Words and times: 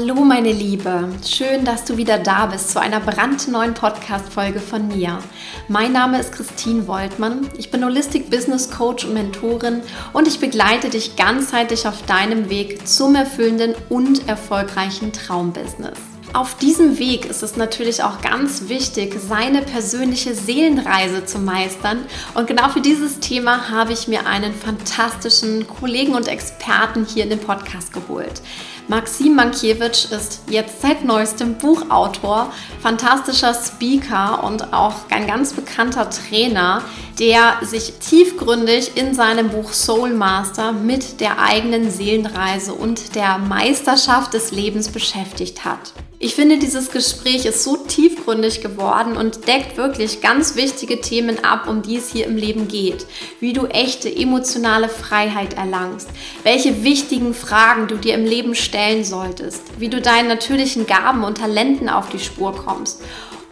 Hallo 0.00 0.22
meine 0.22 0.52
Liebe, 0.52 1.08
schön, 1.26 1.64
dass 1.64 1.84
du 1.84 1.96
wieder 1.96 2.18
da 2.18 2.46
bist 2.46 2.70
zu 2.70 2.80
einer 2.80 3.00
brandneuen 3.00 3.74
Podcast-Folge 3.74 4.60
von 4.60 4.86
mir. 4.86 5.18
Mein 5.66 5.90
Name 5.90 6.20
ist 6.20 6.30
Christine 6.30 6.86
Woltmann, 6.86 7.48
ich 7.58 7.72
bin 7.72 7.84
Holistic 7.84 8.30
Business 8.30 8.70
Coach 8.70 9.04
und 9.06 9.14
Mentorin 9.14 9.82
und 10.12 10.28
ich 10.28 10.38
begleite 10.38 10.88
dich 10.88 11.16
ganzheitlich 11.16 11.88
auf 11.88 12.06
deinem 12.06 12.48
Weg 12.48 12.86
zum 12.86 13.16
erfüllenden 13.16 13.74
und 13.88 14.28
erfolgreichen 14.28 15.12
Traumbusiness. 15.12 15.98
Auf 16.34 16.56
diesem 16.58 16.98
Weg 16.98 17.24
ist 17.24 17.42
es 17.42 17.56
natürlich 17.56 18.02
auch 18.02 18.20
ganz 18.20 18.68
wichtig, 18.68 19.16
seine 19.18 19.62
persönliche 19.62 20.34
Seelenreise 20.34 21.24
zu 21.24 21.38
meistern. 21.38 22.04
Und 22.34 22.46
genau 22.46 22.68
für 22.68 22.82
dieses 22.82 23.18
Thema 23.18 23.70
habe 23.70 23.94
ich 23.94 24.08
mir 24.08 24.26
einen 24.26 24.52
fantastischen 24.52 25.66
Kollegen 25.66 26.14
und 26.14 26.28
Experten 26.28 27.06
hier 27.06 27.24
in 27.24 27.30
den 27.30 27.40
Podcast 27.40 27.94
geholt. 27.94 28.42
Maxim 28.88 29.34
Mankiewicz 29.34 30.06
ist 30.06 30.40
jetzt 30.48 30.80
seit 30.80 31.04
neuestem 31.04 31.58
Buchautor, 31.58 32.50
fantastischer 32.80 33.52
Speaker 33.52 34.42
und 34.44 34.72
auch 34.72 34.94
ein 35.10 35.26
ganz 35.26 35.52
bekannter 35.52 36.08
Trainer, 36.08 36.80
der 37.18 37.58
sich 37.60 37.92
tiefgründig 38.00 38.96
in 38.96 39.12
seinem 39.12 39.50
Buch 39.50 39.74
Soul 39.74 40.14
Master 40.14 40.72
mit 40.72 41.20
der 41.20 41.38
eigenen 41.38 41.90
Seelenreise 41.90 42.72
und 42.72 43.14
der 43.14 43.36
Meisterschaft 43.36 44.32
des 44.32 44.52
Lebens 44.52 44.88
beschäftigt 44.88 45.66
hat. 45.66 45.92
Ich 46.20 46.34
finde, 46.34 46.58
dieses 46.58 46.90
Gespräch 46.90 47.44
ist 47.44 47.62
so 47.62 47.76
tiefgründig 47.76 48.60
geworden 48.60 49.16
und 49.16 49.46
deckt 49.46 49.76
wirklich 49.76 50.20
ganz 50.20 50.56
wichtige 50.56 51.00
Themen 51.00 51.44
ab, 51.44 51.68
um 51.68 51.80
die 51.82 51.96
es 51.96 52.10
hier 52.10 52.26
im 52.26 52.36
Leben 52.36 52.66
geht. 52.66 53.06
Wie 53.38 53.52
du 53.52 53.66
echte 53.66 54.12
emotionale 54.12 54.88
Freiheit 54.88 55.54
erlangst, 55.54 56.08
welche 56.42 56.82
wichtigen 56.82 57.34
Fragen 57.34 57.86
du 57.86 57.94
dir 57.94 58.14
im 58.14 58.24
Leben 58.24 58.56
stellen 58.56 59.04
solltest, 59.04 59.62
wie 59.78 59.88
du 59.88 60.00
deinen 60.00 60.26
natürlichen 60.26 60.88
Gaben 60.88 61.22
und 61.22 61.38
Talenten 61.38 61.88
auf 61.88 62.08
die 62.08 62.18
Spur 62.18 62.52
kommst 62.52 63.00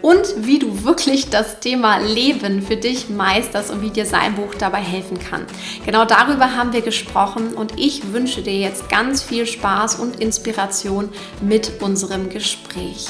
und 0.02 0.46
wie 0.46 0.58
du 0.58 0.84
wirklich 0.84 1.30
das 1.30 1.60
Thema 1.60 1.98
Leben 1.98 2.62
für 2.62 2.76
dich 2.76 3.08
meisterst 3.08 3.70
und 3.70 3.82
wie 3.82 3.90
dir 3.90 4.06
sein 4.06 4.34
Buch 4.34 4.54
dabei 4.54 4.80
helfen 4.80 5.18
kann. 5.18 5.46
Genau 5.84 6.04
darüber 6.04 6.54
haben 6.54 6.72
wir 6.72 6.82
gesprochen 6.82 7.54
und 7.54 7.78
ich 7.78 8.12
wünsche 8.12 8.42
dir 8.42 8.58
jetzt 8.58 8.88
ganz 8.88 9.22
viel 9.22 9.46
Spaß 9.46 9.96
und 9.96 10.20
Inspiration 10.20 11.08
mit 11.40 11.82
unserem 11.82 12.28
Gespräch. 12.28 13.08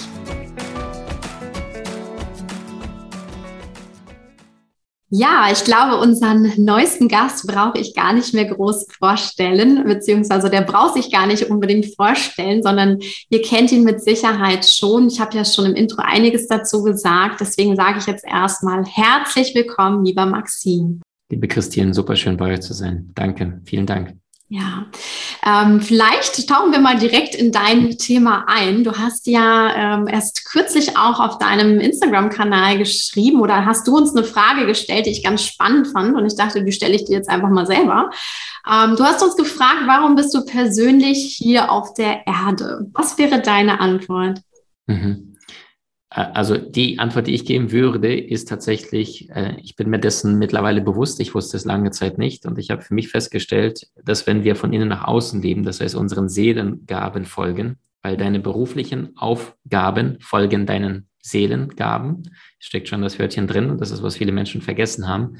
Ja, 5.08 5.48
ich 5.52 5.62
glaube, 5.62 5.98
unseren 5.98 6.52
neuesten 6.56 7.06
Gast 7.06 7.46
brauche 7.46 7.78
ich 7.78 7.94
gar 7.94 8.12
nicht 8.12 8.34
mehr 8.34 8.46
groß 8.46 8.86
vorstellen, 8.98 9.84
beziehungsweise 9.84 10.50
der 10.50 10.62
braucht 10.62 10.94
sich 10.94 11.12
gar 11.12 11.28
nicht 11.28 11.44
unbedingt 11.44 11.94
vorstellen, 11.94 12.60
sondern 12.64 12.98
ihr 13.30 13.40
kennt 13.42 13.70
ihn 13.70 13.84
mit 13.84 14.02
Sicherheit 14.02 14.66
schon. 14.66 15.06
Ich 15.06 15.20
habe 15.20 15.36
ja 15.36 15.44
schon 15.44 15.66
im 15.66 15.74
Intro 15.74 16.02
einiges 16.02 16.48
dazu 16.48 16.82
gesagt, 16.82 17.40
deswegen 17.40 17.76
sage 17.76 18.00
ich 18.00 18.06
jetzt 18.06 18.24
erstmal 18.24 18.84
herzlich 18.84 19.54
willkommen, 19.54 20.04
lieber 20.04 20.26
Maxim. 20.26 21.02
Liebe 21.30 21.46
Christine, 21.46 21.94
super 21.94 22.16
schön 22.16 22.36
bei 22.36 22.54
euch 22.54 22.60
zu 22.62 22.74
sein. 22.74 23.12
Danke, 23.14 23.60
vielen 23.64 23.86
Dank. 23.86 24.16
Ja, 24.48 24.86
ähm, 25.46 25.80
vielleicht 25.80 26.48
tauchen 26.48 26.72
wir 26.72 26.80
mal 26.80 26.98
direkt 26.98 27.36
in 27.36 27.52
dein 27.52 27.96
Thema 27.98 28.46
ein. 28.48 28.82
Du 28.82 28.98
hast 28.98 29.28
ja 29.28 29.94
ähm, 29.94 30.08
erst 30.08 30.44
kürzlich 30.44 30.96
auch 30.96 31.20
auf 31.20 31.38
deinem 31.38 31.78
Instagram-Kanal 31.78 32.78
geschrieben 32.78 33.40
oder 33.40 33.64
hast 33.64 33.86
du 33.86 33.96
uns 33.96 34.14
eine 34.14 34.24
Frage 34.24 34.66
gestellt, 34.66 35.06
die 35.06 35.10
ich 35.10 35.22
ganz 35.22 35.44
spannend 35.44 35.86
fand 35.86 36.16
und 36.16 36.26
ich 36.26 36.34
dachte, 36.34 36.64
die 36.64 36.72
stelle 36.72 36.96
ich 36.96 37.04
dir 37.04 37.16
jetzt 37.16 37.28
einfach 37.28 37.48
mal 37.48 37.64
selber. 37.64 38.10
Ähm, 38.68 38.96
du 38.96 39.04
hast 39.04 39.22
uns 39.22 39.36
gefragt, 39.36 39.82
warum 39.86 40.16
bist 40.16 40.34
du 40.34 40.44
persönlich 40.44 41.36
hier 41.38 41.70
auf 41.70 41.94
der 41.94 42.26
Erde? 42.26 42.88
Was 42.92 43.16
wäre 43.16 43.40
deine 43.40 43.78
Antwort? 43.78 44.40
Mhm. 44.86 45.35
Äh, 46.16 46.26
also 46.32 46.56
die 46.56 46.98
Antwort, 46.98 47.28
die 47.28 47.34
ich 47.34 47.44
geben 47.44 47.70
würde, 47.70 48.18
ist 48.18 48.48
tatsächlich, 48.48 49.30
äh, 49.30 49.56
ich 49.62 49.76
bin 49.76 49.90
mir 49.90 50.00
dessen 50.00 50.38
mittlerweile 50.38 50.80
bewusst, 50.80 51.20
ich 51.20 51.34
wusste 51.34 51.56
es 51.56 51.64
lange 51.64 51.90
Zeit 51.92 52.18
nicht. 52.18 52.46
Und 52.46 52.58
ich 52.58 52.70
habe 52.70 52.82
für 52.82 52.94
mich 52.94 53.08
festgestellt, 53.08 53.88
dass 54.02 54.26
wenn 54.26 54.42
wir 54.42 54.56
von 54.56 54.72
innen 54.72 54.88
nach 54.88 55.04
außen 55.04 55.40
leben, 55.42 55.62
das 55.62 55.80
heißt 55.80 55.94
unseren 55.94 56.28
Seelengaben 56.28 57.24
folgen, 57.24 57.76
weil 58.02 58.16
deine 58.16 58.40
beruflichen 58.40 59.16
Aufgaben 59.16 60.16
folgen 60.20 60.66
deinen 60.66 61.08
Seelengaben, 61.20 62.22
steckt 62.58 62.88
schon 62.88 63.02
das 63.02 63.18
Wörtchen 63.18 63.46
drin. 63.46 63.70
Und 63.70 63.80
das 63.80 63.90
ist, 63.90 64.02
was 64.02 64.16
viele 64.16 64.32
Menschen 64.32 64.62
vergessen 64.62 65.08
haben, 65.08 65.38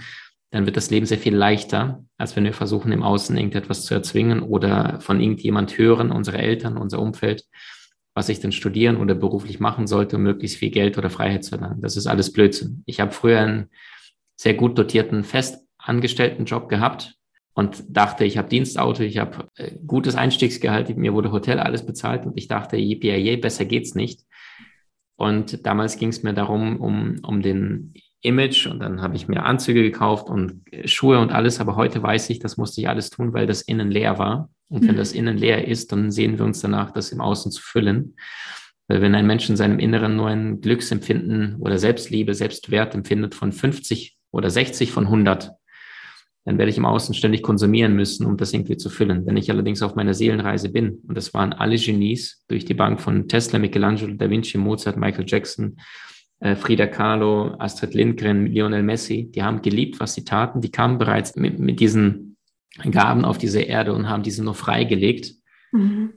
dann 0.50 0.66
wird 0.66 0.76
das 0.76 0.90
Leben 0.90 1.06
sehr 1.06 1.18
viel 1.18 1.34
leichter, 1.34 2.04
als 2.18 2.34
wenn 2.34 2.44
wir 2.44 2.52
versuchen, 2.52 2.92
im 2.92 3.02
Außen 3.02 3.36
irgendetwas 3.36 3.84
zu 3.84 3.94
erzwingen 3.94 4.42
oder 4.42 5.00
von 5.00 5.20
irgendjemand 5.20 5.76
hören, 5.76 6.10
unsere 6.10 6.38
Eltern, 6.38 6.76
unser 6.76 7.00
Umfeld, 7.00 7.44
was 8.16 8.30
ich 8.30 8.40
denn 8.40 8.50
studieren 8.50 8.96
oder 8.96 9.14
beruflich 9.14 9.60
machen 9.60 9.86
sollte, 9.86 10.16
um 10.16 10.22
möglichst 10.22 10.56
viel 10.56 10.70
Geld 10.70 10.96
oder 10.96 11.10
Freiheit 11.10 11.44
zu 11.44 11.56
erlangen. 11.56 11.82
Das 11.82 11.98
ist 11.98 12.06
alles 12.06 12.32
Blödsinn. 12.32 12.82
Ich 12.86 12.98
habe 12.98 13.12
früher 13.12 13.40
einen 13.40 13.68
sehr 14.36 14.54
gut 14.54 14.78
dotierten 14.78 15.22
festangestellten 15.22 16.46
Job 16.46 16.70
gehabt 16.70 17.14
und 17.52 17.84
dachte, 17.90 18.24
ich 18.24 18.38
habe 18.38 18.48
Dienstauto, 18.48 19.02
ich 19.02 19.18
habe 19.18 19.50
äh, 19.56 19.72
gutes 19.86 20.14
Einstiegsgehalt, 20.14 20.96
mir 20.96 21.12
wurde 21.12 21.30
Hotel 21.30 21.60
alles 21.60 21.84
bezahlt 21.84 22.24
und 22.24 22.38
ich 22.38 22.48
dachte, 22.48 22.78
je, 22.78 23.36
besser 23.36 23.66
geht's 23.66 23.94
nicht. 23.94 24.22
Und 25.16 25.66
damals 25.66 25.98
ging 25.98 26.08
es 26.08 26.22
mir 26.22 26.32
darum, 26.32 26.80
um, 26.80 27.20
um 27.22 27.42
den 27.42 27.92
Image 28.22 28.66
und 28.66 28.80
dann 28.80 29.02
habe 29.02 29.14
ich 29.14 29.28
mir 29.28 29.44
Anzüge 29.44 29.82
gekauft 29.82 30.30
und 30.30 30.62
Schuhe 30.86 31.18
und 31.18 31.32
alles, 31.32 31.60
aber 31.60 31.76
heute 31.76 32.02
weiß 32.02 32.30
ich, 32.30 32.38
das 32.38 32.56
musste 32.56 32.80
ich 32.80 32.88
alles 32.88 33.10
tun, 33.10 33.34
weil 33.34 33.46
das 33.46 33.60
innen 33.60 33.90
leer 33.90 34.18
war. 34.18 34.48
Und 34.68 34.82
wenn 34.82 34.94
mhm. 34.94 34.98
das 34.98 35.12
innen 35.12 35.36
leer 35.38 35.68
ist, 35.68 35.92
dann 35.92 36.10
sehen 36.10 36.38
wir 36.38 36.44
uns 36.44 36.60
danach, 36.60 36.90
das 36.90 37.12
im 37.12 37.20
Außen 37.20 37.52
zu 37.52 37.62
füllen. 37.62 38.16
Weil 38.88 39.00
wenn 39.00 39.14
ein 39.14 39.26
Mensch 39.26 39.48
in 39.48 39.56
seinem 39.56 39.78
Inneren 39.78 40.16
nur 40.16 40.28
ein 40.28 40.60
Glücksempfinden 40.60 41.56
oder 41.56 41.78
Selbstliebe, 41.78 42.34
Selbstwert 42.34 42.94
empfindet 42.94 43.34
von 43.34 43.52
50 43.52 44.16
oder 44.30 44.50
60 44.50 44.92
von 44.92 45.04
100, 45.04 45.52
dann 46.44 46.58
werde 46.58 46.70
ich 46.70 46.78
im 46.78 46.84
Außen 46.84 47.12
ständig 47.12 47.42
konsumieren 47.42 47.96
müssen, 47.96 48.24
um 48.24 48.36
das 48.36 48.52
irgendwie 48.52 48.76
zu 48.76 48.88
füllen. 48.88 49.26
Wenn 49.26 49.36
ich 49.36 49.50
allerdings 49.50 49.82
auf 49.82 49.96
meiner 49.96 50.14
Seelenreise 50.14 50.68
bin, 50.68 51.00
und 51.08 51.16
das 51.16 51.34
waren 51.34 51.52
alle 51.52 51.76
Genies 51.76 52.44
durch 52.46 52.64
die 52.64 52.74
Bank 52.74 53.00
von 53.00 53.26
Tesla, 53.26 53.58
Michelangelo, 53.58 54.14
Da 54.14 54.30
Vinci, 54.30 54.56
Mozart, 54.56 54.96
Michael 54.96 55.24
Jackson, 55.26 55.76
äh, 56.38 56.54
Frida 56.54 56.86
Kahlo, 56.86 57.56
Astrid 57.58 57.94
Lindgren, 57.94 58.46
Lionel 58.46 58.84
Messi, 58.84 59.28
die 59.28 59.42
haben 59.42 59.60
geliebt, 59.60 59.98
was 59.98 60.14
sie 60.14 60.24
taten. 60.24 60.60
Die 60.60 60.70
kamen 60.70 60.98
bereits 60.98 61.34
mit, 61.34 61.58
mit 61.58 61.80
diesen 61.80 62.35
Gaben 62.90 63.24
auf 63.24 63.38
diese 63.38 63.60
Erde 63.60 63.92
und 63.92 64.08
haben 64.08 64.22
diese 64.22 64.44
nur 64.44 64.54
freigelegt. 64.54 65.34
Mhm. 65.72 66.14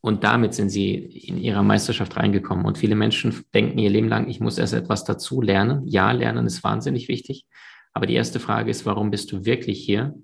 Und 0.00 0.22
damit 0.24 0.54
sind 0.54 0.70
sie 0.70 0.94
in 0.94 1.38
ihrer 1.38 1.62
Meisterschaft 1.62 2.16
reingekommen. 2.16 2.64
Und 2.64 2.78
viele 2.78 2.94
Menschen 2.94 3.44
denken 3.52 3.78
ihr 3.78 3.90
Leben 3.90 4.08
lang, 4.08 4.28
ich 4.28 4.40
muss 4.40 4.58
erst 4.58 4.74
etwas 4.74 5.04
dazu 5.04 5.42
lernen. 5.42 5.86
Ja, 5.86 6.12
lernen 6.12 6.46
ist 6.46 6.62
wahnsinnig 6.62 7.08
wichtig. 7.08 7.46
Aber 7.92 8.06
die 8.06 8.14
erste 8.14 8.38
Frage 8.38 8.70
ist, 8.70 8.86
warum 8.86 9.10
bist 9.10 9.32
du 9.32 9.44
wirklich 9.44 9.84
hier? 9.84 10.14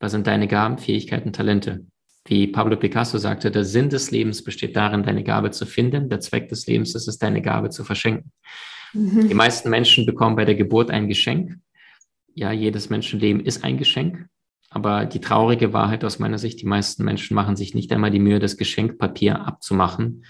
Was 0.00 0.12
sind 0.12 0.26
deine 0.26 0.48
Gaben, 0.48 0.78
Fähigkeiten, 0.78 1.32
Talente? 1.32 1.84
Wie 2.24 2.46
Pablo 2.46 2.76
Picasso 2.76 3.18
sagte, 3.18 3.50
der 3.50 3.64
Sinn 3.64 3.90
des 3.90 4.10
Lebens 4.10 4.44
besteht 4.44 4.76
darin, 4.76 5.02
deine 5.02 5.24
Gabe 5.24 5.50
zu 5.50 5.66
finden. 5.66 6.08
Der 6.08 6.20
Zweck 6.20 6.48
des 6.48 6.66
Lebens 6.66 6.94
ist 6.94 7.08
es, 7.08 7.18
deine 7.18 7.42
Gabe 7.42 7.70
zu 7.70 7.84
verschenken. 7.84 8.32
Mhm. 8.92 9.28
Die 9.28 9.34
meisten 9.34 9.68
Menschen 9.70 10.06
bekommen 10.06 10.36
bei 10.36 10.44
der 10.44 10.54
Geburt 10.54 10.90
ein 10.90 11.08
Geschenk. 11.08 11.58
Ja, 12.34 12.52
jedes 12.52 12.88
Menschenleben 12.88 13.44
ist 13.44 13.64
ein 13.64 13.78
Geschenk. 13.78 14.26
Aber 14.78 15.06
die 15.06 15.20
traurige 15.20 15.72
Wahrheit 15.72 16.04
aus 16.04 16.20
meiner 16.20 16.38
Sicht, 16.38 16.60
die 16.60 16.66
meisten 16.66 17.02
Menschen 17.02 17.34
machen 17.34 17.56
sich 17.56 17.74
nicht 17.74 17.90
einmal 17.90 18.12
die 18.12 18.20
Mühe, 18.20 18.38
das 18.38 18.56
Geschenkpapier 18.56 19.44
abzumachen 19.44 20.24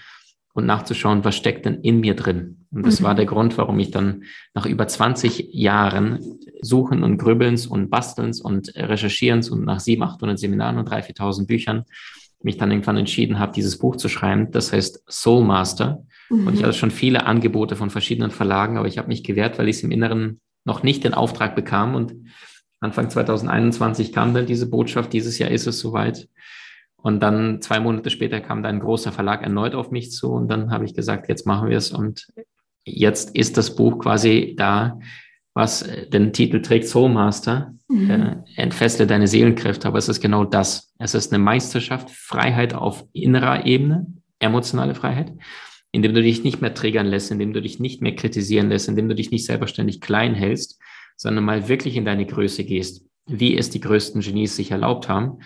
und 0.53 0.65
nachzuschauen, 0.65 1.23
was 1.23 1.35
steckt 1.35 1.67
denn 1.67 1.81
in 1.81 1.99
mir 1.99 2.15
drin. 2.15 2.65
Und 2.71 2.83
das 2.83 2.99
mhm. 2.99 3.03
war 3.03 3.13
der 3.13 3.27
Grund, 3.27 3.59
warum 3.59 3.77
ich 3.77 3.91
dann 3.91 4.23
nach 4.55 4.65
über 4.65 4.87
20 4.87 5.53
Jahren 5.53 6.39
Suchen 6.63 7.03
und 7.03 7.19
Grübelns 7.19 7.67
und 7.67 7.91
Bastelns 7.91 8.41
und 8.41 8.73
Recherchierens 8.75 9.51
und 9.51 9.65
nach 9.65 9.79
700, 9.79 10.15
800 10.15 10.39
Seminaren 10.39 10.79
und 10.79 10.89
3.000, 10.89 11.19
4.000 11.19 11.45
Büchern 11.45 11.85
mich 12.41 12.57
dann 12.57 12.71
irgendwann 12.71 12.97
entschieden 12.97 13.37
habe, 13.37 13.51
dieses 13.51 13.77
Buch 13.77 13.97
zu 13.97 14.09
schreiben. 14.09 14.49
Das 14.49 14.73
heißt 14.73 15.03
Soul 15.07 15.45
Master. 15.45 16.07
Mhm. 16.31 16.47
Und 16.47 16.55
ich 16.55 16.63
hatte 16.63 16.73
schon 16.73 16.89
viele 16.89 17.27
Angebote 17.27 17.75
von 17.75 17.91
verschiedenen 17.91 18.31
Verlagen, 18.31 18.79
aber 18.79 18.87
ich 18.87 18.97
habe 18.97 19.09
mich 19.09 19.23
gewehrt, 19.23 19.59
weil 19.59 19.69
ich 19.69 19.75
es 19.75 19.83
im 19.83 19.91
Inneren 19.91 20.41
noch 20.65 20.81
nicht 20.81 21.03
den 21.03 21.13
Auftrag 21.13 21.55
bekam 21.55 21.93
und 21.93 22.15
Anfang 22.79 23.09
2021 23.09 24.13
kam 24.13 24.33
dann 24.33 24.45
diese 24.45 24.69
Botschaft, 24.69 25.13
dieses 25.13 25.37
Jahr 25.37 25.51
ist 25.51 25.67
es 25.67 25.79
soweit. 25.79 26.27
Und 27.01 27.21
dann 27.21 27.61
zwei 27.61 27.79
Monate 27.79 28.09
später 28.09 28.41
kam 28.41 28.63
dann 28.63 28.75
ein 28.75 28.81
großer 28.81 29.11
Verlag 29.11 29.41
erneut 29.41 29.73
auf 29.73 29.91
mich 29.91 30.11
zu 30.11 30.31
und 30.31 30.49
dann 30.49 30.71
habe 30.71 30.85
ich 30.85 30.93
gesagt, 30.93 31.29
jetzt 31.29 31.45
machen 31.45 31.69
wir 31.69 31.77
es 31.77 31.91
und 31.91 32.27
jetzt 32.83 33.35
ist 33.35 33.57
das 33.57 33.75
Buch 33.75 33.99
quasi 33.99 34.55
da, 34.57 34.99
was 35.53 35.89
den 36.11 36.33
Titel 36.33 36.61
trägt 36.61 36.87
Soul 36.87 37.09
Master, 37.09 37.73
mhm. 37.87 38.09
äh, 38.09 38.35
entfessle 38.55 39.07
deine 39.07 39.27
Seelenkräfte, 39.27 39.87
aber 39.87 39.97
es 39.97 40.09
ist 40.09 40.21
genau 40.21 40.43
das. 40.43 40.93
Es 40.99 41.15
ist 41.15 41.33
eine 41.33 41.43
Meisterschaft, 41.43 42.09
Freiheit 42.09 42.73
auf 42.73 43.05
innerer 43.13 43.65
Ebene, 43.65 44.07
emotionale 44.39 44.95
Freiheit, 44.95 45.33
indem 45.91 46.13
du 46.13 46.21
dich 46.21 46.43
nicht 46.43 46.61
mehr 46.61 46.73
triggern 46.73 47.07
lässt, 47.07 47.31
indem 47.31 47.53
du 47.53 47.61
dich 47.61 47.79
nicht 47.79 48.01
mehr 48.01 48.15
kritisieren 48.15 48.69
lässt, 48.69 48.89
indem 48.89 49.09
du 49.09 49.15
dich 49.15 49.31
nicht 49.31 49.45
selber 49.45 49.67
ständig 49.67 50.01
klein 50.01 50.35
hältst, 50.35 50.79
sondern 51.19 51.43
mal 51.43 51.67
wirklich 51.67 51.97
in 51.97 52.05
deine 52.05 52.25
Größe 52.25 52.63
gehst, 52.63 53.05
wie 53.27 53.57
es 53.57 53.69
die 53.69 53.81
größten 53.81 54.21
Genies 54.21 54.55
sich 54.55 54.71
erlaubt 54.71 55.09
haben. 55.09 55.39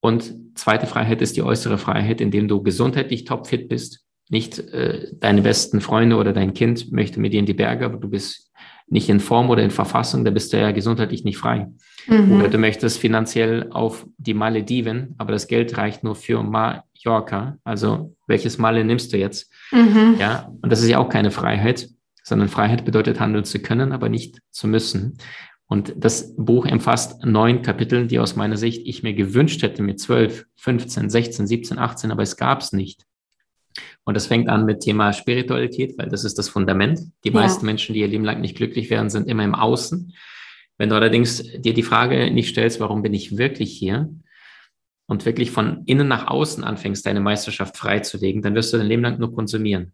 Und 0.00 0.34
zweite 0.54 0.86
Freiheit 0.86 1.22
ist 1.22 1.36
die 1.36 1.42
äußere 1.42 1.78
Freiheit, 1.78 2.20
indem 2.20 2.48
du 2.48 2.62
gesundheitlich 2.62 3.24
topfit 3.24 3.68
bist. 3.68 4.04
Nicht 4.30 4.58
äh, 4.58 5.08
deine 5.12 5.42
besten 5.42 5.80
Freunde 5.80 6.16
oder 6.16 6.32
dein 6.32 6.54
Kind 6.54 6.90
möchte 6.90 7.20
mit 7.20 7.34
dir 7.34 7.40
in 7.40 7.46
die 7.46 7.54
Berge, 7.54 7.84
aber 7.84 7.98
du 7.98 8.08
bist 8.08 8.50
nicht 8.88 9.08
in 9.08 9.20
Form 9.20 9.50
oder 9.50 9.62
in 9.62 9.70
Verfassung, 9.70 10.24
da 10.24 10.30
bist 10.30 10.52
du 10.52 10.58
ja 10.58 10.70
gesundheitlich 10.70 11.24
nicht 11.24 11.38
frei. 11.38 11.68
Mhm. 12.06 12.32
Oder 12.32 12.48
du 12.48 12.58
möchtest 12.58 12.98
finanziell 12.98 13.68
auf 13.70 14.06
die 14.16 14.34
Malediven, 14.34 15.14
aber 15.18 15.32
das 15.32 15.46
Geld 15.46 15.76
reicht 15.76 16.04
nur 16.04 16.14
für 16.14 16.42
Mallorca. 16.42 17.58
Also 17.64 18.16
welches 18.26 18.58
Male 18.58 18.84
nimmst 18.84 19.12
du 19.12 19.18
jetzt? 19.18 19.52
Mhm. 19.70 20.16
Ja, 20.18 20.50
und 20.62 20.72
das 20.72 20.82
ist 20.82 20.88
ja 20.88 20.98
auch 20.98 21.08
keine 21.08 21.30
Freiheit, 21.30 21.88
sondern 22.22 22.48
Freiheit 22.48 22.84
bedeutet 22.84 23.20
handeln 23.20 23.44
zu 23.44 23.58
können, 23.60 23.92
aber 23.92 24.08
nicht 24.08 24.38
zu 24.50 24.68
müssen. 24.68 25.18
Und 25.66 25.94
das 25.96 26.34
Buch 26.36 26.66
umfasst 26.66 27.24
neun 27.24 27.62
Kapitel, 27.62 28.06
die 28.06 28.18
aus 28.18 28.36
meiner 28.36 28.56
Sicht 28.56 28.86
ich 28.86 29.02
mir 29.02 29.14
gewünscht 29.14 29.62
hätte 29.62 29.82
mit 29.82 30.00
zwölf, 30.00 30.44
15, 30.56 31.08
16, 31.08 31.46
17, 31.46 31.78
18, 31.78 32.10
aber 32.10 32.22
es 32.22 32.36
gab 32.36 32.60
es 32.60 32.72
nicht. 32.72 33.06
Und 34.04 34.14
das 34.14 34.26
fängt 34.26 34.48
an 34.48 34.66
mit 34.66 34.80
Thema 34.80 35.12
Spiritualität, 35.12 35.96
weil 35.96 36.08
das 36.08 36.24
ist 36.24 36.38
das 36.38 36.48
Fundament. 36.48 37.00
Die 37.24 37.30
ja. 37.30 37.34
meisten 37.34 37.64
Menschen, 37.64 37.94
die 37.94 38.00
ihr 38.00 38.08
Leben 38.08 38.24
lang 38.24 38.40
nicht 38.40 38.56
glücklich 38.56 38.90
werden, 38.90 39.08
sind 39.08 39.28
immer 39.28 39.44
im 39.44 39.54
Außen. 39.54 40.12
Wenn 40.76 40.88
du 40.88 40.94
allerdings 40.94 41.42
dir 41.42 41.74
die 41.74 41.82
Frage 41.82 42.30
nicht 42.30 42.50
stellst, 42.50 42.80
warum 42.80 43.02
bin 43.02 43.14
ich 43.14 43.38
wirklich 43.38 43.72
hier? 43.72 44.10
Und 45.06 45.24
wirklich 45.26 45.50
von 45.50 45.84
innen 45.86 46.08
nach 46.08 46.26
außen 46.26 46.64
anfängst, 46.64 47.06
deine 47.06 47.20
Meisterschaft 47.20 47.76
freizulegen, 47.76 48.42
dann 48.42 48.54
wirst 48.54 48.72
du 48.72 48.78
dein 48.78 48.86
Leben 48.86 49.02
lang 49.02 49.18
nur 49.18 49.34
konsumieren. 49.34 49.92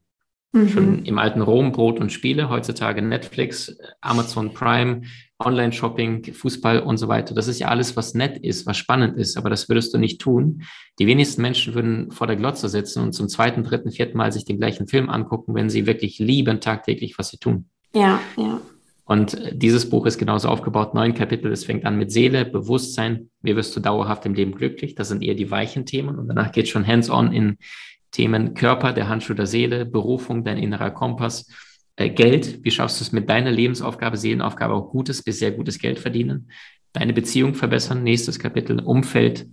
Mhm. 0.53 0.69
Schon 0.69 1.05
im 1.05 1.19
alten 1.19 1.43
Rom 1.43 1.73
Brot 1.73 2.01
und 2.01 2.11
Spiele, 2.11 2.49
heutzutage 2.49 3.03
Netflix, 3.03 3.77
Amazon 4.01 4.55
Prime, 4.55 5.03
Online-Shopping, 5.39 6.33
Fußball 6.33 6.81
und 6.81 6.97
so 6.97 7.07
weiter. 7.09 7.35
Das 7.35 7.49
ist 7.49 7.61
ja 7.61 7.69
alles, 7.69 7.97
was 7.97 8.15
nett 8.15 8.39
ist, 8.39 8.67
was 8.67 8.77
spannend 8.77 9.17
ist, 9.17 9.37
aber 9.37 9.51
das 9.51 9.69
würdest 9.69 9.95
du 9.95 9.99
nicht 9.99 10.21
tun. 10.21 10.63
Die 10.99 11.07
wenigsten 11.07 11.43
Menschen 11.43 11.75
würden 11.75 12.11
vor 12.11 12.27
der 12.27 12.37
Glotze 12.37 12.69
sitzen 12.69 13.03
und 13.03 13.13
zum 13.13 13.29
zweiten, 13.29 13.63
dritten, 13.63 13.93
vierten 13.93 14.17
Mal 14.17 14.33
sich 14.33 14.45
den 14.45 14.59
gleichen 14.59 14.89
Film 14.89 15.11
angucken, 15.11 15.55
wenn 15.55 15.71
sie 15.71 15.87
wirklich 15.87 16.19
lieben 16.19 16.61
tagtäglich, 16.61 17.19
was 17.19 17.29
sie 17.29 17.39
tun. 17.39 17.67
Ja, 17.95 18.21
ja. 18.37 18.61
Und 19.05 19.41
dieses 19.53 19.89
Buch 19.89 20.05
ist 20.05 20.19
genauso 20.19 20.49
aufgebaut, 20.49 20.93
neun 20.93 21.15
Kapitel. 21.15 21.51
Es 21.51 21.65
fängt 21.65 21.87
an 21.87 21.97
mit 21.97 22.13
Seele, 22.13 22.45
Bewusstsein. 22.45 23.31
Wie 23.41 23.57
wirst 23.57 23.75
du 23.75 23.81
dauerhaft 23.81 24.27
im 24.27 24.35
Leben 24.35 24.55
glücklich? 24.55 24.97
Das 24.97 25.09
sind 25.09 25.23
eher 25.23 25.35
die 25.35 25.51
weichen 25.51 25.87
Themen. 25.87 26.19
Und 26.19 26.29
danach 26.29 26.53
geht 26.53 26.69
schon 26.69 26.87
hands-on 26.87 27.33
in 27.33 27.57
Themen 28.11 28.55
Körper, 28.55 28.93
der 28.93 29.09
Handschuh 29.09 29.35
der 29.35 29.47
Seele, 29.47 29.85
Berufung, 29.85 30.45
dein 30.45 30.59
innerer 30.59 30.91
Kompass 30.91 31.51
äh, 31.97 32.11
Geld, 32.11 32.65
wie 32.65 32.71
schaffst 32.71 33.01
du 33.01 33.05
es 33.05 33.13
mit 33.13 33.29
deiner 33.29 33.51
Lebensaufgabe, 33.51 34.17
Seelenaufgabe 34.17 34.75
auch 34.75 34.91
gutes 34.91 35.23
bis 35.23 35.39
sehr 35.39 35.51
gutes 35.51 35.79
Geld 35.79 35.99
verdienen, 35.99 36.51
deine 36.93 37.13
Beziehung 37.13 37.55
verbessern, 37.55 38.03
nächstes 38.03 38.39
Kapitel, 38.39 38.81
Umfeld, 38.81 39.47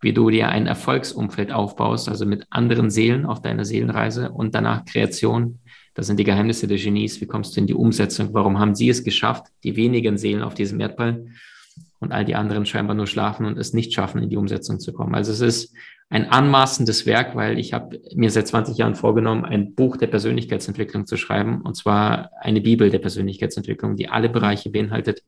wie 0.00 0.12
du 0.12 0.28
dir 0.30 0.48
ein 0.48 0.66
Erfolgsumfeld 0.66 1.52
aufbaust, 1.52 2.08
also 2.08 2.26
mit 2.26 2.44
anderen 2.50 2.90
Seelen 2.90 3.24
auf 3.24 3.40
deiner 3.40 3.64
Seelenreise 3.64 4.30
und 4.30 4.54
danach 4.54 4.84
Kreation. 4.84 5.60
Das 5.94 6.08
sind 6.08 6.18
die 6.18 6.24
Geheimnisse 6.24 6.66
der 6.66 6.78
Genies. 6.78 7.20
Wie 7.20 7.26
kommst 7.26 7.56
du 7.56 7.60
in 7.60 7.66
die 7.68 7.74
Umsetzung? 7.74 8.34
Warum 8.34 8.58
haben 8.58 8.74
sie 8.74 8.88
es 8.88 9.04
geschafft, 9.04 9.46
die 9.62 9.76
wenigen 9.76 10.18
Seelen 10.18 10.42
auf 10.42 10.54
diesem 10.54 10.80
Erdball 10.80 11.26
und 12.00 12.10
all 12.10 12.24
die 12.24 12.34
anderen 12.34 12.66
scheinbar 12.66 12.96
nur 12.96 13.06
schlafen 13.06 13.46
und 13.46 13.56
es 13.58 13.74
nicht 13.74 13.92
schaffen, 13.94 14.22
in 14.22 14.28
die 14.28 14.36
Umsetzung 14.36 14.80
zu 14.80 14.92
kommen? 14.92 15.14
Also 15.14 15.30
es 15.30 15.40
ist 15.40 15.74
ein 16.12 16.28
anmaßendes 16.30 17.06
Werk, 17.06 17.34
weil 17.36 17.58
ich 17.58 17.72
habe 17.72 17.98
mir 18.14 18.30
seit 18.30 18.46
20 18.46 18.76
Jahren 18.76 18.96
vorgenommen, 18.96 19.46
ein 19.46 19.74
Buch 19.74 19.96
der 19.96 20.08
Persönlichkeitsentwicklung 20.08 21.06
zu 21.06 21.16
schreiben, 21.16 21.62
und 21.62 21.74
zwar 21.74 22.32
eine 22.38 22.60
Bibel 22.60 22.90
der 22.90 22.98
Persönlichkeitsentwicklung, 22.98 23.96
die 23.96 24.10
alle 24.10 24.28
Bereiche 24.28 24.68
beinhaltet, 24.68 25.22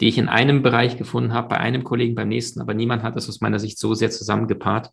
die 0.00 0.08
ich 0.08 0.16
in 0.16 0.30
einem 0.30 0.62
Bereich 0.62 0.96
gefunden 0.96 1.34
habe, 1.34 1.48
bei 1.48 1.58
einem 1.58 1.84
Kollegen, 1.84 2.14
beim 2.14 2.28
nächsten, 2.30 2.62
aber 2.62 2.72
niemand 2.72 3.02
hat 3.02 3.16
das 3.16 3.28
aus 3.28 3.42
meiner 3.42 3.58
Sicht 3.58 3.78
so 3.78 3.92
sehr 3.92 4.10
zusammengepaart. 4.10 4.90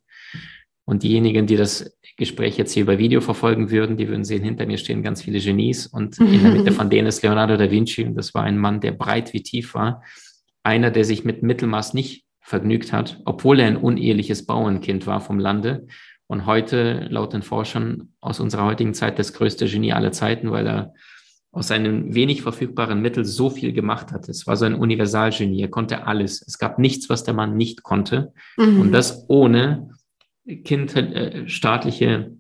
Und 0.83 1.03
diejenigen, 1.03 1.47
die 1.47 1.56
das 1.56 1.97
Gespräch 2.18 2.57
jetzt 2.57 2.73
hier 2.73 2.83
über 2.83 2.97
Video 2.97 3.21
verfolgen 3.21 3.71
würden, 3.71 3.95
die 3.95 4.09
würden 4.09 4.25
sehen, 4.25 4.44
hinter 4.44 4.65
mir 4.65 4.77
stehen 4.77 5.01
ganz 5.01 5.21
viele 5.21 5.39
Genies 5.39 5.88
und 5.88 6.19
in 6.19 6.44
der 6.44 6.51
Mitte 6.51 6.73
von 6.73 6.89
denen 6.89 7.07
ist 7.07 7.23
Leonardo 7.23 7.56
da 7.56 7.71
Vinci 7.71 8.03
und 8.03 8.15
das 8.15 8.33
war 8.33 8.44
ein 8.44 8.57
Mann, 8.57 8.81
der 8.81 8.91
breit 8.91 9.31
wie 9.31 9.41
tief 9.41 9.75
war. 9.75 10.03
Einer, 10.61 10.91
der 10.91 11.06
sich 11.06 11.23
mit 11.23 11.41
Mittelmaß 11.41 11.94
nicht 11.94 12.25
vergnügt 12.45 12.94
hat, 12.94 13.21
obwohl 13.25 13.59
er 13.59 13.65
ein 13.68 13.77
uneheliches 13.77 14.45
Bauernkind 14.45 15.07
war 15.07 15.19
vom 15.19 15.39
Lande 15.39 15.88
und 16.27 16.45
heute 16.45 17.07
laut 17.09 17.33
den 17.33 17.42
Forschern 17.42 18.13
aus 18.21 18.39
unserer 18.39 18.65
heutigen 18.65 18.94
Zeit 18.94 19.18
das 19.18 19.33
größte 19.33 19.65
Genie 19.65 19.94
aller 19.94 20.12
Zeiten, 20.12 20.51
weil 20.51 20.68
er 20.68 20.94
aus 21.51 21.69
seinen 21.69 22.13
wenig 22.13 22.44
verfügbaren 22.44 23.01
Mitteln 23.01 23.25
so 23.25 23.50
viel 23.50 23.74
gemacht 23.74 24.12
hat. 24.12 24.30
Es 24.30 24.45
war 24.45 24.57
so 24.57 24.65
ein 24.65 24.75
Universalgenie. 24.75 25.62
Er 25.62 25.69
konnte 25.69 26.06
alles. 26.06 26.44
Es 26.45 26.59
gab 26.59 26.77
nichts, 26.77 27.09
was 27.09 27.24
der 27.24 27.33
Mann 27.33 27.57
nicht 27.57 27.81
konnte. 27.81 28.33
Mhm. 28.57 28.80
Und 28.80 28.92
das 28.92 29.25
ohne 29.27 29.89
kind, 30.65 30.95
äh, 30.95 31.47
staatliche 31.47 32.31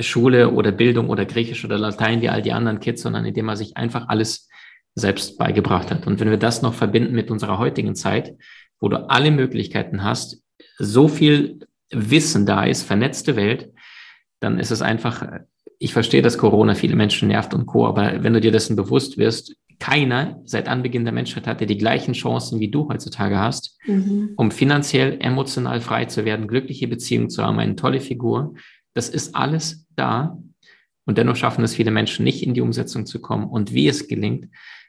Schule 0.00 0.52
oder 0.52 0.72
Bildung 0.72 1.10
oder 1.10 1.26
Griechisch 1.26 1.64
oder 1.64 1.76
Latein 1.76 2.22
wie 2.22 2.30
all 2.30 2.40
die 2.40 2.52
anderen 2.52 2.80
Kids, 2.80 3.02
sondern 3.02 3.26
indem 3.26 3.48
er 3.48 3.56
sich 3.56 3.76
einfach 3.76 4.08
alles 4.08 4.48
selbst 4.94 5.36
beigebracht 5.36 5.90
hat. 5.90 6.06
Und 6.06 6.20
wenn 6.20 6.30
wir 6.30 6.38
das 6.38 6.62
noch 6.62 6.72
verbinden 6.72 7.14
mit 7.14 7.30
unserer 7.30 7.58
heutigen 7.58 7.94
Zeit, 7.94 8.34
wo 8.80 8.88
du 8.88 9.08
alle 9.08 9.30
Möglichkeiten 9.30 10.02
hast, 10.02 10.42
so 10.78 11.08
viel 11.08 11.60
Wissen 11.90 12.46
da 12.46 12.64
ist, 12.64 12.82
vernetzte 12.82 13.36
Welt, 13.36 13.72
dann 14.40 14.58
ist 14.58 14.70
es 14.70 14.82
einfach, 14.82 15.26
ich 15.78 15.92
verstehe, 15.92 16.22
dass 16.22 16.38
Corona 16.38 16.74
viele 16.74 16.96
Menschen 16.96 17.28
nervt 17.28 17.54
und 17.54 17.66
Co., 17.66 17.86
aber 17.86 18.22
wenn 18.22 18.32
du 18.32 18.40
dir 18.40 18.52
dessen 18.52 18.76
bewusst 18.76 19.18
wirst, 19.18 19.56
keiner 19.78 20.40
seit 20.44 20.68
Anbeginn 20.68 21.04
der 21.04 21.12
Menschheit 21.12 21.46
hatte 21.46 21.66
die 21.66 21.76
gleichen 21.76 22.14
Chancen, 22.14 22.60
wie 22.60 22.70
du 22.70 22.88
heutzutage 22.88 23.38
hast, 23.38 23.78
mhm. 23.86 24.30
um 24.36 24.50
finanziell, 24.50 25.18
emotional 25.20 25.80
frei 25.80 26.06
zu 26.06 26.24
werden, 26.24 26.48
glückliche 26.48 26.88
Beziehungen 26.88 27.28
zu 27.28 27.44
haben, 27.44 27.58
eine 27.58 27.76
tolle 27.76 28.00
Figur. 28.00 28.54
Das 28.94 29.08
ist 29.08 29.34
alles 29.34 29.86
da. 29.94 30.38
Und 31.04 31.18
dennoch 31.18 31.36
schaffen 31.36 31.62
es 31.62 31.74
viele 31.74 31.90
Menschen 31.90 32.24
nicht, 32.24 32.42
in 32.42 32.54
die 32.54 32.62
Umsetzung 32.62 33.06
zu 33.06 33.20
kommen. 33.20 33.46
Und 33.46 33.72
wie 33.72 33.86
es 33.86 34.08
gelingt, 34.08 34.48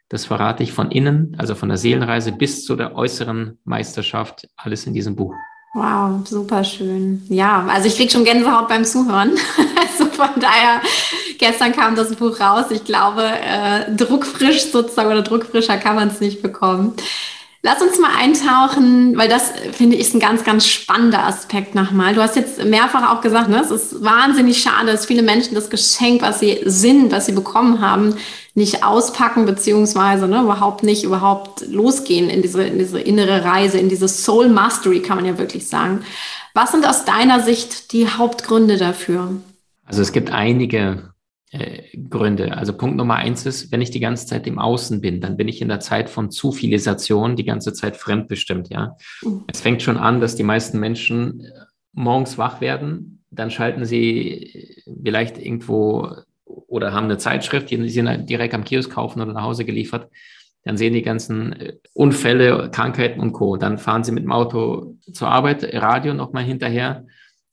das 0.09 0.25
verrate 0.25 0.63
ich 0.63 0.71
von 0.71 0.91
innen, 0.91 1.35
also 1.37 1.55
von 1.55 1.69
der 1.69 1.77
Seelenreise 1.77 2.31
bis 2.31 2.65
zu 2.65 2.75
der 2.75 2.95
äußeren 2.95 3.57
Meisterschaft, 3.65 4.47
alles 4.55 4.85
in 4.85 4.93
diesem 4.93 5.15
Buch. 5.15 5.33
Wow, 5.73 6.25
super 6.27 6.63
schön. 6.63 7.21
Ja, 7.29 7.65
also 7.67 7.87
ich 7.87 7.97
kriege 7.97 8.11
schon 8.11 8.23
Gänsehaut 8.23 8.67
beim 8.67 8.83
Zuhören. 8.83 9.31
also 9.79 10.05
von 10.05 10.29
daher, 10.39 10.81
gestern 11.37 11.71
kam 11.71 11.95
das 11.95 12.15
Buch 12.15 12.39
raus. 12.39 12.65
Ich 12.71 12.83
glaube, 12.83 13.23
äh, 13.23 13.93
druckfrisch 13.95 14.71
sozusagen 14.71 15.09
oder 15.09 15.21
druckfrischer 15.21 15.77
kann 15.77 15.95
man 15.95 16.07
es 16.07 16.19
nicht 16.19 16.41
bekommen. 16.41 16.93
Lass 17.63 17.81
uns 17.81 17.99
mal 17.99 18.15
eintauchen, 18.15 19.17
weil 19.17 19.27
das 19.27 19.51
finde 19.73 19.95
ich 19.95 20.01
ist 20.01 20.13
ein 20.13 20.19
ganz, 20.19 20.43
ganz 20.43 20.67
spannender 20.67 21.25
Aspekt 21.25 21.73
nochmal. 21.73 22.13
Du 22.13 22.21
hast 22.21 22.35
jetzt 22.35 22.63
mehrfach 22.63 23.11
auch 23.11 23.21
gesagt, 23.21 23.49
ne, 23.49 23.59
es 23.59 23.71
ist 23.71 24.03
wahnsinnig 24.03 24.61
schade, 24.61 24.91
dass 24.91 25.07
viele 25.07 25.23
Menschen 25.23 25.55
das 25.55 25.69
Geschenk, 25.69 26.21
was 26.21 26.39
sie 26.39 26.59
sind, 26.65 27.11
was 27.11 27.25
sie 27.25 27.31
bekommen 27.31 27.81
haben, 27.81 28.15
nicht 28.53 28.83
auspacken, 28.83 29.45
beziehungsweise 29.45 30.27
ne, 30.27 30.41
überhaupt 30.41 30.83
nicht 30.83 31.03
überhaupt 31.03 31.67
losgehen 31.67 32.29
in 32.29 32.41
diese, 32.41 32.63
in 32.63 32.77
diese 32.77 32.99
innere 32.99 33.43
Reise, 33.43 33.79
in 33.79 33.89
diese 33.89 34.07
Soul 34.07 34.49
Mastery, 34.49 35.01
kann 35.01 35.17
man 35.17 35.25
ja 35.25 35.37
wirklich 35.37 35.67
sagen. 35.67 36.01
Was 36.53 36.71
sind 36.71 36.87
aus 36.87 37.05
deiner 37.05 37.39
Sicht 37.39 37.91
die 37.91 38.07
Hauptgründe 38.07 38.77
dafür? 38.77 39.31
Also 39.85 40.01
es 40.01 40.11
gibt 40.11 40.31
einige 40.31 41.11
äh, 41.51 41.97
Gründe. 41.97 42.57
Also 42.57 42.73
Punkt 42.73 42.97
Nummer 42.97 43.15
eins 43.15 43.45
ist, 43.45 43.71
wenn 43.71 43.81
ich 43.81 43.89
die 43.89 44.01
ganze 44.01 44.25
Zeit 44.25 44.47
im 44.47 44.59
Außen 44.59 44.99
bin, 44.99 45.21
dann 45.21 45.37
bin 45.37 45.47
ich 45.47 45.61
in 45.61 45.69
der 45.69 45.79
Zeit 45.79 46.09
von 46.09 46.29
Zufilisation 46.29 47.37
die 47.37 47.45
ganze 47.45 47.71
Zeit 47.71 47.95
fremdbestimmt, 47.95 48.69
ja. 48.69 48.97
Mhm. 49.21 49.45
Es 49.47 49.61
fängt 49.61 49.81
schon 49.81 49.97
an, 49.97 50.19
dass 50.19 50.35
die 50.35 50.43
meisten 50.43 50.79
Menschen 50.79 51.39
äh, 51.39 51.51
morgens 51.93 52.37
wach 52.37 52.59
werden, 52.59 53.23
dann 53.31 53.49
schalten 53.49 53.85
sie 53.85 54.29
äh, 54.29 54.83
vielleicht 55.05 55.37
irgendwo 55.37 56.11
oder 56.45 56.91
haben 56.91 57.05
eine 57.05 57.17
Zeitschrift, 57.17 57.71
die 57.71 57.89
sie 57.89 58.03
direkt 58.25 58.53
am 58.53 58.63
Kiosk 58.63 58.91
kaufen 58.91 59.21
oder 59.21 59.33
nach 59.33 59.43
Hause 59.43 59.63
geliefert. 59.63 60.09
Dann 60.63 60.75
sehen 60.75 60.93
die 60.93 61.01
ganzen 61.01 61.55
Unfälle, 61.93 62.69
Krankheiten 62.71 63.21
und 63.21 63.31
Co. 63.31 63.55
Dann 63.55 63.77
fahren 63.77 64.03
sie 64.03 64.11
mit 64.11 64.23
dem 64.23 64.33
Auto 64.33 64.95
zur 65.13 65.29
Arbeit, 65.29 65.63
Radio 65.73 66.13
nochmal 66.13 66.43
hinterher 66.43 67.05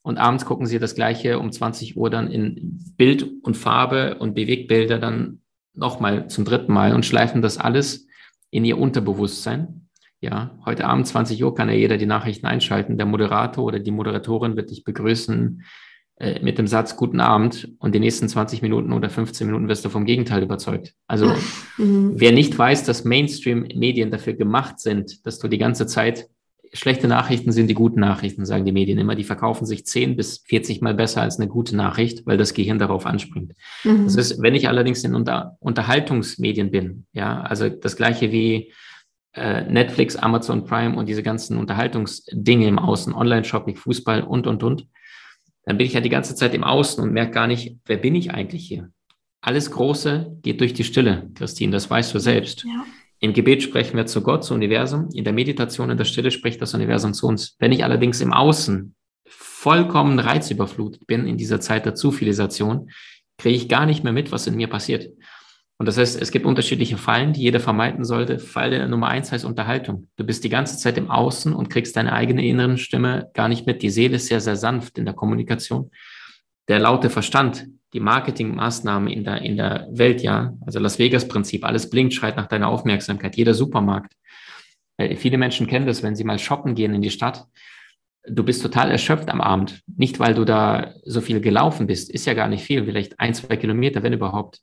und 0.04 0.18
abends 0.18 0.44
gucken 0.44 0.66
sie 0.66 0.78
das 0.78 0.94
gleiche 0.94 1.38
um 1.38 1.50
20 1.50 1.96
Uhr 1.96 2.10
dann 2.10 2.30
in 2.30 2.78
Bild 2.98 3.26
und 3.42 3.56
Farbe 3.56 4.16
und 4.16 4.34
Bewegbilder 4.34 4.98
dann 4.98 5.40
nochmal 5.72 6.28
zum 6.28 6.44
dritten 6.44 6.74
Mal 6.74 6.94
und 6.94 7.06
schleifen 7.06 7.40
das 7.40 7.56
alles 7.56 8.06
in 8.50 8.66
ihr 8.66 8.76
Unterbewusstsein. 8.76 9.88
Ja, 10.20 10.58
heute 10.66 10.84
Abend 10.84 11.06
20 11.06 11.42
Uhr 11.42 11.54
kann 11.54 11.70
ja 11.70 11.74
jeder 11.74 11.96
die 11.96 12.04
Nachrichten 12.04 12.46
einschalten. 12.46 12.98
Der 12.98 13.06
Moderator 13.06 13.64
oder 13.64 13.78
die 13.78 13.90
Moderatorin 13.90 14.56
wird 14.56 14.70
dich 14.70 14.84
begrüßen 14.84 15.64
äh, 16.16 16.38
mit 16.42 16.58
dem 16.58 16.66
Satz 16.66 16.96
Guten 16.96 17.20
Abend 17.20 17.74
und 17.78 17.94
die 17.94 18.00
nächsten 18.00 18.28
20 18.28 18.60
Minuten 18.60 18.92
oder 18.92 19.08
15 19.08 19.46
Minuten 19.46 19.68
wirst 19.68 19.86
du 19.86 19.88
vom 19.88 20.04
Gegenteil 20.04 20.42
überzeugt. 20.42 20.92
Also 21.06 21.34
mhm. 21.78 22.12
wer 22.16 22.32
nicht 22.32 22.58
weiß, 22.58 22.84
dass 22.84 23.04
Mainstream-Medien 23.04 24.10
dafür 24.10 24.34
gemacht 24.34 24.80
sind, 24.80 25.24
dass 25.24 25.38
du 25.38 25.48
die 25.48 25.58
ganze 25.58 25.86
Zeit 25.86 26.28
schlechte 26.74 27.08
Nachrichten 27.08 27.52
sind 27.52 27.68
die 27.68 27.74
guten 27.74 28.00
Nachrichten, 28.00 28.44
sagen 28.44 28.64
die 28.64 28.72
Medien 28.72 28.98
immer. 28.98 29.14
Die 29.14 29.24
verkaufen 29.24 29.64
sich 29.64 29.86
10 29.86 30.16
bis 30.16 30.38
40 30.46 30.82
mal 30.82 30.92
besser 30.92 31.22
als 31.22 31.38
eine 31.38 31.48
gute 31.48 31.76
Nachricht, 31.76 32.26
weil 32.26 32.36
das 32.36 32.52
Gehirn 32.52 32.78
darauf 32.78 33.06
anspringt. 33.06 33.52
Mhm. 33.84 34.04
Das 34.04 34.16
ist, 34.16 34.42
wenn 34.42 34.54
ich 34.54 34.68
allerdings 34.68 35.04
in 35.04 35.14
Unter 35.14 35.56
Unterhaltungsmedien 35.60 36.70
bin, 36.70 37.06
ja, 37.12 37.40
also 37.40 37.68
das 37.68 37.96
gleiche 37.96 38.32
wie 38.32 38.72
äh, 39.34 39.62
Netflix, 39.62 40.16
Amazon 40.16 40.64
Prime 40.64 40.96
und 40.96 41.08
diese 41.08 41.22
ganzen 41.22 41.58
Unterhaltungsdinge 41.58 42.66
im 42.66 42.78
Außen, 42.78 43.14
Online-Shopping, 43.14 43.76
Fußball 43.76 44.22
und, 44.22 44.46
und, 44.46 44.62
und, 44.62 44.86
dann 45.64 45.78
bin 45.78 45.86
ich 45.86 45.94
ja 45.94 46.00
die 46.00 46.10
ganze 46.10 46.34
Zeit 46.34 46.54
im 46.54 46.64
Außen 46.64 47.02
und 47.02 47.12
merke 47.12 47.32
gar 47.32 47.46
nicht, 47.46 47.78
wer 47.86 47.96
bin 47.96 48.14
ich 48.14 48.32
eigentlich 48.32 48.66
hier? 48.66 48.90
Alles 49.40 49.70
Große 49.70 50.38
geht 50.42 50.60
durch 50.60 50.74
die 50.74 50.84
Stille, 50.84 51.30
Christine, 51.34 51.72
das 51.72 51.88
weißt 51.88 52.14
du 52.14 52.18
selbst. 52.18 52.64
Ja. 52.64 52.84
Im 53.24 53.32
Gebet 53.32 53.62
sprechen 53.62 53.96
wir 53.96 54.04
zu 54.04 54.20
Gott, 54.20 54.44
zu 54.44 54.52
Universum. 54.52 55.08
In 55.14 55.24
der 55.24 55.32
Meditation, 55.32 55.88
in 55.88 55.96
der 55.96 56.04
Stille 56.04 56.30
spricht 56.30 56.60
das 56.60 56.74
Universum 56.74 57.14
zu 57.14 57.26
uns. 57.26 57.56
Wenn 57.58 57.72
ich 57.72 57.82
allerdings 57.82 58.20
im 58.20 58.34
Außen 58.34 58.94
vollkommen 59.26 60.18
reizüberflutet 60.18 61.06
bin 61.06 61.26
in 61.26 61.38
dieser 61.38 61.58
Zeit 61.58 61.86
der 61.86 61.94
Zufilisation, 61.94 62.90
kriege 63.38 63.56
ich 63.56 63.70
gar 63.70 63.86
nicht 63.86 64.04
mehr 64.04 64.12
mit, 64.12 64.30
was 64.30 64.46
in 64.46 64.56
mir 64.56 64.68
passiert. 64.68 65.08
Und 65.78 65.86
das 65.86 65.96
heißt, 65.96 66.20
es 66.20 66.32
gibt 66.32 66.44
unterschiedliche 66.44 66.98
Fallen, 66.98 67.32
die 67.32 67.40
jeder 67.40 67.60
vermeiden 67.60 68.04
sollte. 68.04 68.38
Falle 68.38 68.86
Nummer 68.90 69.08
eins 69.08 69.32
heißt 69.32 69.46
Unterhaltung. 69.46 70.08
Du 70.16 70.24
bist 70.24 70.44
die 70.44 70.50
ganze 70.50 70.76
Zeit 70.76 70.98
im 70.98 71.10
Außen 71.10 71.54
und 71.54 71.70
kriegst 71.70 71.96
deine 71.96 72.12
eigene 72.12 72.44
inneren 72.46 72.76
Stimme 72.76 73.30
gar 73.32 73.48
nicht 73.48 73.66
mit. 73.66 73.80
Die 73.80 73.88
Seele 73.88 74.16
ist 74.16 74.26
sehr, 74.26 74.42
sehr 74.42 74.56
sanft 74.56 74.98
in 74.98 75.06
der 75.06 75.14
Kommunikation. 75.14 75.90
Der 76.68 76.78
laute 76.78 77.10
Verstand, 77.10 77.66
die 77.92 78.00
Marketingmaßnahmen 78.00 79.08
in 79.08 79.24
der, 79.24 79.42
in 79.42 79.56
der 79.56 79.86
Welt, 79.90 80.22
ja, 80.22 80.54
also 80.64 80.78
Las 80.78 80.98
Vegas-Prinzip, 80.98 81.64
alles 81.64 81.90
blinkt, 81.90 82.14
schreit 82.14 82.36
nach 82.36 82.46
deiner 82.46 82.68
Aufmerksamkeit, 82.68 83.36
jeder 83.36 83.54
Supermarkt. 83.54 84.14
Äh, 84.96 85.16
viele 85.16 85.38
Menschen 85.38 85.66
kennen 85.66 85.86
das, 85.86 86.02
wenn 86.02 86.16
sie 86.16 86.24
mal 86.24 86.38
shoppen 86.38 86.74
gehen 86.74 86.94
in 86.94 87.02
die 87.02 87.10
Stadt. 87.10 87.46
Du 88.26 88.42
bist 88.42 88.62
total 88.62 88.90
erschöpft 88.90 89.28
am 89.28 89.40
Abend. 89.40 89.82
Nicht, 89.86 90.18
weil 90.18 90.34
du 90.34 90.44
da 90.44 90.94
so 91.04 91.20
viel 91.20 91.40
gelaufen 91.40 91.86
bist, 91.86 92.10
ist 92.10 92.24
ja 92.24 92.34
gar 92.34 92.48
nicht 92.48 92.64
viel, 92.64 92.84
vielleicht 92.84 93.20
ein, 93.20 93.34
zwei 93.34 93.56
Kilometer, 93.56 94.02
wenn 94.02 94.14
überhaupt 94.14 94.60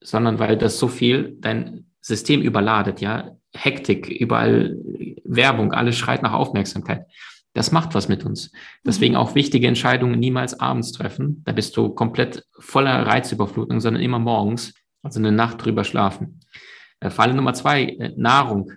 sondern 0.00 0.38
weil 0.38 0.56
das 0.56 0.78
so 0.78 0.88
viel 0.88 1.36
dein 1.40 1.86
System 2.00 2.42
überladet, 2.42 3.00
ja. 3.00 3.36
Hektik, 3.52 4.08
überall 4.08 4.76
Werbung, 5.24 5.72
alles 5.72 5.96
schreit 5.96 6.22
nach 6.22 6.34
Aufmerksamkeit. 6.34 7.06
Das 7.56 7.72
macht 7.72 7.94
was 7.94 8.06
mit 8.06 8.22
uns. 8.22 8.52
Deswegen 8.84 9.14
mhm. 9.14 9.20
auch 9.20 9.34
wichtige 9.34 9.66
Entscheidungen 9.66 10.20
niemals 10.20 10.60
abends 10.60 10.92
treffen. 10.92 11.42
Da 11.46 11.52
bist 11.52 11.74
du 11.78 11.88
komplett 11.88 12.44
voller 12.58 13.06
Reizüberflutung, 13.06 13.80
sondern 13.80 14.02
immer 14.02 14.18
morgens, 14.18 14.74
also 15.02 15.20
eine 15.20 15.32
Nacht 15.32 15.64
drüber 15.64 15.82
schlafen. 15.82 16.40
Äh, 17.00 17.08
Falle 17.08 17.32
Nummer 17.32 17.54
zwei, 17.54 17.84
äh, 17.84 18.12
Nahrung. 18.14 18.72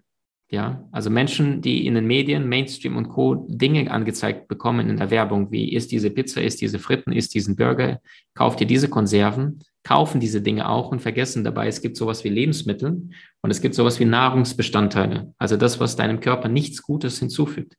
Ja, 0.49 0.87
also 0.93 1.09
Menschen, 1.09 1.61
die 1.61 1.85
in 1.85 1.95
den 1.95 2.07
Medien, 2.07 2.47
Mainstream 2.47 2.95
und 2.95 3.09
Co. 3.09 3.45
Dinge 3.49 3.91
angezeigt 3.91 4.47
bekommen 4.47 4.89
in 4.89 4.95
der 4.95 5.11
Werbung, 5.11 5.51
wie 5.51 5.73
ist 5.73 5.91
diese 5.91 6.09
Pizza, 6.09 6.41
ist 6.41 6.61
diese 6.61 6.79
Fritten, 6.79 7.11
ist 7.11 7.35
diesen 7.35 7.57
Burger, 7.57 7.99
kauft 8.33 8.61
ihr 8.61 8.65
diese 8.65 8.87
Konserven, 8.87 9.59
kaufen 9.83 10.21
diese 10.21 10.41
Dinge 10.41 10.67
auch 10.69 10.91
und 10.91 11.01
vergessen 11.01 11.43
dabei, 11.43 11.67
es 11.67 11.81
gibt 11.81 11.97
sowas 11.97 12.23
wie 12.23 12.29
Lebensmittel 12.29 13.09
und 13.41 13.51
es 13.51 13.61
gibt 13.61 13.75
sowas 13.75 13.99
wie 13.99 14.05
Nahrungsbestandteile, 14.05 15.33
also 15.37 15.55
das, 15.55 15.79
was 15.79 15.97
deinem 15.97 16.19
Körper 16.19 16.47
nichts 16.47 16.81
Gutes 16.81 17.19
hinzufügt. 17.19 17.75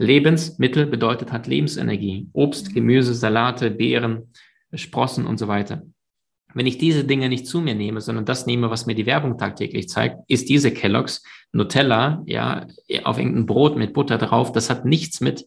Lebensmittel 0.00 0.86
bedeutet 0.86 1.30
hat 1.30 1.46
Lebensenergie, 1.46 2.28
Obst, 2.32 2.74
Gemüse, 2.74 3.14
Salate, 3.14 3.70
Beeren, 3.70 4.32
Sprossen 4.72 5.26
und 5.26 5.38
so 5.38 5.46
weiter. 5.46 5.82
Wenn 6.54 6.66
ich 6.66 6.78
diese 6.78 7.04
Dinge 7.04 7.28
nicht 7.28 7.46
zu 7.46 7.60
mir 7.60 7.74
nehme, 7.74 8.00
sondern 8.00 8.24
das 8.24 8.46
nehme, 8.46 8.70
was 8.70 8.86
mir 8.86 8.94
die 8.94 9.06
Werbung 9.06 9.36
tagtäglich 9.36 9.88
zeigt, 9.88 10.18
ist 10.26 10.48
diese 10.48 10.72
Kelloggs 10.72 11.22
Nutella, 11.52 12.22
ja, 12.26 12.66
auf 13.04 13.18
irgendein 13.18 13.46
Brot 13.46 13.76
mit 13.76 13.92
Butter 13.92 14.16
drauf. 14.16 14.52
Das 14.52 14.70
hat 14.70 14.86
nichts 14.86 15.20
mit 15.20 15.46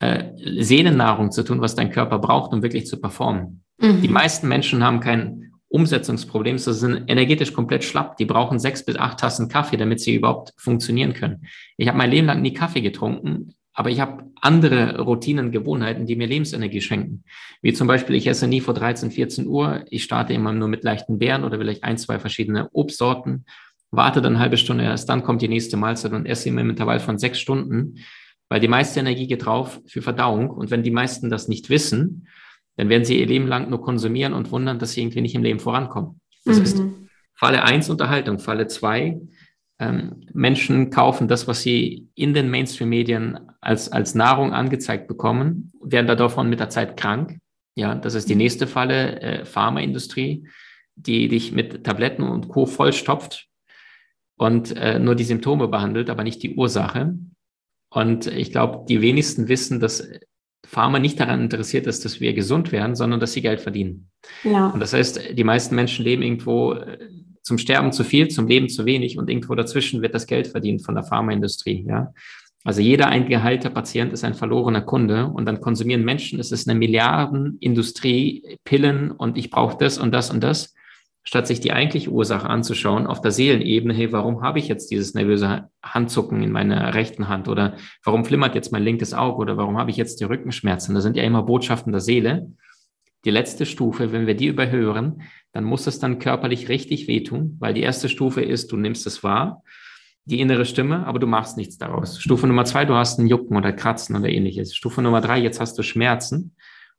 äh, 0.00 0.30
Sehnennahrung 0.58 1.30
zu 1.30 1.44
tun, 1.44 1.60
was 1.60 1.76
dein 1.76 1.90
Körper 1.90 2.18
braucht, 2.18 2.52
um 2.52 2.62
wirklich 2.62 2.86
zu 2.86 2.98
performen. 2.98 3.62
Mhm. 3.78 4.00
Die 4.00 4.08
meisten 4.08 4.48
Menschen 4.48 4.82
haben 4.82 5.00
kein 5.00 5.52
Umsetzungsproblem, 5.68 6.58
sie 6.58 6.74
sind 6.74 7.04
energetisch 7.08 7.52
komplett 7.52 7.84
schlapp. 7.84 8.16
Die 8.16 8.24
brauchen 8.24 8.58
sechs 8.58 8.84
bis 8.84 8.96
acht 8.96 9.20
Tassen 9.20 9.48
Kaffee, 9.48 9.76
damit 9.76 10.00
sie 10.00 10.14
überhaupt 10.14 10.54
funktionieren 10.56 11.12
können. 11.12 11.46
Ich 11.76 11.88
habe 11.88 11.98
mein 11.98 12.10
Leben 12.10 12.26
lang 12.26 12.42
nie 12.42 12.52
Kaffee 12.52 12.80
getrunken, 12.80 13.54
aber 13.74 13.90
ich 13.90 14.00
habe 14.00 14.24
andere 14.40 15.00
Routinen, 15.00 15.50
Gewohnheiten, 15.50 16.06
die 16.06 16.16
mir 16.16 16.26
Lebensenergie 16.26 16.80
schenken. 16.80 17.24
Wie 17.62 17.72
zum 17.72 17.86
Beispiel, 17.86 18.16
ich 18.16 18.26
esse 18.26 18.46
nie 18.46 18.60
vor 18.60 18.74
13, 18.74 19.10
14 19.10 19.46
Uhr. 19.46 19.84
Ich 19.88 20.04
starte 20.04 20.34
immer 20.34 20.52
nur 20.52 20.68
mit 20.68 20.84
leichten 20.84 21.18
Beeren 21.18 21.44
oder 21.44 21.58
vielleicht 21.58 21.84
ein, 21.84 21.96
zwei 21.96 22.18
verschiedene 22.18 22.68
Obstsorten, 22.72 23.46
warte 23.90 24.20
dann 24.20 24.34
eine 24.34 24.42
halbe 24.42 24.56
Stunde, 24.56 24.84
erst 24.84 25.08
dann 25.08 25.22
kommt 25.22 25.42
die 25.42 25.48
nächste 25.48 25.76
Mahlzeit 25.76 26.12
und 26.12 26.26
esse 26.26 26.48
immer 26.48 26.62
im 26.62 26.70
Intervall 26.70 27.00
von 27.00 27.18
sechs 27.18 27.38
Stunden, 27.38 27.96
weil 28.48 28.60
die 28.60 28.68
meiste 28.68 29.00
Energie 29.00 29.26
geht 29.26 29.44
drauf 29.46 29.80
für 29.86 30.02
Verdauung. 30.02 30.50
Und 30.50 30.70
wenn 30.70 30.82
die 30.82 30.90
meisten 30.90 31.30
das 31.30 31.48
nicht 31.48 31.70
wissen, 31.70 32.28
dann 32.76 32.88
werden 32.88 33.04
sie 33.04 33.18
ihr 33.18 33.26
Leben 33.26 33.46
lang 33.46 33.70
nur 33.70 33.82
konsumieren 33.82 34.32
und 34.32 34.50
wundern, 34.50 34.78
dass 34.78 34.92
sie 34.92 35.02
irgendwie 35.02 35.20
nicht 35.20 35.34
im 35.34 35.42
Leben 35.42 35.60
vorankommen. 35.60 36.20
Das 36.44 36.58
mhm. 36.58 36.64
ist 36.64 36.82
Falle 37.34 37.64
eins 37.64 37.88
Unterhaltung. 37.88 38.38
Falle 38.38 38.66
zwei 38.66 39.20
ähm, 39.82 40.20
Menschen 40.32 40.90
kaufen 40.90 41.26
das, 41.26 41.48
was 41.48 41.62
sie 41.62 42.08
in 42.14 42.34
den 42.34 42.50
Mainstream-Medien 42.50 43.40
als, 43.60 43.90
als 43.90 44.14
Nahrung 44.14 44.52
angezeigt 44.52 45.08
bekommen, 45.08 45.72
werden 45.82 46.06
davon 46.06 46.48
mit 46.48 46.60
der 46.60 46.70
Zeit 46.70 46.96
krank. 46.96 47.38
Ja, 47.74 47.94
das 47.94 48.14
ist 48.14 48.28
die 48.28 48.34
mhm. 48.34 48.38
nächste 48.38 48.66
Falle, 48.66 49.20
äh, 49.20 49.44
Pharmaindustrie, 49.44 50.46
die 50.94 51.28
dich 51.28 51.52
mit 51.52 51.84
Tabletten 51.84 52.22
und 52.22 52.48
Co. 52.48 52.66
vollstopft 52.66 53.48
und 54.36 54.76
äh, 54.76 54.98
nur 54.98 55.14
die 55.16 55.24
Symptome 55.24 55.68
behandelt, 55.68 56.10
aber 56.10 56.22
nicht 56.22 56.42
die 56.42 56.54
Ursache. 56.54 57.18
Und 57.90 58.26
ich 58.26 58.52
glaube, 58.52 58.86
die 58.88 59.00
wenigsten 59.00 59.48
wissen, 59.48 59.80
dass 59.80 60.08
Pharma 60.64 60.98
nicht 60.98 61.18
daran 61.18 61.40
interessiert 61.40 61.86
ist, 61.86 62.04
dass 62.04 62.20
wir 62.20 62.34
gesund 62.34 62.72
werden, 62.72 62.94
sondern 62.94 63.20
dass 63.20 63.32
sie 63.32 63.42
Geld 63.42 63.60
verdienen. 63.60 64.10
Ja. 64.44 64.68
Und 64.68 64.80
das 64.80 64.92
heißt, 64.92 65.36
die 65.36 65.44
meisten 65.44 65.74
Menschen 65.74 66.04
leben 66.04 66.22
irgendwo 66.22 66.74
äh, 66.74 66.98
zum 67.42 67.58
Sterben 67.58 67.92
zu 67.92 68.04
viel, 68.04 68.28
zum 68.28 68.46
Leben 68.46 68.68
zu 68.68 68.86
wenig 68.86 69.18
und 69.18 69.28
irgendwo 69.28 69.54
dazwischen 69.54 70.02
wird 70.02 70.14
das 70.14 70.26
Geld 70.26 70.46
verdient 70.46 70.84
von 70.84 70.94
der 70.94 71.04
Pharmaindustrie. 71.04 71.84
Ja. 71.86 72.12
Also 72.64 72.80
jeder 72.80 73.08
eingeheilter 73.08 73.70
Patient 73.70 74.12
ist 74.12 74.24
ein 74.24 74.34
verlorener 74.34 74.82
Kunde 74.82 75.26
und 75.26 75.46
dann 75.46 75.60
konsumieren 75.60 76.04
Menschen, 76.04 76.38
es 76.38 76.52
ist 76.52 76.68
eine 76.68 76.78
Milliardenindustrie, 76.78 78.58
Pillen 78.64 79.10
und 79.10 79.36
ich 79.36 79.50
brauche 79.50 79.76
das 79.78 79.98
und 79.98 80.12
das 80.12 80.30
und 80.30 80.42
das 80.42 80.74
statt 81.24 81.46
sich 81.46 81.60
die 81.60 81.72
eigentliche 81.72 82.10
Ursache 82.10 82.48
anzuschauen 82.48 83.06
auf 83.06 83.20
der 83.20 83.30
Seelenebene, 83.30 83.94
hey, 83.94 84.12
warum 84.12 84.42
habe 84.42 84.58
ich 84.58 84.68
jetzt 84.68 84.90
dieses 84.90 85.14
nervöse 85.14 85.68
Handzucken 85.82 86.42
in 86.42 86.50
meiner 86.50 86.94
rechten 86.94 87.28
Hand 87.28 87.48
oder 87.48 87.76
warum 88.04 88.24
flimmert 88.24 88.54
jetzt 88.54 88.72
mein 88.72 88.82
linkes 88.82 89.14
Auge 89.14 89.38
oder 89.38 89.56
warum 89.56 89.78
habe 89.78 89.90
ich 89.90 89.96
jetzt 89.96 90.20
die 90.20 90.24
Rückenschmerzen? 90.24 90.94
Das 90.94 91.04
sind 91.04 91.16
ja 91.16 91.22
immer 91.22 91.44
Botschaften 91.44 91.92
der 91.92 92.00
Seele. 92.00 92.50
Die 93.24 93.30
letzte 93.30 93.66
Stufe, 93.66 94.12
wenn 94.12 94.26
wir 94.26 94.34
die 94.34 94.48
überhören, 94.48 95.22
dann 95.52 95.64
muss 95.64 95.86
es 95.86 95.98
dann 95.98 96.18
körperlich 96.18 96.68
richtig 96.68 97.06
wehtun, 97.08 97.56
weil 97.60 97.74
die 97.74 97.82
erste 97.82 98.08
Stufe 98.08 98.42
ist, 98.42 98.72
du 98.72 98.76
nimmst 98.76 99.06
es 99.06 99.22
wahr, 99.22 99.62
die 100.24 100.40
innere 100.40 100.64
Stimme, 100.64 101.06
aber 101.06 101.18
du 101.18 101.26
machst 101.26 101.56
nichts 101.56 101.78
daraus. 101.78 102.20
Stufe 102.20 102.46
Nummer 102.46 102.64
zwei, 102.64 102.84
du 102.84 102.94
hast 102.94 103.18
ein 103.18 103.26
Jucken 103.26 103.56
oder 103.56 103.72
Kratzen 103.72 104.16
oder 104.16 104.28
ähnliches. 104.28 104.74
Stufe 104.74 105.02
Nummer 105.02 105.20
drei, 105.20 105.38
jetzt 105.40 105.60
hast 105.60 105.78
du 105.78 105.82
Schmerzen. 105.82 106.54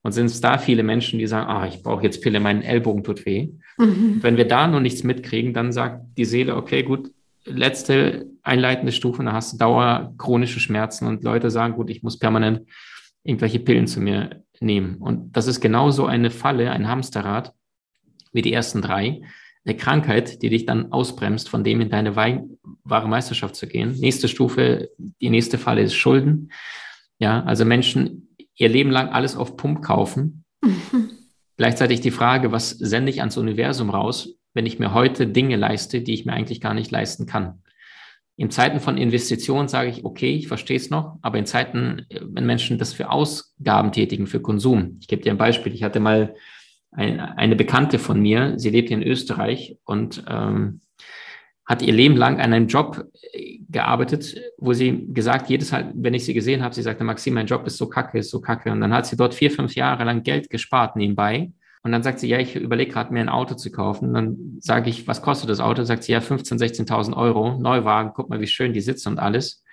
Und 0.06 0.12
sind 0.12 0.26
es 0.26 0.42
da 0.42 0.58
viele 0.58 0.84
Menschen, 0.84 1.18
die 1.18 1.28
sagen, 1.28 1.48
ah, 1.48 1.66
ich 1.66 1.82
brauche 1.82 2.04
jetzt 2.04 2.22
Pille, 2.22 2.42
mein 2.42 2.62
Ellbogen 2.62 3.06
tut 3.06 3.26
weh. 3.26 3.52
Mhm. 3.78 4.18
Wenn 4.22 4.36
wir 4.36 4.46
da 4.46 4.68
noch 4.68 4.82
nichts 4.82 5.04
mitkriegen, 5.04 5.54
dann 5.54 5.72
sagt 5.72 6.02
die 6.18 6.26
Seele, 6.26 6.58
okay, 6.58 6.84
gut, 6.84 7.12
letzte 7.46 8.28
einleitende 8.42 8.92
Stufe, 8.92 9.24
dann 9.24 9.34
hast 9.34 9.54
du 9.54 9.58
Dauer 9.58 10.14
chronische 10.18 10.60
Schmerzen 10.60 11.08
und 11.08 11.24
Leute 11.24 11.50
sagen, 11.50 11.76
gut, 11.76 11.90
ich 11.90 12.04
muss 12.04 12.20
permanent 12.20 12.68
irgendwelche 13.24 13.60
Pillen 13.60 13.88
zu 13.88 14.02
mir 14.02 14.43
nehmen. 14.60 14.98
Und 14.98 15.36
das 15.36 15.48
ist 15.48 15.62
genauso 15.62 16.06
eine 16.06 16.32
Falle, 16.32 16.72
ein 16.72 16.88
Hamsterrad 16.88 17.54
wie 18.32 18.42
die 18.42 18.54
ersten 18.54 18.82
drei. 18.82 19.22
Eine 19.66 19.78
Krankheit, 19.78 20.42
die 20.42 20.50
dich 20.50 20.66
dann 20.66 20.92
ausbremst, 20.92 21.50
von 21.50 21.64
dem 21.64 21.80
in 21.82 21.90
deine 21.90 22.16
wahre 22.16 23.08
Meisterschaft 23.08 23.56
zu 23.56 23.68
gehen. 23.68 23.98
Nächste 24.00 24.28
Stufe, 24.28 24.90
die 24.98 25.30
nächste 25.30 25.58
Falle 25.58 25.82
ist 25.82 25.94
Schulden. 25.94 26.52
Ja, 27.20 27.44
also 27.44 27.64
Menschen 27.64 28.36
ihr 28.56 28.70
Leben 28.70 28.92
lang 28.92 29.10
alles 29.10 29.36
auf 29.36 29.56
Pump 29.56 29.82
kaufen. 29.82 30.44
Mhm. 30.62 31.10
Gleichzeitig 31.58 32.02
die 32.02 32.12
Frage, 32.12 32.52
was 32.52 32.72
sende 32.72 33.12
ich 33.12 33.20
ans 33.20 33.38
Universum 33.38 33.90
raus, 33.90 34.36
wenn 34.54 34.66
ich 34.66 34.80
mir 34.80 34.94
heute 34.94 35.28
Dinge 35.28 35.56
leiste, 35.56 36.02
die 36.02 36.14
ich 36.14 36.26
mir 36.26 36.34
eigentlich 36.34 36.62
gar 36.62 36.74
nicht 36.74 36.92
leisten 36.92 37.26
kann. 37.26 37.62
In 38.36 38.50
Zeiten 38.50 38.80
von 38.80 38.98
Investitionen 38.98 39.68
sage 39.68 39.90
ich, 39.90 40.06
okay, 40.06 40.36
ich 40.36 40.48
verstehe 40.48 40.78
es 40.78 40.90
noch, 40.90 41.18
aber 41.22 41.38
in 41.38 41.46
Zeiten, 41.46 42.08
wenn 42.10 42.46
Menschen 42.46 42.80
das 42.80 42.94
für 42.94 43.12
Ausgaben 43.12 43.92
tätigen, 43.92 44.26
für 44.26 44.42
Konsum. 44.42 44.98
Ich 45.00 45.08
gebe 45.08 45.22
dir 45.22 45.32
ein 45.32 45.38
Beispiel. 45.38 45.74
Ich 45.74 45.84
hatte 45.84 46.00
mal 46.00 46.34
ein, 46.92 47.20
eine 47.20 47.56
Bekannte 47.56 48.00
von 48.00 48.20
mir, 48.20 48.58
sie 48.58 48.70
lebt 48.70 48.90
in 48.90 49.04
Österreich 49.04 49.78
und 49.84 50.24
ähm, 50.28 50.82
hat 51.66 51.82
ihr 51.82 51.94
Leben 51.94 52.18
lang 52.18 52.40
an 52.40 52.54
einem 52.54 52.68
Job 52.68 53.06
äh, 53.32 53.60
gearbeitet, 53.70 54.36
wo 54.58 54.74
sie 54.74 55.08
gesagt, 55.14 55.50
jedes 55.50 55.72
Mal, 55.72 55.92
wenn 55.96 56.14
ich 56.14 56.26
sie 56.26 56.34
gesehen 56.34 56.64
habe, 56.64 56.76
sie 56.76 56.82
sagte, 56.82 57.04
Maxim, 57.04 57.36
mein 57.36 57.48
Job 57.48 57.66
ist 57.66 57.78
so 57.78 57.88
kacke, 57.88 58.20
ist 58.20 58.32
so 58.32 58.42
kacke. 58.42 58.72
Und 58.72 58.82
dann 58.82 58.94
hat 58.94 59.06
sie 59.06 59.16
dort 59.16 59.34
vier, 59.34 59.52
fünf 59.52 59.76
Jahre 59.76 60.04
lang 60.04 60.24
Geld 60.24 60.50
gespart 60.50 60.96
nebenbei. 60.96 61.52
Und 61.84 61.92
dann 61.92 62.02
sagt 62.02 62.20
sie, 62.20 62.30
ja, 62.30 62.40
ich 62.40 62.56
überlege 62.56 62.92
gerade, 62.92 63.14
mir 63.14 63.20
ein 63.20 63.30
Auto 63.30 63.56
zu 63.56 63.70
kaufen. 63.70 64.10
Und 64.10 64.14
dann 64.14 64.58
sage 64.62 64.90
ich, 64.90 65.06
was 65.06 65.22
kostet 65.22 65.50
das 65.50 65.60
Auto? 65.60 65.84
Sagt 65.84 66.04
sie, 66.04 66.14
ja, 66.14 66.20
15.000, 66.20 66.88
16.000 66.88 67.16
Euro, 67.16 67.58
Neuwagen, 67.60 68.12
guck 68.16 68.30
mal, 68.30 68.40
wie 68.40 68.48
schön 68.48 68.72
die 68.72 68.80
sitzen 68.80 69.10
und 69.10 69.20
alles. 69.20 69.64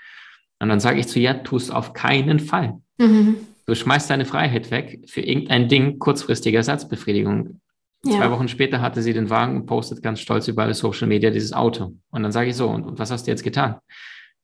Und 0.59 0.69
dann 0.69 0.81
sage 0.81 0.99
ich 0.99 1.07
zu 1.07 1.21
ihr, 1.21 1.45
tu 1.45 1.57
es 1.57 1.71
auf 1.71 1.93
keinen 1.93 2.41
Fall. 2.41 2.81
Mhm. 2.99 3.37
Du 3.65 3.77
schmeißt 3.77 4.11
deine 4.11 4.25
Freiheit 4.25 4.73
weg 4.73 5.05
für 5.07 5.21
irgendein 5.21 5.69
Ding, 5.69 6.01
kurzfristige 6.01 6.57
Ersatzbefriedigung. 6.57 7.61
Ja. 8.05 8.19
Zwei 8.19 8.31
Wochen 8.33 8.49
später 8.49 8.81
hatte 8.81 9.03
sie 9.03 9.13
den 9.13 9.31
Wagen 9.31 9.57
und 9.57 9.67
postet 9.67 10.03
ganz 10.03 10.19
stolz 10.19 10.49
über 10.49 10.65
alle 10.65 10.75
Social 10.75 11.07
Media 11.07 11.31
dieses 11.31 11.53
Auto. 11.53 11.97
Und 12.11 12.23
dann 12.25 12.33
sage 12.33 12.51
ich 12.51 12.57
so, 12.57 12.69
und, 12.69 12.85
und 12.85 12.99
was 12.99 13.13
hast 13.13 13.29
du 13.29 13.31
jetzt 13.31 13.45
getan? 13.45 13.77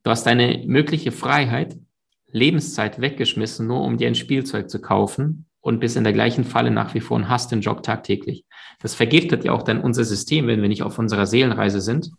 Du 0.04 0.10
hast 0.10 0.24
deine 0.24 0.62
mögliche 0.66 1.10
Freiheit, 1.10 1.76
Lebenszeit 2.30 3.00
weggeschmissen, 3.00 3.66
nur 3.66 3.82
um 3.82 3.96
dir 3.96 4.06
ein 4.06 4.14
Spielzeug 4.14 4.70
zu 4.70 4.80
kaufen 4.80 5.46
und 5.66 5.80
bist 5.80 5.96
in 5.96 6.04
der 6.04 6.12
gleichen 6.12 6.44
Falle 6.44 6.70
nach 6.70 6.94
wie 6.94 7.00
vor 7.00 7.16
und 7.16 7.28
hast 7.28 7.52
den 7.52 7.60
Job 7.60 7.82
tagtäglich. 7.82 8.44
Das 8.80 8.94
vergiftet 8.94 9.44
ja 9.44 9.52
auch 9.52 9.62
dann 9.62 9.80
unser 9.80 10.04
System, 10.04 10.46
wenn 10.46 10.62
wir 10.62 10.68
nicht 10.68 10.82
auf 10.82 10.98
unserer 10.98 11.26
Seelenreise 11.26 11.80
sind. 11.80 12.10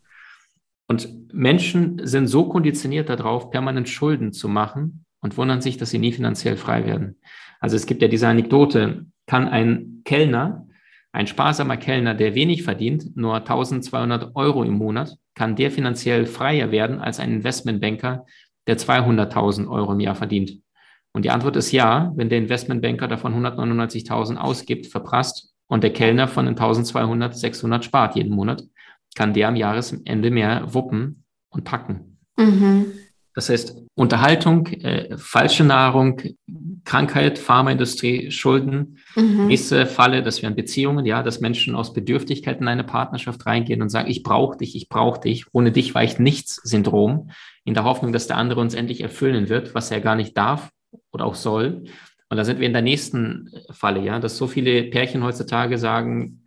Und 0.88 1.34
Menschen 1.34 2.06
sind 2.06 2.28
so 2.28 2.48
konditioniert 2.48 3.10
darauf, 3.10 3.50
permanent 3.50 3.90
Schulden 3.90 4.34
zu 4.34 4.48
machen 4.48 5.06
und 5.22 5.38
wundern 5.38 5.62
sich, 5.62 5.78
dass 5.78 5.90
sie 5.90 6.00
nie 6.00 6.14
finanziell 6.14 6.58
frei 6.58 6.86
werden. 6.86 7.20
Also 7.60 7.76
es 7.76 7.86
gibt 7.86 8.02
ja 8.02 8.08
diese 8.08 8.28
Anekdote, 8.28 9.06
kann 9.26 9.48
ein 9.48 10.02
Kellner 10.06 10.68
ein 11.18 11.26
sparsamer 11.26 11.78
Kellner, 11.78 12.14
der 12.14 12.36
wenig 12.36 12.62
verdient, 12.62 13.18
nur 13.18 13.38
1200 13.38 14.36
Euro 14.36 14.64
im 14.64 14.74
Monat, 14.74 15.18
kann 15.34 15.56
der 15.56 15.72
finanziell 15.72 16.28
freier 16.28 16.72
werden 16.72 17.00
als 17.00 17.20
ein 17.20 17.32
Investmentbanker, 17.32 18.26
der 18.68 18.78
200.000 18.78 19.68
Euro 19.68 19.94
im 19.94 20.00
Jahr 20.00 20.14
verdient. 20.14 20.62
Und 21.18 21.24
die 21.24 21.32
Antwort 21.32 21.56
ist 21.56 21.72
ja, 21.72 22.12
wenn 22.16 22.30
der 22.30 22.38
Investmentbanker 22.38 23.08
davon 23.08 23.34
199.000 23.44 24.36
ausgibt, 24.36 24.86
verprasst 24.86 25.52
und 25.66 25.82
der 25.84 25.92
Kellner 25.92 26.28
von 26.28 26.46
den 26.46 26.54
1200, 26.54 27.36
600 27.36 27.84
spart 27.84 28.16
jeden 28.16 28.36
Monat, 28.36 28.64
kann 29.16 29.34
der 29.34 29.48
am 29.48 29.56
Jahresende 29.56 30.30
mehr 30.30 30.76
wuppen 30.76 31.24
und 31.50 31.64
packen. 31.64 32.20
Mhm. 32.38 32.92
Das 33.34 33.50
heißt, 33.50 33.82
Unterhaltung, 33.96 34.68
äh, 34.68 35.18
falsche 35.18 35.64
Nahrung, 35.64 36.22
Krankheit, 36.86 37.40
Pharmaindustrie, 37.40 38.30
Schulden. 38.30 39.00
Mhm. 39.16 39.48
Nächste 39.48 39.88
Falle, 39.88 40.22
das 40.22 40.44
wären 40.44 40.56
Beziehungen, 40.56 41.04
ja, 41.08 41.24
dass 41.24 41.40
Menschen 41.40 41.74
aus 41.74 41.94
Bedürftigkeit 41.94 42.62
in 42.62 42.68
eine 42.68 42.84
Partnerschaft 42.84 43.44
reingehen 43.48 43.82
und 43.82 43.90
sagen, 43.90 44.08
ich 44.08 44.22
brauche 44.22 44.60
dich, 44.60 44.76
ich 44.76 44.88
brauche 44.88 45.20
dich, 45.20 45.46
ohne 45.52 45.72
dich 45.72 45.96
weicht 45.96 46.20
nichts 46.20 46.62
Syndrom, 46.64 47.32
in 47.66 47.74
der 47.74 47.86
Hoffnung, 47.86 48.12
dass 48.12 48.28
der 48.28 48.38
andere 48.38 48.60
uns 48.62 48.76
endlich 48.76 49.02
erfüllen 49.02 49.50
wird, 49.50 49.74
was 49.74 49.90
er 49.90 50.00
gar 50.00 50.16
nicht 50.16 50.38
darf 50.38 50.70
oder 51.12 51.26
auch 51.26 51.36
soll. 51.36 51.86
Und 52.30 52.38
da 52.38 52.44
sind 52.44 52.60
wir 52.60 52.68
in 52.68 52.74
der 52.74 52.82
nächsten 52.82 53.52
Falle, 53.72 54.04
ja, 54.04 54.20
dass 54.20 54.38
so 54.38 54.48
viele 54.48 54.84
Pärchen 54.84 55.24
heutzutage 55.24 55.78
sagen, 55.78 56.44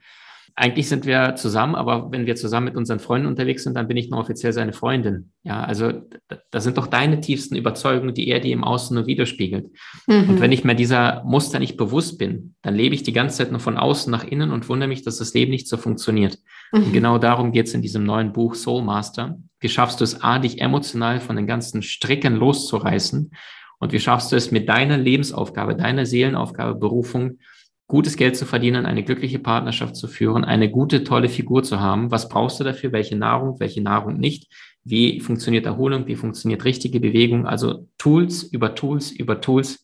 eigentlich 0.60 0.88
sind 0.88 1.06
wir 1.06 1.36
zusammen, 1.36 1.74
aber 1.74 2.12
wenn 2.12 2.26
wir 2.26 2.36
zusammen 2.36 2.66
mit 2.66 2.76
unseren 2.76 2.98
Freunden 2.98 3.26
unterwegs 3.26 3.64
sind, 3.64 3.74
dann 3.74 3.88
bin 3.88 3.96
ich 3.96 4.10
nur 4.10 4.20
offiziell 4.20 4.52
seine 4.52 4.74
Freundin. 4.74 5.32
Ja, 5.42 5.62
also 5.62 6.02
das 6.50 6.64
sind 6.64 6.76
doch 6.76 6.86
deine 6.86 7.20
tiefsten 7.20 7.56
Überzeugungen, 7.56 8.14
die 8.14 8.28
er 8.28 8.40
dir 8.40 8.52
im 8.52 8.62
Außen 8.62 8.94
nur 8.94 9.06
widerspiegelt. 9.06 9.70
Mhm. 10.06 10.28
Und 10.28 10.40
wenn 10.40 10.52
ich 10.52 10.62
mir 10.62 10.74
dieser 10.74 11.24
Muster 11.24 11.60
nicht 11.60 11.78
bewusst 11.78 12.18
bin, 12.18 12.56
dann 12.60 12.74
lebe 12.74 12.94
ich 12.94 13.02
die 13.02 13.14
ganze 13.14 13.38
Zeit 13.38 13.52
nur 13.52 13.60
von 13.60 13.78
außen 13.78 14.10
nach 14.10 14.24
innen 14.24 14.50
und 14.50 14.68
wundere 14.68 14.88
mich, 14.88 15.02
dass 15.02 15.16
das 15.16 15.32
Leben 15.32 15.50
nicht 15.50 15.66
so 15.66 15.78
funktioniert. 15.78 16.38
Mhm. 16.72 16.84
Und 16.84 16.92
genau 16.92 17.18
darum 17.18 17.52
geht 17.52 17.68
es 17.68 17.74
in 17.74 17.80
diesem 17.82 18.04
neuen 18.04 18.32
Buch 18.32 18.54
Soul 18.54 18.82
Master. 18.82 19.38
Wie 19.60 19.68
schaffst 19.68 20.00
du 20.00 20.04
es, 20.04 20.22
A, 20.22 20.38
dich 20.38 20.60
emotional 20.60 21.20
von 21.20 21.36
den 21.36 21.46
ganzen 21.46 21.82
Stricken 21.82 22.36
loszureißen? 22.36 23.30
Und 23.80 23.92
wie 23.92 23.98
schaffst 23.98 24.30
du 24.30 24.36
es 24.36 24.52
mit 24.52 24.68
deiner 24.68 24.98
Lebensaufgabe, 24.98 25.74
deiner 25.74 26.06
Seelenaufgabe, 26.06 26.78
Berufung, 26.78 27.38
gutes 27.88 28.16
Geld 28.16 28.36
zu 28.36 28.46
verdienen, 28.46 28.86
eine 28.86 29.02
glückliche 29.02 29.40
Partnerschaft 29.40 29.96
zu 29.96 30.06
führen, 30.06 30.44
eine 30.44 30.70
gute, 30.70 31.02
tolle 31.02 31.28
Figur 31.28 31.64
zu 31.64 31.80
haben. 31.80 32.12
Was 32.12 32.28
brauchst 32.28 32.60
du 32.60 32.64
dafür? 32.64 32.92
Welche 32.92 33.16
Nahrung, 33.16 33.58
welche 33.58 33.82
Nahrung 33.82 34.16
nicht? 34.18 34.48
Wie 34.84 35.18
funktioniert 35.18 35.66
Erholung? 35.66 36.06
Wie 36.06 36.14
funktioniert 36.14 36.64
richtige 36.64 37.00
Bewegung? 37.00 37.46
Also 37.46 37.88
Tools 37.98 38.44
über 38.44 38.76
Tools 38.76 39.10
über 39.10 39.40
Tools, 39.40 39.82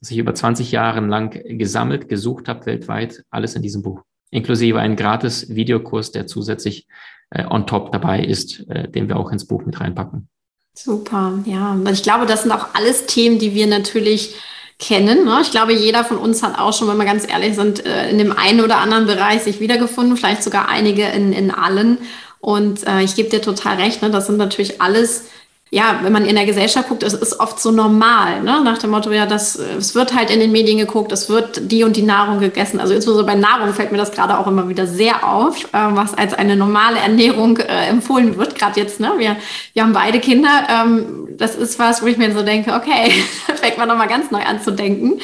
was 0.00 0.10
ich 0.10 0.18
über 0.18 0.34
20 0.34 0.72
Jahre 0.72 1.00
lang 1.00 1.30
gesammelt, 1.56 2.08
gesucht 2.08 2.48
habe 2.48 2.66
weltweit, 2.66 3.22
alles 3.30 3.54
in 3.54 3.62
diesem 3.62 3.82
Buch. 3.82 4.02
Inklusive 4.30 4.80
einen 4.80 4.96
gratis 4.96 5.54
Videokurs, 5.54 6.10
der 6.10 6.26
zusätzlich 6.26 6.88
äh, 7.30 7.44
on 7.46 7.66
top 7.66 7.92
dabei 7.92 8.24
ist, 8.24 8.68
äh, 8.68 8.88
den 8.90 9.08
wir 9.08 9.16
auch 9.16 9.30
ins 9.30 9.46
Buch 9.46 9.64
mit 9.64 9.80
reinpacken. 9.80 10.28
Super, 10.74 11.40
ja. 11.44 11.76
Ich 11.90 12.02
glaube, 12.02 12.26
das 12.26 12.42
sind 12.42 12.52
auch 12.52 12.68
alles 12.74 13.06
Themen, 13.06 13.38
die 13.38 13.54
wir 13.54 13.66
natürlich 13.66 14.34
kennen. 14.78 15.24
Ne? 15.24 15.40
Ich 15.42 15.50
glaube, 15.50 15.72
jeder 15.74 16.04
von 16.04 16.16
uns 16.16 16.42
hat 16.42 16.58
auch 16.58 16.72
schon, 16.72 16.88
wenn 16.88 16.96
wir 16.96 17.04
ganz 17.04 17.28
ehrlich 17.28 17.54
sind, 17.54 17.84
äh, 17.84 18.08
in 18.10 18.18
dem 18.18 18.32
einen 18.32 18.62
oder 18.62 18.78
anderen 18.78 19.06
Bereich 19.06 19.42
sich 19.42 19.60
wiedergefunden, 19.60 20.16
vielleicht 20.16 20.42
sogar 20.42 20.68
einige 20.68 21.04
in, 21.08 21.32
in 21.32 21.50
allen. 21.50 21.98
Und 22.40 22.86
äh, 22.86 23.02
ich 23.02 23.14
gebe 23.14 23.28
dir 23.28 23.42
total 23.42 23.76
recht, 23.76 24.00
ne? 24.00 24.10
das 24.10 24.26
sind 24.26 24.38
natürlich 24.38 24.80
alles 24.80 25.26
ja, 25.72 26.00
wenn 26.02 26.12
man 26.12 26.24
in 26.24 26.34
der 26.34 26.46
Gesellschaft 26.46 26.88
guckt, 26.88 27.04
es 27.04 27.14
ist 27.14 27.38
oft 27.38 27.60
so 27.60 27.70
normal, 27.70 28.42
ne? 28.42 28.60
nach 28.64 28.78
dem 28.78 28.90
Motto, 28.90 29.12
ja, 29.12 29.24
das, 29.24 29.54
es 29.54 29.94
wird 29.94 30.16
halt 30.16 30.28
in 30.30 30.40
den 30.40 30.50
Medien 30.50 30.78
geguckt, 30.78 31.12
es 31.12 31.28
wird 31.28 31.70
die 31.70 31.84
und 31.84 31.94
die 31.94 32.02
Nahrung 32.02 32.40
gegessen. 32.40 32.80
Also 32.80 32.92
insbesondere 32.92 33.24
bei 33.24 33.36
Nahrung 33.36 33.72
fällt 33.72 33.92
mir 33.92 33.98
das 33.98 34.10
gerade 34.10 34.36
auch 34.36 34.48
immer 34.48 34.68
wieder 34.68 34.88
sehr 34.88 35.28
auf, 35.28 35.62
äh, 35.66 35.68
was 35.72 36.14
als 36.14 36.34
eine 36.34 36.56
normale 36.56 36.98
Ernährung 36.98 37.58
äh, 37.58 37.86
empfohlen 37.86 38.36
wird. 38.36 38.58
Gerade 38.58 38.80
jetzt, 38.80 38.98
ne? 38.98 39.12
wir, 39.18 39.36
wir 39.72 39.82
haben 39.84 39.92
beide 39.92 40.18
Kinder. 40.18 40.66
Ähm, 40.68 41.28
das 41.38 41.54
ist 41.54 41.78
was, 41.78 42.02
wo 42.02 42.06
ich 42.06 42.18
mir 42.18 42.34
so 42.34 42.42
denke, 42.42 42.74
okay, 42.74 43.12
fängt 43.54 43.78
man 43.78 43.86
nochmal 43.86 44.08
ganz 44.08 44.32
neu 44.32 44.42
an 44.42 44.60
zu 44.60 44.72
denken, 44.72 45.20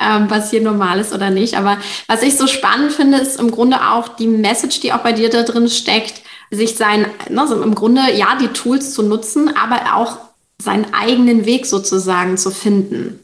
ähm, 0.00 0.26
was 0.28 0.50
hier 0.50 0.60
normal 0.60 1.00
ist 1.00 1.12
oder 1.12 1.30
nicht. 1.30 1.56
Aber 1.56 1.76
was 2.06 2.22
ich 2.22 2.36
so 2.36 2.46
spannend 2.46 2.92
finde, 2.92 3.18
ist 3.18 3.40
im 3.40 3.50
Grunde 3.50 3.78
auch 3.90 4.06
die 4.06 4.28
Message, 4.28 4.78
die 4.78 4.92
auch 4.92 4.98
bei 4.98 5.12
dir 5.12 5.28
da 5.28 5.42
drin 5.42 5.68
steckt, 5.68 6.22
sich 6.50 6.76
sein, 6.76 7.06
also 7.36 7.62
im 7.62 7.74
Grunde 7.74 8.02
ja 8.14 8.36
die 8.40 8.48
Tools 8.48 8.92
zu 8.92 9.02
nutzen, 9.02 9.54
aber 9.56 9.96
auch 9.96 10.18
seinen 10.60 10.92
eigenen 10.92 11.46
Weg 11.46 11.66
sozusagen 11.66 12.36
zu 12.36 12.50
finden. 12.50 13.20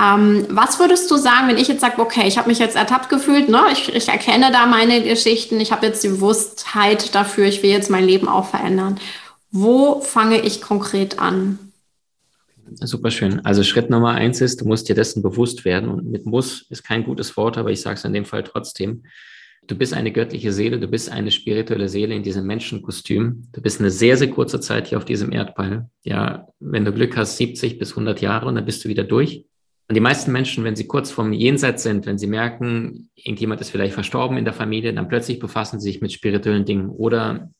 Ähm, 0.00 0.46
was 0.48 0.78
würdest 0.78 1.10
du 1.10 1.16
sagen, 1.16 1.48
wenn 1.48 1.58
ich 1.58 1.68
jetzt 1.68 1.80
sage, 1.80 2.00
okay, 2.00 2.26
ich 2.28 2.38
habe 2.38 2.48
mich 2.48 2.60
jetzt 2.60 2.76
ertappt 2.76 3.08
gefühlt, 3.08 3.48
ne? 3.48 3.62
ich, 3.72 3.92
ich 3.94 4.08
erkenne 4.08 4.52
da 4.52 4.66
meine 4.66 5.02
Geschichten, 5.02 5.60
ich 5.60 5.72
habe 5.72 5.86
jetzt 5.86 6.04
die 6.04 6.08
Bewusstheit 6.08 7.14
dafür, 7.14 7.46
ich 7.46 7.62
will 7.62 7.70
jetzt 7.70 7.90
mein 7.90 8.04
Leben 8.04 8.28
auch 8.28 8.46
verändern. 8.46 9.00
Wo 9.50 10.00
fange 10.00 10.40
ich 10.40 10.60
konkret 10.60 11.18
an? 11.18 11.58
Super 12.80 13.10
schön. 13.10 13.44
Also 13.44 13.62
Schritt 13.64 13.90
Nummer 13.90 14.12
eins 14.12 14.40
ist, 14.40 14.60
du 14.60 14.66
musst 14.66 14.88
dir 14.88 14.94
dessen 14.94 15.22
bewusst 15.22 15.64
werden. 15.64 15.88
Und 15.88 16.10
mit 16.10 16.26
muss 16.26 16.66
ist 16.68 16.84
kein 16.84 17.02
gutes 17.02 17.36
Wort, 17.36 17.56
aber 17.56 17.70
ich 17.70 17.80
sage 17.80 17.96
es 17.96 18.04
in 18.04 18.12
dem 18.12 18.26
Fall 18.26 18.44
trotzdem. 18.44 19.04
Du 19.68 19.76
bist 19.76 19.92
eine 19.92 20.10
göttliche 20.10 20.50
Seele, 20.50 20.80
du 20.80 20.88
bist 20.88 21.12
eine 21.12 21.30
spirituelle 21.30 21.90
Seele 21.90 22.14
in 22.14 22.22
diesem 22.22 22.46
Menschenkostüm. 22.46 23.48
Du 23.52 23.60
bist 23.60 23.80
eine 23.80 23.90
sehr, 23.90 24.16
sehr 24.16 24.30
kurze 24.30 24.60
Zeit 24.60 24.86
hier 24.88 24.96
auf 24.96 25.04
diesem 25.04 25.30
Erdball. 25.30 25.90
Ja, 26.04 26.48
wenn 26.58 26.86
du 26.86 26.92
Glück 26.92 27.18
hast, 27.18 27.36
70 27.36 27.78
bis 27.78 27.90
100 27.90 28.22
Jahre 28.22 28.46
und 28.46 28.54
dann 28.54 28.64
bist 28.64 28.82
du 28.82 28.88
wieder 28.88 29.04
durch. 29.04 29.44
Und 29.86 29.94
die 29.94 30.00
meisten 30.00 30.32
Menschen, 30.32 30.64
wenn 30.64 30.74
sie 30.74 30.86
kurz 30.86 31.10
vom 31.10 31.34
Jenseits 31.34 31.82
sind, 31.82 32.06
wenn 32.06 32.16
sie 32.16 32.26
merken, 32.26 33.10
irgendjemand 33.14 33.60
ist 33.60 33.68
vielleicht 33.68 33.92
verstorben 33.92 34.38
in 34.38 34.46
der 34.46 34.54
Familie, 34.54 34.94
dann 34.94 35.08
plötzlich 35.08 35.38
befassen 35.38 35.80
sie 35.80 35.92
sich 35.92 36.00
mit 36.00 36.12
spirituellen 36.12 36.64
Dingen. 36.64 36.88
Oder 36.88 37.50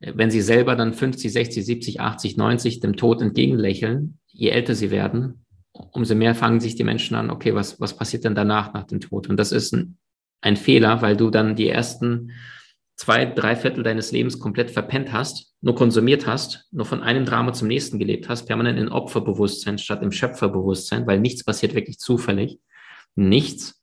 äh, 0.00 0.12
wenn 0.16 0.30
sie 0.30 0.40
selber 0.40 0.74
dann 0.74 0.94
50, 0.94 1.30
60, 1.30 1.66
70, 1.66 2.00
80, 2.00 2.38
90 2.38 2.80
dem 2.80 2.96
Tod 2.96 3.20
entgegenlächeln, 3.20 4.18
je 4.28 4.48
älter 4.48 4.74
sie 4.74 4.90
werden, 4.90 5.44
umso 5.72 6.14
mehr 6.14 6.34
fangen 6.34 6.60
sich 6.60 6.76
die 6.76 6.84
Menschen 6.84 7.14
an, 7.14 7.30
okay, 7.30 7.54
was, 7.54 7.78
was 7.78 7.94
passiert 7.94 8.24
denn 8.24 8.34
danach, 8.34 8.72
nach 8.72 8.84
dem 8.84 9.00
Tod? 9.00 9.28
Und 9.28 9.36
das 9.36 9.52
ist 9.52 9.72
ein 9.74 9.98
ein 10.42 10.56
Fehler, 10.56 11.00
weil 11.00 11.16
du 11.16 11.30
dann 11.30 11.56
die 11.56 11.68
ersten 11.68 12.32
zwei, 12.96 13.24
drei 13.24 13.56
Viertel 13.56 13.82
deines 13.82 14.12
Lebens 14.12 14.38
komplett 14.38 14.70
verpennt 14.70 15.12
hast, 15.12 15.54
nur 15.60 15.74
konsumiert 15.74 16.26
hast, 16.26 16.66
nur 16.70 16.84
von 16.84 17.02
einem 17.02 17.24
Drama 17.24 17.52
zum 17.52 17.68
nächsten 17.68 17.98
gelebt 17.98 18.28
hast, 18.28 18.46
permanent 18.46 18.78
in 18.78 18.88
Opferbewusstsein 18.88 19.78
statt 19.78 20.02
im 20.02 20.12
Schöpferbewusstsein, 20.12 21.06
weil 21.06 21.20
nichts 21.20 21.44
passiert 21.44 21.74
wirklich 21.74 21.98
zufällig. 21.98 22.58
Nichts. 23.14 23.80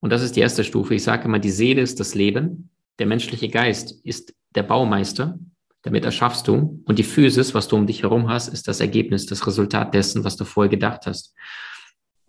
Und 0.00 0.10
das 0.10 0.22
ist 0.22 0.36
die 0.36 0.40
erste 0.40 0.64
Stufe. 0.64 0.94
Ich 0.94 1.02
sage 1.02 1.24
immer, 1.24 1.38
die 1.38 1.50
Seele 1.50 1.82
ist 1.82 1.98
das 1.98 2.14
Leben, 2.14 2.70
der 2.98 3.06
menschliche 3.06 3.48
Geist 3.48 3.92
ist 4.04 4.34
der 4.54 4.62
Baumeister, 4.62 5.38
damit 5.82 6.04
erschaffst 6.04 6.46
du. 6.46 6.82
Und 6.84 6.98
die 6.98 7.04
Physis, 7.04 7.54
was 7.54 7.68
du 7.68 7.76
um 7.76 7.86
dich 7.86 8.02
herum 8.02 8.28
hast, 8.28 8.48
ist 8.48 8.68
das 8.68 8.80
Ergebnis, 8.80 9.26
das 9.26 9.46
Resultat 9.46 9.94
dessen, 9.94 10.24
was 10.24 10.36
du 10.36 10.44
vorher 10.44 10.70
gedacht 10.70 11.06
hast. 11.06 11.34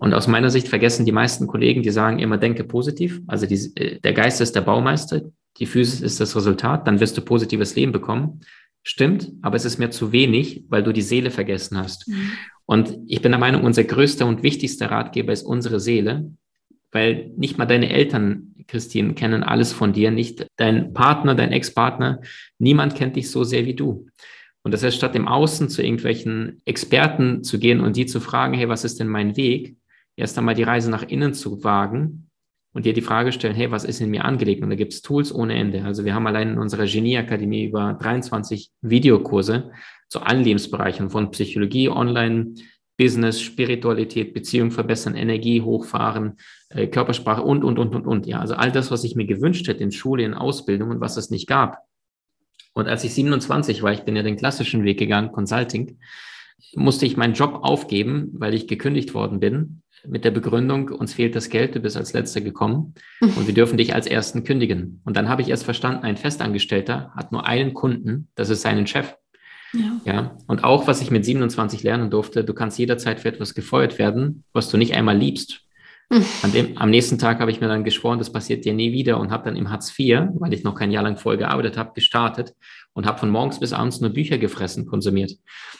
Und 0.06 0.14
aus 0.14 0.28
meiner 0.28 0.52
Sicht 0.52 0.68
vergessen 0.68 1.04
die 1.04 1.12
meisten 1.12 1.48
Kollegen, 1.48 1.82
die 1.82 1.90
sagen 1.90 2.20
immer, 2.20 2.38
denke 2.38 2.64
positiv. 2.64 3.24
Also 3.26 3.48
die, 3.48 3.56
äh, 3.76 4.00
der 4.00 4.14
Geist 4.14 4.40
ist 4.40 4.56
der 4.56 4.62
Baumeister, 4.62 5.24
die 5.58 5.66
Physis 5.66 6.00
ist 6.00 6.20
das 6.20 6.36
Resultat, 6.36 6.86
dann 6.86 7.00
wirst 7.00 7.18
du 7.18 7.22
positives 7.22 7.76
Leben 7.76 7.92
bekommen. 7.92 8.42
Stimmt, 8.84 9.32
aber 9.42 9.56
es 9.56 9.66
ist 9.66 9.80
mir 9.80 9.90
zu 9.90 10.12
wenig, 10.12 10.64
weil 10.70 10.84
du 10.84 10.94
die 10.94 11.02
Seele 11.02 11.32
vergessen 11.32 11.80
hast. 11.80 12.08
Mhm. 12.08 12.32
Und 12.68 13.00
ich 13.08 13.24
bin 13.24 13.32
der 13.32 13.40
Meinung, 13.40 13.64
unser 13.64 13.84
größter 13.84 14.28
und 14.28 14.44
wichtigster 14.44 14.92
Ratgeber 14.92 15.34
ist 15.34 15.42
unsere 15.42 15.80
Seele, 15.80 16.30
weil 16.92 17.32
nicht 17.36 17.58
mal 17.58 17.66
deine 17.66 17.90
Eltern, 17.90 18.54
Christine, 18.68 19.16
kennen 19.16 19.42
alles 19.42 19.74
von 19.74 19.92
dir, 19.92 20.12
nicht 20.12 20.46
dein 20.58 20.94
Partner, 20.94 21.34
dein 21.34 21.52
Ex-Partner, 21.52 22.22
niemand 22.60 22.94
kennt 22.94 23.16
dich 23.16 23.32
so 23.32 23.44
sehr 23.44 23.66
wie 23.66 23.74
du. 23.74 24.06
Und 24.62 24.72
das 24.72 24.84
heißt, 24.84 24.98
statt 24.98 25.16
im 25.16 25.28
Außen 25.28 25.68
zu 25.70 25.82
irgendwelchen 25.82 26.62
Experten 26.66 27.44
zu 27.44 27.58
gehen 27.58 27.80
und 27.80 27.96
die 27.96 28.06
zu 28.06 28.20
fragen, 28.20 28.54
hey, 28.54 28.70
was 28.70 28.84
ist 28.84 29.00
denn 29.00 29.08
mein 29.08 29.36
Weg, 29.36 29.78
erst 30.16 30.38
einmal 30.38 30.56
die 30.56 30.64
Reise 30.64 30.90
nach 30.90 31.04
innen 31.04 31.34
zu 31.34 31.64
wagen 31.64 32.30
und 32.74 32.86
dir 32.86 32.94
die 32.94 33.02
Frage 33.02 33.32
stellen, 33.32 33.56
hey, 33.56 33.72
was 33.72 33.86
ist 33.86 34.02
in 34.02 34.10
mir 34.10 34.26
angelegt? 34.26 34.62
Und 34.62 34.70
da 34.70 34.76
gibt 34.76 34.94
es 34.94 35.02
Tools 35.02 35.34
ohne 35.34 35.56
Ende. 35.56 35.84
Also 35.84 36.04
wir 36.04 36.14
haben 36.14 36.28
allein 36.28 36.52
in 36.52 36.58
unserer 36.58 36.86
Genieakademie 36.86 37.66
über 37.66 37.94
23 37.94 38.70
Videokurse 38.82 39.72
zu 40.10 40.22
allen 40.22 40.44
Lebensbereichen, 40.44 41.10
von 41.10 41.32
Psychologie, 41.32 41.90
Online, 41.90 42.56
Business, 42.98 43.42
Spiritualität, 43.42 44.34
Beziehung 44.34 44.72
verbessern, 44.72 45.16
Energie 45.16 45.62
hochfahren, 45.62 46.38
äh, 46.70 46.88
Körpersprache 46.88 47.42
und, 47.42 47.64
und, 47.64 47.80
und, 47.80 47.96
und, 47.96 48.06
und. 48.06 48.26
Ja, 48.26 48.40
also 48.40 48.56
all 48.56 48.72
das, 48.72 48.92
was 48.92 49.04
ich 49.04 49.16
mir 49.16 49.26
gewünscht 49.26 49.68
hätte 49.68 49.84
in 49.84 49.92
Schule, 49.92 50.24
in 50.24 50.34
Ausbildung 50.34 50.92
und 50.92 51.02
was 51.02 51.18
es 51.18 51.30
nicht 51.30 51.48
gab. 51.48 51.80
Und 52.74 52.88
als 52.88 53.04
ich 53.04 53.14
27 53.14 53.84
war, 53.84 53.94
ich 53.94 54.02
bin 54.02 54.16
ja 54.16 54.24
den 54.24 54.38
klassischen 54.38 54.84
Weg 54.84 55.00
gegangen, 55.00 55.32
Consulting, 55.32 55.98
musste 56.76 57.06
ich 57.06 57.18
meinen 57.18 57.34
Job 57.34 57.60
aufgeben, 57.64 58.32
weil 58.34 58.54
ich 58.54 58.68
gekündigt 58.68 59.14
worden 59.14 59.40
bin, 59.40 59.82
mit 60.08 60.26
der 60.26 60.32
Begründung, 60.32 60.90
uns 60.90 61.14
fehlt 61.14 61.36
das 61.36 61.50
Geld, 61.50 61.76
du 61.76 61.80
bist 61.80 61.98
als 61.98 62.14
Letzter 62.14 62.42
gekommen 62.42 62.94
und 63.22 63.48
wir 63.48 63.54
dürfen 63.54 63.78
dich 63.78 63.94
als 63.94 64.08
Ersten 64.08 64.44
kündigen. 64.44 65.02
Und 65.06 65.18
dann 65.18 65.30
habe 65.30 65.42
ich 65.42 65.50
erst 65.50 65.64
verstanden, 65.64 66.04
ein 66.04 66.18
Festangestellter 66.18 67.12
hat 67.16 67.32
nur 67.32 67.46
einen 67.46 67.74
Kunden, 67.74 68.30
das 68.36 68.50
ist 68.50 68.62
seinen 68.62 68.88
Chef. 68.88 69.16
Ja. 69.74 70.02
ja. 70.06 70.38
Und 70.48 70.64
auch, 70.64 70.88
was 70.88 71.02
ich 71.02 71.12
mit 71.12 71.26
27 71.26 71.84
lernen 71.84 72.10
durfte, 72.10 72.44
du 72.44 72.54
kannst 72.54 72.80
jederzeit 72.80 73.20
für 73.20 73.30
etwas 73.30 73.54
gefeuert 73.54 74.00
werden, 74.00 74.44
was 74.54 74.70
du 74.70 74.78
nicht 74.78 74.94
einmal 74.94 75.18
liebst. 75.18 75.66
Dem, 76.54 76.78
am 76.78 76.92
nächsten 76.92 77.18
Tag 77.18 77.40
habe 77.40 77.50
ich 77.50 77.62
mir 77.62 77.68
dann 77.68 77.84
geschworen, 77.84 78.20
das 78.20 78.32
passiert 78.32 78.64
dir 78.64 78.74
nie 78.74 78.92
wieder 78.92 79.20
und 79.20 79.32
habe 79.32 79.46
dann 79.46 79.56
im 79.56 79.72
Hartz 79.72 79.92
IV, 79.98 80.28
weil 80.36 80.54
ich 80.54 80.64
noch 80.64 80.76
kein 80.76 80.92
Jahr 80.92 81.04
lang 81.04 81.18
voll 81.18 81.38
gearbeitet 81.38 81.78
habe, 81.78 81.94
gestartet 81.96 82.54
und 82.94 83.08
habe 83.08 83.18
von 83.18 83.30
morgens 83.30 83.60
bis 83.60 83.74
abends 83.74 84.02
nur 84.02 84.12
Bücher 84.12 84.38
gefressen, 84.38 84.86
konsumiert. 84.86 85.32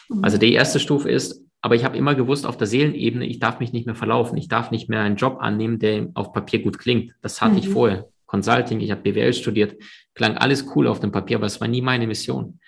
Mhm. 0.08 0.24
Also 0.24 0.36
die 0.36 0.52
erste 0.52 0.80
Stufe 0.80 1.08
ist, 1.08 1.45
aber 1.62 1.74
ich 1.74 1.84
habe 1.84 1.96
immer 1.96 2.14
gewusst, 2.14 2.46
auf 2.46 2.56
der 2.56 2.66
Seelenebene, 2.66 3.26
ich 3.26 3.38
darf 3.38 3.60
mich 3.60 3.72
nicht 3.72 3.86
mehr 3.86 3.94
verlaufen. 3.94 4.38
Ich 4.38 4.48
darf 4.48 4.70
nicht 4.70 4.88
mehr 4.88 5.00
einen 5.00 5.16
Job 5.16 5.38
annehmen, 5.40 5.78
der 5.78 6.08
auf 6.14 6.32
Papier 6.32 6.62
gut 6.62 6.78
klingt. 6.78 7.14
Das 7.22 7.40
hatte 7.40 7.54
mhm. 7.54 7.58
ich 7.58 7.68
vorher. 7.68 8.08
Consulting, 8.26 8.80
ich 8.80 8.90
habe 8.90 9.02
BWL 9.02 9.32
studiert, 9.32 9.76
klang 10.14 10.36
alles 10.36 10.66
cool 10.74 10.88
auf 10.88 11.00
dem 11.00 11.12
Papier, 11.12 11.36
aber 11.36 11.46
es 11.46 11.60
war 11.60 11.68
nie 11.68 11.82
meine 11.82 12.06
Mission. 12.06 12.60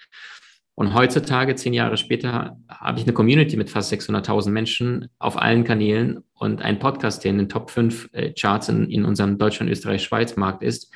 Und 0.74 0.94
heutzutage, 0.94 1.56
zehn 1.56 1.72
Jahre 1.72 1.96
später, 1.96 2.56
habe 2.68 2.98
ich 2.98 3.04
eine 3.04 3.12
Community 3.12 3.56
mit 3.56 3.68
fast 3.68 3.92
600.000 3.92 4.50
Menschen 4.50 5.08
auf 5.18 5.36
allen 5.36 5.64
Kanälen 5.64 6.22
und 6.34 6.62
einen 6.62 6.78
Podcast, 6.78 7.24
der 7.24 7.32
in 7.32 7.38
den 7.38 7.48
Top 7.48 7.70
5 7.70 8.10
äh, 8.12 8.32
Charts 8.32 8.68
in, 8.68 8.88
in 8.88 9.04
unserem 9.04 9.38
Deutschland, 9.38 9.72
Österreich, 9.72 10.04
Schweiz 10.04 10.36
Markt 10.36 10.62
ist. 10.62 10.94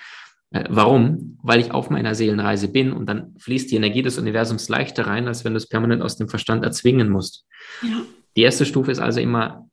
Äh, 0.52 0.64
warum? 0.68 1.38
Weil 1.42 1.60
ich 1.60 1.72
auf 1.72 1.90
meiner 1.90 2.14
Seelenreise 2.14 2.68
bin 2.68 2.92
und 2.92 3.06
dann 3.06 3.34
fließt 3.38 3.70
die 3.70 3.76
Energie 3.76 4.02
des 4.02 4.18
Universums 4.18 4.68
leichter 4.68 5.06
rein, 5.06 5.28
als 5.28 5.44
wenn 5.44 5.52
du 5.52 5.56
es 5.56 5.68
permanent 5.68 6.02
aus 6.02 6.16
dem 6.16 6.28
Verstand 6.28 6.64
erzwingen 6.64 7.08
musst. 7.08 7.46
Ja. 7.82 8.02
Die 8.36 8.42
erste 8.42 8.64
Stufe 8.64 8.90
ist 8.90 9.00
also 9.00 9.20
immer 9.20 9.68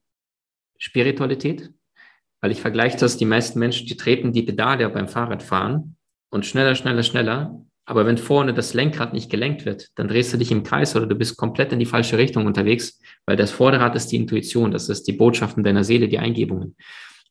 Spiritualität, 0.77 1.71
weil 2.41 2.51
ich 2.51 2.61
vergleiche 2.61 2.97
das, 2.97 3.17
die 3.17 3.25
meisten 3.25 3.59
Menschen, 3.59 3.87
die 3.87 3.97
treten 3.97 4.33
die 4.33 4.43
Pedale 4.43 4.89
beim 4.89 5.07
Fahrradfahren 5.07 5.95
und 6.29 6.45
schneller, 6.45 6.75
schneller, 6.75 7.03
schneller 7.03 7.65
aber 7.89 8.05
wenn 8.05 8.19
vorne 8.19 8.53
das 8.53 8.75
Lenkrad 8.75 9.13
nicht 9.13 9.31
gelenkt 9.31 9.65
wird, 9.65 9.87
dann 9.95 10.07
drehst 10.07 10.31
du 10.31 10.37
dich 10.37 10.51
im 10.51 10.61
Kreis 10.61 10.95
oder 10.95 11.07
du 11.07 11.15
bist 11.15 11.37
komplett 11.37 11.73
in 11.73 11.79
die 11.79 11.87
falsche 11.87 12.19
Richtung 12.19 12.45
unterwegs, 12.45 13.01
weil 13.25 13.35
das 13.35 13.49
Vorderrad 13.49 13.95
ist 13.95 14.11
die 14.11 14.17
Intuition, 14.17 14.69
das 14.69 14.89
ist 14.89 15.07
die 15.07 15.13
Botschaften 15.13 15.63
deiner 15.63 15.83
Seele, 15.83 16.07
die 16.07 16.19
Eingebungen. 16.19 16.75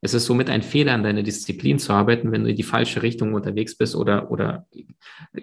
Es 0.01 0.15
ist 0.15 0.27
somit 0.27 0.49
ein 0.49 0.63
Fehler, 0.63 0.95
an 0.95 1.03
deiner 1.03 1.23
Disziplin 1.23 1.79
zu 1.79 1.93
arbeiten, 1.93 2.31
wenn 2.31 2.45
du 2.45 2.51
in 2.51 2.57
die 2.57 2.63
falsche 2.63 3.03
Richtung 3.03 3.35
unterwegs 3.35 3.77
bist 3.77 3.97
oder, 3.97 4.31
oder 4.31 4.67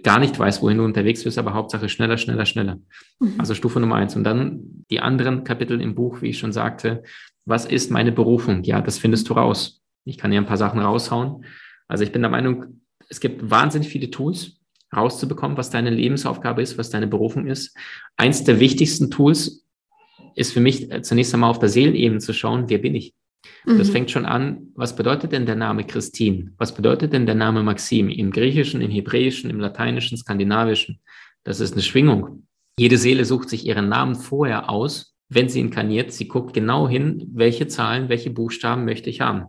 gar 0.02 0.20
nicht 0.20 0.40
weißt, 0.40 0.62
wohin 0.62 0.78
du 0.78 0.86
unterwegs 0.86 1.24
bist, 1.26 1.38
aber 1.38 1.54
Hauptsache 1.54 1.90
schneller, 1.90 2.18
schneller, 2.18 2.46
schneller. 2.46 2.78
Mhm. 3.20 3.36
Also 3.38 3.54
Stufe 3.54 3.80
Nummer 3.80 3.96
eins. 3.96 4.16
Und 4.16 4.24
dann 4.24 4.86
die 4.90 5.02
anderen 5.02 5.44
Kapitel 5.44 5.82
im 5.82 5.94
Buch, 5.94 6.22
wie 6.22 6.30
ich 6.30 6.40
schon 6.40 6.54
sagte, 6.54 7.04
was 7.46 7.66
ist 7.66 7.92
meine 7.92 8.12
Berufung? 8.12 8.64
Ja, 8.64 8.82
das 8.82 8.98
findest 8.98 9.30
du 9.30 9.34
raus. 9.34 9.82
Ich 10.06 10.18
kann 10.18 10.32
dir 10.32 10.40
ein 10.40 10.46
paar 10.46 10.58
Sachen 10.58 10.80
raushauen. 10.80 11.46
Also 11.88 12.04
ich 12.04 12.12
bin 12.12 12.22
der 12.22 12.32
Meinung, 12.32 12.82
es 13.10 13.20
gibt 13.20 13.50
wahnsinnig 13.50 13.90
viele 13.90 14.10
Tools, 14.10 14.60
rauszubekommen, 14.96 15.58
was 15.58 15.70
deine 15.70 15.90
Lebensaufgabe 15.90 16.62
ist, 16.62 16.78
was 16.78 16.90
deine 16.90 17.08
Berufung 17.08 17.48
ist. 17.48 17.76
Eins 18.16 18.44
der 18.44 18.60
wichtigsten 18.60 19.12
Tools 19.12 19.66
ist 20.36 20.54
für 20.54 20.60
mich 20.60 20.92
äh, 20.92 21.02
zunächst 21.02 21.34
einmal 21.34 21.50
auf 21.50 21.60
der 21.60 21.70
Seelenebene 21.70 22.20
zu 22.20 22.34
schauen, 22.34 22.66
wer 22.70 22.78
bin 22.78 22.96
ich? 22.96 23.14
Mhm. 23.66 23.78
Das 23.78 23.90
fängt 23.90 24.12
schon 24.12 24.26
an, 24.26 24.70
was 24.76 24.96
bedeutet 24.96 25.32
denn 25.32 25.46
der 25.46 25.56
Name 25.56 25.84
Christine? 25.84 26.54
Was 26.58 26.74
bedeutet 26.74 27.14
denn 27.14 27.26
der 27.26 27.36
Name 27.36 27.64
Maxim? 27.64 28.10
Im 28.10 28.32
Griechischen, 28.32 28.82
im 28.82 28.92
Hebräischen, 28.92 29.50
im 29.50 29.60
Lateinischen, 29.60 30.18
Skandinavischen. 30.18 31.00
Das 31.44 31.60
ist 31.60 31.74
eine 31.74 31.82
Schwingung. 31.82 32.48
Jede 32.78 32.98
Seele 32.98 33.26
sucht 33.26 33.50
sich 33.50 33.66
ihren 33.66 33.90
Namen 33.90 34.16
vorher 34.16 34.70
aus, 34.70 35.16
wenn 35.30 35.50
sie 35.50 35.62
inkarniert. 35.62 36.12
Sie 36.12 36.28
guckt 36.28 36.54
genau 36.54 36.90
hin, 36.90 37.30
welche 37.34 37.68
Zahlen, 37.68 38.10
welche 38.10 38.30
Buchstaben 38.30 38.86
möchte 38.86 39.10
ich 39.10 39.22
haben. 39.22 39.46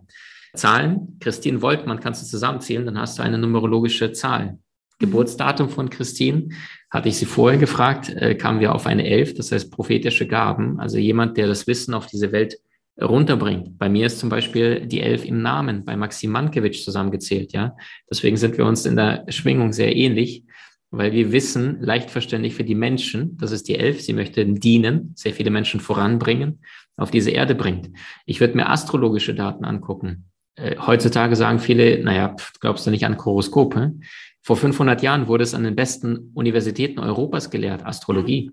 Zahlen, 0.55 1.17
Christine 1.19 1.61
Woltmann 1.61 1.99
kannst 1.99 2.23
du 2.23 2.27
zusammenzählen, 2.27 2.85
dann 2.85 2.97
hast 2.97 3.19
du 3.19 3.23
eine 3.23 3.37
numerologische 3.37 4.11
Zahl. 4.11 4.59
Geburtsdatum 4.99 5.69
von 5.69 5.89
Christine, 5.89 6.49
hatte 6.89 7.09
ich 7.09 7.17
sie 7.17 7.25
vorher 7.25 7.59
gefragt, 7.59 8.09
äh, 8.09 8.35
kamen 8.35 8.59
wir 8.59 8.73
auf 8.73 8.87
eine 8.87 9.05
Elf, 9.05 9.33
das 9.33 9.51
heißt 9.51 9.71
prophetische 9.71 10.25
Gaben, 10.25 10.79
also 10.79 10.97
jemand, 10.97 11.37
der 11.37 11.47
das 11.47 11.67
Wissen 11.67 11.93
auf 11.93 12.07
diese 12.07 12.31
Welt 12.31 12.57
runterbringt. 13.01 13.77
Bei 13.77 13.89
mir 13.89 14.07
ist 14.07 14.19
zum 14.19 14.29
Beispiel 14.29 14.85
die 14.85 15.01
Elf 15.01 15.25
im 15.25 15.41
Namen 15.41 15.85
bei 15.85 15.95
Maxim 15.95 16.31
Mankiewicz 16.31 16.83
zusammengezählt, 16.83 17.53
ja. 17.53 17.75
Deswegen 18.09 18.37
sind 18.37 18.57
wir 18.57 18.65
uns 18.65 18.85
in 18.85 18.95
der 18.95 19.25
Schwingung 19.29 19.73
sehr 19.73 19.95
ähnlich, 19.95 20.43
weil 20.89 21.11
wir 21.11 21.31
wissen, 21.31 21.81
leicht 21.81 22.09
verständlich 22.09 22.55
für 22.55 22.63
die 22.63 22.75
Menschen, 22.75 23.37
das 23.37 23.51
ist 23.51 23.67
die 23.67 23.75
Elf, 23.75 24.01
sie 24.01 24.13
möchte 24.13 24.45
dienen, 24.45 25.13
sehr 25.15 25.33
viele 25.33 25.51
Menschen 25.51 25.79
voranbringen, 25.79 26.59
auf 26.95 27.11
diese 27.11 27.31
Erde 27.31 27.55
bringt. 27.55 27.89
Ich 28.25 28.39
würde 28.39 28.55
mir 28.55 28.69
astrologische 28.69 29.35
Daten 29.35 29.65
angucken. 29.65 30.29
Äh, 30.55 30.77
heutzutage 30.79 31.35
sagen 31.35 31.59
viele, 31.59 32.03
naja, 32.03 32.35
glaubst 32.59 32.87
du 32.87 32.91
nicht 32.91 33.05
an 33.05 33.17
Horoskope? 33.23 33.93
Vor 34.41 34.55
500 34.55 35.03
Jahren 35.03 35.27
wurde 35.27 35.43
es 35.43 35.53
an 35.53 35.63
den 35.63 35.75
besten 35.75 36.31
Universitäten 36.33 36.99
Europas 36.99 37.49
gelehrt, 37.49 37.85
Astrologie. 37.85 38.51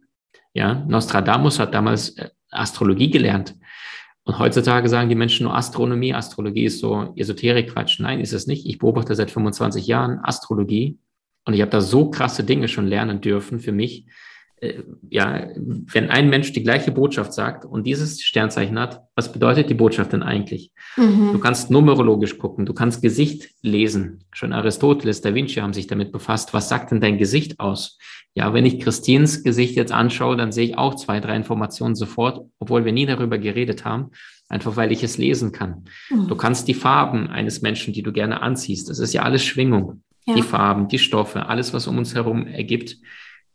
Ja, 0.53 0.85
Nostradamus 0.87 1.59
hat 1.59 1.73
damals 1.73 2.19
äh, 2.19 2.29
Astrologie 2.51 3.11
gelernt. 3.11 3.55
Und 4.25 4.39
heutzutage 4.39 4.89
sagen 4.89 5.11
die 5.11 5.15
Menschen 5.15 5.45
nur 5.45 5.55
Astronomie. 5.55 6.15
Astrologie 6.15 6.65
ist 6.65 6.81
so 6.81 7.13
Esoterik-Quatsch. 7.15 8.01
Nein, 8.01 8.21
ist 8.21 8.33
es 8.33 8.47
nicht. 8.47 8.67
Ich 8.67 8.79
beobachte 8.79 9.15
seit 9.15 9.31
25 9.31 9.87
Jahren 9.87 10.19
Astrologie 10.23 10.99
und 11.45 11.55
ich 11.55 11.61
habe 11.61 11.71
da 11.71 11.83
so 11.83 12.11
krasse 12.11 12.43
Dinge 12.43 12.69
schon 12.69 12.87
lernen 12.87 13.21
dürfen 13.21 13.61
für 13.61 13.73
mich, 13.73 14.07
ja, 15.11 15.49
wenn 15.57 16.11
ein 16.11 16.29
Mensch 16.29 16.53
die 16.53 16.63
gleiche 16.63 16.93
Botschaft 16.93 17.33
sagt 17.33 17.65
und 17.65 17.87
dieses 17.87 18.23
Sternzeichen 18.23 18.79
hat, 18.79 19.03
was 19.15 19.33
bedeutet 19.33 19.71
die 19.71 19.75
Botschaft 19.75 20.13
denn 20.13 20.23
eigentlich? 20.23 20.71
Mhm. 20.97 21.33
Du 21.33 21.39
kannst 21.39 21.71
numerologisch 21.71 22.39
gucken, 22.39 22.67
du 22.67 22.75
kannst 22.75 23.03
Gesicht 23.03 23.51
lesen. 23.63 24.25
Schon 24.33 24.53
Aristoteles, 24.53 25.21
Da 25.21 25.35
Vinci 25.35 25.61
haben 25.61 25.73
sich 25.73 25.87
damit 25.87 26.13
befasst. 26.13 26.55
Was 26.55 26.69
sagt 26.69 26.91
denn 26.91 27.01
dein 27.01 27.19
Gesicht 27.19 27.61
aus? 27.61 27.99
Ja, 28.35 28.53
wenn 28.53 28.67
ich 28.67 28.81
Christins 28.81 29.45
Gesicht 29.45 29.77
jetzt 29.77 29.93
anschaue, 29.93 30.37
dann 30.37 30.53
sehe 30.53 30.67
ich 30.67 30.79
auch 30.79 30.95
zwei, 30.97 31.21
drei 31.21 31.37
Informationen 31.37 31.95
sofort, 31.95 32.45
obwohl 32.59 32.85
wir 32.85 32.93
nie 32.93 33.07
darüber 33.07 33.39
geredet 33.39 33.85
haben, 33.85 34.11
einfach 34.49 34.77
weil 34.77 34.91
ich 34.91 35.05
es 35.05 35.19
lesen 35.19 35.53
kann. 35.53 35.85
Mhm. 36.11 36.29
Du 36.29 36.37
kannst 36.37 36.67
die 36.67 36.75
Farben 36.75 37.29
eines 37.29 37.63
Menschen, 37.63 37.95
die 37.95 38.03
du 38.03 38.13
gerne 38.13 38.43
anziehst, 38.43 38.89
das 38.89 38.99
ist 38.99 39.13
ja 39.13 39.23
alles 39.23 39.45
Schwingung. 39.45 40.03
Ja. 40.27 40.35
Die 40.35 40.43
Farben, 40.43 40.89
die 40.89 40.99
Stoffe, 40.99 41.47
alles, 41.47 41.75
was 41.75 41.87
um 41.87 41.99
uns 41.99 42.15
herum 42.15 42.47
ergibt, 42.47 42.97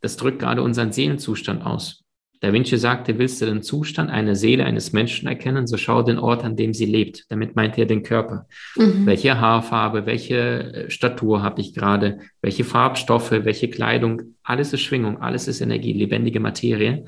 das 0.01 0.17
drückt 0.17 0.39
gerade 0.39 0.62
unseren 0.62 0.91
Seelenzustand 0.91 1.65
aus. 1.65 2.03
Da 2.41 2.53
Vinci 2.53 2.77
sagte, 2.77 3.19
willst 3.19 3.41
du 3.41 3.45
den 3.45 3.62
Zustand 3.62 4.09
einer 4.09 4.33
Seele 4.33 4.63
eines 4.63 4.93
Menschen 4.93 5.27
erkennen, 5.27 5.67
so 5.67 5.75
schau 5.75 6.03
den 6.03 6.17
Ort, 6.17 6.45
an 6.45 6.55
dem 6.55 6.73
sie 6.73 6.85
lebt. 6.85 7.25
Damit 7.27 7.57
meint 7.57 7.77
er 7.77 7.85
den 7.85 8.01
Körper. 8.01 8.47
Mhm. 8.77 9.05
Welche 9.05 9.41
Haarfarbe, 9.41 10.05
welche 10.05 10.38
äh, 10.38 10.89
Statur 10.89 11.43
habe 11.43 11.59
ich 11.59 11.73
gerade, 11.73 12.19
welche 12.41 12.63
Farbstoffe, 12.63 13.31
welche 13.31 13.69
Kleidung, 13.69 14.35
alles 14.41 14.71
ist 14.71 14.81
Schwingung, 14.81 15.21
alles 15.21 15.49
ist 15.49 15.59
Energie, 15.59 15.91
lebendige 15.91 16.39
Materie. 16.39 17.03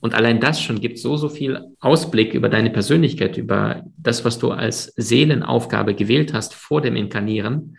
Und 0.00 0.14
allein 0.14 0.38
das 0.38 0.60
schon 0.60 0.80
gibt 0.80 0.98
so, 0.98 1.16
so 1.16 1.30
viel 1.30 1.60
Ausblick 1.80 2.34
über 2.34 2.50
deine 2.50 2.70
Persönlichkeit, 2.70 3.38
über 3.38 3.84
das, 3.96 4.24
was 4.24 4.38
du 4.38 4.50
als 4.50 4.92
Seelenaufgabe 4.96 5.94
gewählt 5.94 6.34
hast 6.34 6.54
vor 6.54 6.82
dem 6.82 6.96
Inkarnieren 6.96 7.78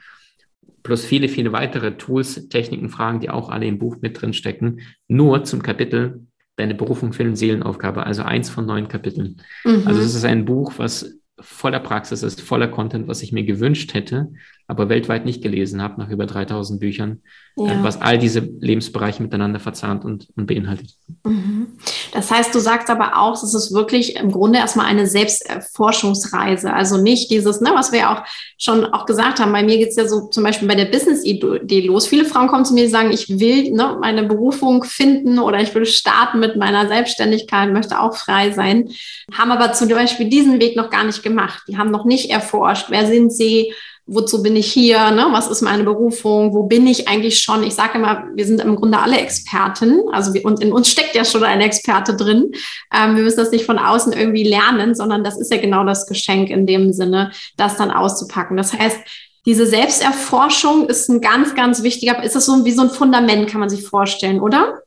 plus 0.84 1.06
viele, 1.06 1.30
viele 1.30 1.54
weitere 1.54 1.98
Tools, 1.98 2.50
Techniken, 2.50 2.90
Fragen, 2.90 3.20
die 3.20 3.30
auch 3.30 3.50
alle 3.50 3.66
im 3.66 3.80
Buch 3.80 3.98
mit 4.02 4.22
drin 4.22 4.34
stecken, 4.34 4.82
nur 5.08 5.44
zum 5.44 5.64
Kapitel 5.64 6.28
Deine 6.56 6.76
Berufung 6.76 7.14
für 7.14 7.24
eine 7.24 7.36
Seelenaufgabe, 7.36 8.06
also 8.06 8.22
eins 8.22 8.52
von 8.52 8.68
neun 8.68 8.88
Kapiteln. 8.88 9.42
Mhm. 9.66 9.88
Also 9.88 10.02
es 10.02 10.14
ist 10.14 10.24
ein 10.24 10.46
Buch, 10.46 10.74
was 10.78 11.18
voller 11.40 11.80
Praxis 11.80 12.22
ist, 12.22 12.42
voller 12.42 12.68
Content, 12.68 13.08
was 13.08 13.24
ich 13.24 13.32
mir 13.32 13.44
gewünscht 13.44 13.96
hätte, 13.96 14.32
aber 14.68 14.88
weltweit 14.88 15.26
nicht 15.26 15.42
gelesen 15.42 15.82
habe, 15.82 16.00
nach 16.00 16.10
über 16.10 16.26
3000 16.26 16.80
Büchern, 16.80 17.22
äh, 17.58 17.68
ja. 17.68 17.84
was 17.84 18.02
all 18.02 18.18
diese 18.18 18.40
Lebensbereiche 18.40 19.22
miteinander 19.22 19.60
verzahnt 19.60 20.06
und, 20.06 20.28
und 20.36 20.48
beinhaltet. 20.48 20.96
Mhm. 21.26 21.68
Das 22.14 22.32
heißt, 22.32 22.56
du 22.56 22.60
sagst 22.60 22.90
aber 22.90 23.18
auch, 23.18 23.34
es 23.44 23.54
ist 23.54 23.74
wirklich 23.74 24.16
im 24.16 24.32
Grunde 24.32 24.60
erstmal 24.60 24.86
eine 24.86 25.06
Selbstforschungsreise. 25.06 26.72
Also 26.72 26.98
nicht 26.98 27.30
dieses, 27.30 27.60
ne, 27.60 27.72
was 27.74 27.92
wir 27.92 28.00
ja 28.00 28.16
auch 28.16 28.24
schon 28.58 28.86
auch 28.86 29.06
gesagt 29.06 29.40
haben. 29.40 29.52
Bei 29.52 29.64
mir 29.64 29.78
geht 29.78 29.90
es 29.90 29.96
ja 29.98 30.08
so 30.08 30.28
zum 30.28 30.44
Beispiel 30.44 30.68
bei 30.68 30.76
der 30.76 30.86
Business-Idee 30.86 31.82
los. 31.82 32.08
Viele 32.08 32.26
Frauen 32.26 32.48
kommen 32.48 32.66
zu 32.66 32.74
mir 32.74 32.86
und 32.86 32.92
sagen, 32.92 33.12
ich 33.12 33.40
will 33.40 33.72
ne, 33.72 33.98
meine 34.00 34.24
Berufung 34.24 34.84
finden 34.84 35.40
oder 35.40 35.60
ich 35.60 35.76
will 35.76 35.86
starten 35.86 36.40
mit 36.40 36.56
meiner 36.56 36.88
Selbstständigkeit, 36.88 37.74
möchte 37.74 38.00
auch 38.00 38.16
frei 38.16 38.52
sein, 38.52 38.90
haben 39.34 39.52
aber 39.52 39.74
zum 39.74 39.90
Beispiel 39.90 40.30
diesen 40.30 40.62
Weg 40.62 40.78
noch 40.78 40.90
gar 40.90 41.04
nicht 41.04 41.22
gemacht. 41.22 41.64
Die 41.68 41.78
haben 41.78 41.92
noch 41.92 42.06
nicht 42.06 42.30
erforscht, 42.30 42.86
wer 42.90 43.06
sind 43.06 43.34
sie, 43.34 43.74
wozu 44.06 44.44
bin 44.44 44.56
ich 44.56 44.72
hier, 44.72 45.12
ne? 45.12 45.28
was 45.32 45.48
ist 45.48 45.62
meine 45.62 45.84
Berufung, 45.84 46.54
wo 46.54 46.64
bin 46.64 46.86
ich 46.88 47.08
eigentlich 47.08 47.40
schon. 47.40 47.64
Ich 47.64 47.74
sage 47.74 47.98
immer, 47.98 48.26
wir 48.36 48.46
sind 48.46 48.60
im 48.60 48.76
Grunde 48.76 49.00
alle 49.00 49.18
Experten, 49.18 50.02
also 50.12 50.34
wir, 50.34 50.44
und 50.46 50.62
in 50.62 50.74
uns 50.74 50.90
steckt 50.90 51.16
ja 51.16 51.24
schon 51.24 51.44
ein 51.44 51.62
Experte 51.62 52.16
drin. 52.16 52.52
Ähm, 52.94 53.16
wir 53.16 53.24
müssen 53.24 53.38
das 53.38 53.52
nicht 53.52 53.66
von 53.66 53.80
außen 53.80 54.12
irgendwie 54.12 54.44
lernen, 54.44 54.94
sondern 54.94 55.24
das 55.24 55.40
ist 55.40 55.52
ja 55.52 55.60
genau 55.60 55.86
das 55.86 56.06
Geschenk 56.06 56.50
in 56.50 56.68
dem 56.68 56.92
Sinne, 56.92 57.32
das 57.56 57.78
dann 57.78 57.92
auszupacken. 57.92 58.58
Das 58.58 58.74
heißt, 58.74 59.00
diese 59.46 59.66
Selbsterforschung 59.66 60.88
ist 60.88 61.10
ein 61.10 61.22
ganz, 61.22 61.56
ganz 61.56 61.84
wichtiger, 61.84 62.24
ist 62.24 62.36
das 62.36 62.46
so 62.46 62.66
wie 62.66 62.72
so 62.72 62.82
ein 62.82 62.90
Fundament, 62.90 63.50
kann 63.50 63.60
man 63.60 63.70
sich 63.70 63.86
vorstellen, 63.88 64.40
oder? 64.40 64.83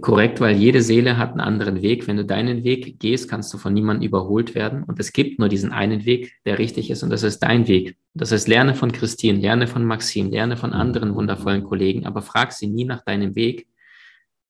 Korrekt, 0.00 0.40
weil 0.40 0.56
jede 0.56 0.80
Seele 0.80 1.18
hat 1.18 1.32
einen 1.32 1.40
anderen 1.40 1.82
Weg. 1.82 2.06
Wenn 2.06 2.16
du 2.16 2.24
deinen 2.24 2.64
Weg 2.64 2.98
gehst, 2.98 3.28
kannst 3.28 3.52
du 3.52 3.58
von 3.58 3.74
niemandem 3.74 4.08
überholt 4.08 4.54
werden. 4.54 4.82
Und 4.82 4.98
es 4.98 5.12
gibt 5.12 5.38
nur 5.38 5.50
diesen 5.50 5.72
einen 5.72 6.06
Weg, 6.06 6.32
der 6.46 6.58
richtig 6.58 6.90
ist, 6.90 7.02
und 7.02 7.10
das 7.10 7.22
ist 7.22 7.40
dein 7.40 7.68
Weg. 7.68 7.96
Das 8.14 8.32
heißt, 8.32 8.48
lerne 8.48 8.74
von 8.74 8.92
Christine, 8.92 9.38
lerne 9.38 9.66
von 9.66 9.84
Maxim, 9.84 10.30
lerne 10.30 10.56
von 10.56 10.72
anderen 10.72 11.14
wundervollen 11.14 11.64
Kollegen, 11.64 12.06
aber 12.06 12.22
frag 12.22 12.52
sie 12.52 12.66
nie 12.66 12.84
nach 12.84 13.04
deinem 13.04 13.34
Weg, 13.34 13.66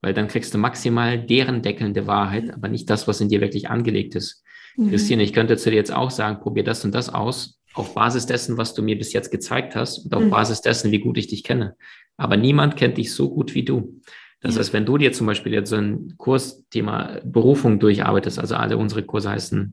weil 0.03 0.15
dann 0.15 0.29
kriegst 0.29 0.55
du 0.55 0.59
maximal 0.59 1.19
deren 1.19 1.63
deckelnde 1.63 2.07
Wahrheit, 2.07 2.53
aber 2.53 2.69
nicht 2.69 2.89
das, 2.89 3.09
was 3.09 3.21
in 3.21 3.29
dir 3.29 3.41
wirklich 3.41 3.71
angelegt 3.71 4.15
ist. 4.15 4.45
Mhm. 4.77 4.91
Christine, 4.91 5.23
ich 5.25 5.33
könnte 5.33 5.57
zu 5.57 5.71
dir 5.71 5.77
jetzt 5.77 5.93
auch 5.93 6.11
sagen, 6.11 6.41
probier 6.41 6.63
das 6.63 6.85
und 6.85 6.95
das 6.95 7.09
aus, 7.09 7.59
auf 7.75 7.95
Basis 7.95 8.27
dessen, 8.27 8.57
was 8.57 8.75
du 8.75 8.83
mir 8.83 8.97
bis 8.97 9.13
jetzt 9.13 9.33
gezeigt 9.33 9.75
hast 9.75 10.05
und 10.05 10.15
auf 10.15 10.23
mhm. 10.23 10.31
Basis 10.31 10.61
dessen, 10.61 10.93
wie 10.93 11.01
gut 11.01 11.19
ich 11.19 11.27
dich 11.27 11.43
kenne. 11.43 11.75
Aber 12.17 12.37
niemand 12.37 12.77
kennt 12.77 12.99
dich 12.99 13.13
so 13.13 13.31
gut 13.31 13.55
wie 13.55 13.65
du. 13.65 14.01
Das 14.45 14.59
heißt, 14.59 14.75
wenn 14.75 14.85
du 14.85 14.99
dir 14.99 15.11
zum 15.13 15.27
Beispiel 15.27 15.55
jetzt 15.55 15.71
so 15.71 15.77
ein 15.77 16.15
Kursthema 16.19 17.19
Berufung 17.25 17.81
durcharbeitest, 17.81 18.39
also 18.39 18.57
alle 18.57 18.77
unsere 18.77 19.03
Kurse 19.03 19.31
heißen 19.31 19.73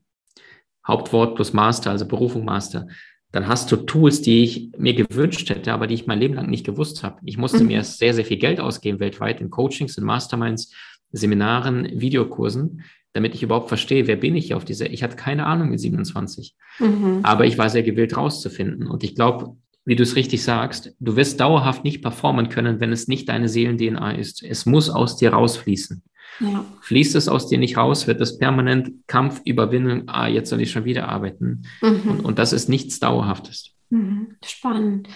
Hauptwort 0.88 1.36
plus 1.36 1.52
Master, 1.52 1.92
also 1.92 2.08
Berufung 2.08 2.46
Master, 2.46 2.88
dann 3.34 3.50
hast 3.50 3.70
du 3.72 3.76
Tools, 3.76 4.22
die 4.22 4.44
ich 4.44 4.72
mir 4.78 4.94
gewünscht 4.94 5.50
hätte, 5.50 5.74
aber 5.74 5.88
die 5.88 5.96
ich 5.96 6.08
mein 6.08 6.20
Leben 6.20 6.36
lang 6.36 6.50
nicht 6.50 6.66
gewusst 6.66 7.04
habe. 7.04 7.20
Ich 7.26 7.38
musste 7.38 7.60
mhm. 7.60 7.68
mir 7.68 7.84
sehr, 7.84 8.14
sehr 8.14 8.24
viel 8.24 8.38
Geld 8.38 8.62
ausgeben 8.62 9.02
weltweit 9.02 9.42
in 9.42 9.50
Coachings, 9.50 9.98
in 9.98 10.06
Masterminds, 10.06 10.74
Seminaren, 11.12 12.00
Videokursen, 12.00 12.84
damit 13.12 13.36
ich 13.36 13.44
überhaupt 13.44 13.68
verstehe, 13.68 14.08
wer 14.08 14.16
bin 14.16 14.38
ich 14.38 14.54
auf 14.54 14.64
dieser. 14.64 14.90
Ich 14.90 15.04
hatte 15.04 15.18
keine 15.18 15.48
Ahnung 15.48 15.70
mit 15.70 15.82
27, 15.82 16.56
mhm. 16.80 17.20
aber 17.24 17.46
ich 17.46 17.58
war 17.58 17.70
sehr 17.70 17.84
gewillt 17.84 18.16
rauszufinden. 18.16 18.88
Und 18.88 19.04
ich 19.04 19.16
glaube, 19.16 19.58
wie 19.86 19.96
du 19.96 20.04
es 20.04 20.16
richtig 20.16 20.44
sagst, 20.44 20.94
du 21.00 21.16
wirst 21.16 21.40
dauerhaft 21.40 21.84
nicht 21.84 22.02
performen 22.02 22.50
können, 22.50 22.80
wenn 22.80 22.92
es 22.92 23.08
nicht 23.08 23.30
deine 23.30 23.50
Seelen-DNA 23.50 24.12
ist. 24.12 24.44
Es 24.44 24.66
muss 24.66 24.90
aus 24.90 25.18
dir 25.18 25.34
rausfließen. 25.34 26.04
Ja. 26.40 26.66
Fließt 26.82 27.16
es 27.16 27.28
aus 27.28 27.48
dir 27.48 27.58
nicht 27.58 27.78
raus, 27.78 28.08
wird 28.08 28.22
es 28.22 28.38
permanent 28.38 28.92
Kampf, 29.08 29.42
Überwindung, 29.44 30.04
ah, 30.08 30.28
jetzt 30.28 30.50
soll 30.50 30.62
ich 30.62 30.72
schon 30.72 30.86
wieder 30.86 31.10
arbeiten. 31.10 31.64
Mhm. 31.82 32.02
Und, 32.10 32.20
und, 32.22 32.40
das 32.40 32.54
ist 32.54 32.70
nichts 32.70 33.00
Dauerhaftes. 33.00 33.72
Mhm. 33.90 34.36
Spannend. 34.44 35.08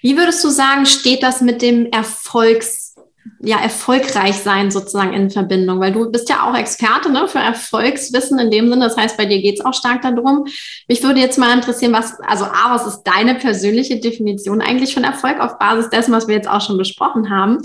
Wie 0.00 0.16
würdest 0.16 0.44
du 0.44 0.50
sagen, 0.50 0.86
steht 0.86 1.22
das 1.22 1.40
mit 1.40 1.62
dem 1.62 1.86
Erfolgs- 1.86 2.91
ja, 3.40 3.58
erfolgreich 3.58 4.36
sein 4.36 4.70
sozusagen 4.70 5.12
in 5.12 5.30
Verbindung, 5.30 5.80
weil 5.80 5.92
du 5.92 6.10
bist 6.10 6.28
ja 6.28 6.48
auch 6.48 6.56
Experte 6.56 7.10
ne, 7.10 7.28
für 7.28 7.38
Erfolgswissen 7.38 8.38
in 8.38 8.50
dem 8.50 8.68
Sinne. 8.68 8.84
Das 8.84 8.96
heißt, 8.96 9.16
bei 9.16 9.26
dir 9.26 9.40
geht 9.40 9.58
es 9.58 9.64
auch 9.64 9.74
stark 9.74 10.02
darum. 10.02 10.46
Mich 10.88 11.02
würde 11.02 11.20
jetzt 11.20 11.38
mal 11.38 11.54
interessieren, 11.54 11.92
was, 11.92 12.18
also 12.20 12.44
A, 12.44 12.74
was 12.74 12.86
ist 12.86 13.02
deine 13.04 13.34
persönliche 13.34 14.00
Definition 14.00 14.60
eigentlich 14.60 14.94
von 14.94 15.04
Erfolg 15.04 15.40
auf 15.40 15.58
Basis 15.58 15.90
dessen, 15.90 16.12
was 16.12 16.28
wir 16.28 16.34
jetzt 16.34 16.48
auch 16.48 16.60
schon 16.60 16.78
besprochen 16.78 17.30
haben? 17.30 17.58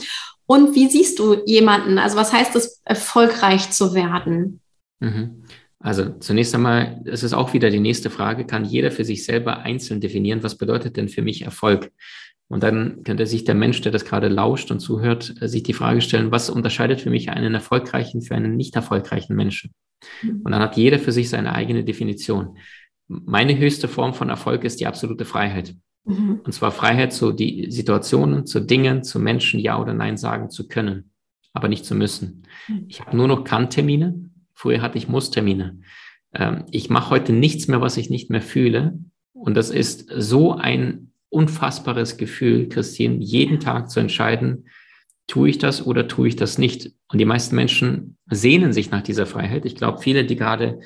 Und 0.46 0.76
wie 0.76 0.88
siehst 0.90 1.20
du 1.20 1.44
jemanden? 1.46 2.00
Also 2.00 2.18
was 2.18 2.34
heißt 2.34 2.56
es, 2.56 2.82
erfolgreich 2.86 3.72
zu 3.72 3.94
werden? 3.94 4.62
Mhm. 5.00 5.44
Also 5.80 6.10
zunächst 6.20 6.56
einmal, 6.56 7.02
es 7.06 7.24
ist 7.24 7.34
auch 7.34 7.54
wieder 7.54 7.70
die 7.70 7.80
nächste 7.80 8.10
Frage, 8.10 8.46
kann 8.46 8.66
jeder 8.66 8.92
für 8.92 9.06
sich 9.06 9.26
selber 9.26 9.60
einzeln 9.60 10.02
definieren, 10.02 10.42
was 10.42 10.56
bedeutet 10.56 10.98
denn 10.98 11.08
für 11.08 11.22
mich 11.22 11.44
Erfolg? 11.44 11.92
Und 12.50 12.64
dann 12.64 13.04
könnte 13.04 13.26
sich 13.26 13.44
der 13.44 13.56
Mensch, 13.56 13.82
der 13.82 13.92
das 13.92 14.06
gerade 14.06 14.30
lauscht 14.30 14.72
und 14.72 14.80
zuhört, 14.80 15.36
äh, 15.42 15.48
sich 15.48 15.64
die 15.64 15.74
Frage 15.74 16.02
stellen, 16.02 16.32
was 16.32 16.50
unterscheidet 16.50 17.02
für 17.02 17.10
mich 17.10 17.30
einen 17.30 17.54
erfolgreichen 17.54 18.22
für 18.22 18.36
einen 18.36 18.56
nicht 18.56 18.76
erfolgreichen 18.76 19.36
Menschen? 19.36 19.72
Mhm. 20.24 20.42
Und 20.44 20.52
dann 20.52 20.62
hat 20.62 20.78
jeder 20.78 21.00
für 21.00 21.12
sich 21.12 21.30
seine 21.30 21.54
eigene 21.54 21.84
Definition. 21.84 22.58
Meine 23.08 23.58
höchste 23.58 23.88
Form 23.88 24.14
von 24.14 24.30
Erfolg 24.30 24.64
ist 24.64 24.80
die 24.80 24.88
absolute 24.88 25.26
Freiheit. 25.26 25.76
Mhm. 26.06 26.42
Und 26.44 26.52
zwar 26.54 26.72
Freiheit, 26.72 27.12
zu 27.12 27.32
die 27.32 27.70
Situationen, 27.70 28.46
zu 28.46 28.62
Dingen, 28.62 29.04
zu 29.04 29.20
Menschen 29.20 29.60
Ja 29.60 29.80
oder 29.80 29.94
Nein 29.94 30.18
sagen 30.18 30.50
zu 30.50 30.68
können, 30.68 31.12
aber 31.54 31.68
nicht 31.68 31.86
zu 31.86 31.96
müssen. 31.96 32.44
Mhm. 32.68 32.86
Ich 32.88 33.02
habe 33.02 33.16
nur 33.16 33.28
noch 33.28 33.44
Kann-Termine. 33.44 34.30
Früher 34.54 34.82
hatte 34.82 34.98
ich 34.98 35.10
Muss-Termine. 35.10 35.80
Ähm, 36.34 36.64
ich 36.72 36.90
mache 36.90 37.10
heute 37.10 37.34
nichts 37.34 37.68
mehr, 37.68 37.82
was 37.82 37.98
ich 37.98 38.10
nicht 38.10 38.30
mehr 38.30 38.42
fühle. 38.42 39.00
Und 39.34 39.56
das 39.56 39.70
ist 39.70 40.10
so 40.16 40.54
ein 40.54 41.07
unfassbares 41.30 42.18
Gefühl, 42.18 42.70
Christine, 42.70 43.18
jeden 43.24 43.60
Tag 43.60 43.90
zu 43.90 44.00
entscheiden, 44.00 44.66
tue 45.28 45.50
ich 45.50 45.58
das 45.58 45.86
oder 45.86 46.08
tue 46.08 46.30
ich 46.30 46.36
das 46.36 46.58
nicht? 46.58 46.92
Und 47.12 47.20
die 47.20 47.26
meisten 47.26 47.56
Menschen 47.56 48.18
sehnen 48.30 48.74
sich 48.74 48.92
nach 48.92 49.02
dieser 49.02 49.26
Freiheit. 49.26 49.66
Ich 49.66 49.76
glaube, 49.76 50.02
viele, 50.02 50.26
die 50.26 50.36
gerade 50.36 50.80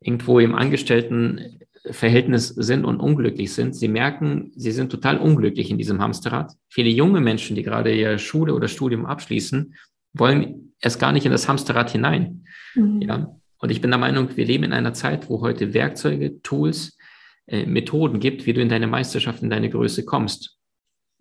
irgendwo 0.00 0.38
im 0.40 0.54
Angestelltenverhältnis 0.54 2.48
sind 2.48 2.84
und 2.84 3.00
unglücklich 3.00 3.52
sind, 3.52 3.74
sie 3.74 3.88
merken, 3.88 4.52
sie 4.56 4.72
sind 4.72 4.90
total 4.90 5.18
unglücklich 5.18 5.70
in 5.70 5.78
diesem 5.78 6.02
Hamsterrad. 6.02 6.52
Viele 6.68 6.90
junge 6.90 7.20
Menschen, 7.20 7.56
die 7.56 7.62
gerade 7.62 7.94
ihr 7.94 8.18
Schule 8.18 8.54
oder 8.54 8.68
Studium 8.68 9.06
abschließen, 9.06 9.74
wollen 10.12 10.74
erst 10.80 11.00
gar 11.00 11.12
nicht 11.12 11.26
in 11.26 11.32
das 11.32 11.48
Hamsterrad 11.48 11.90
hinein. 11.90 12.44
Mhm. 12.74 13.02
Ja. 13.02 13.36
Und 13.58 13.70
ich 13.70 13.80
bin 13.80 13.90
der 13.90 13.98
Meinung, 13.98 14.36
wir 14.36 14.44
leben 14.44 14.64
in 14.64 14.72
einer 14.72 14.92
Zeit, 14.94 15.30
wo 15.30 15.40
heute 15.40 15.72
Werkzeuge, 15.72 16.42
Tools, 16.42 16.95
äh, 17.46 17.66
Methoden 17.66 18.20
gibt, 18.20 18.46
wie 18.46 18.52
du 18.52 18.60
in 18.60 18.68
deine 18.68 18.86
Meisterschaft, 18.86 19.42
in 19.42 19.50
deine 19.50 19.70
Größe 19.70 20.04
kommst. 20.04 20.58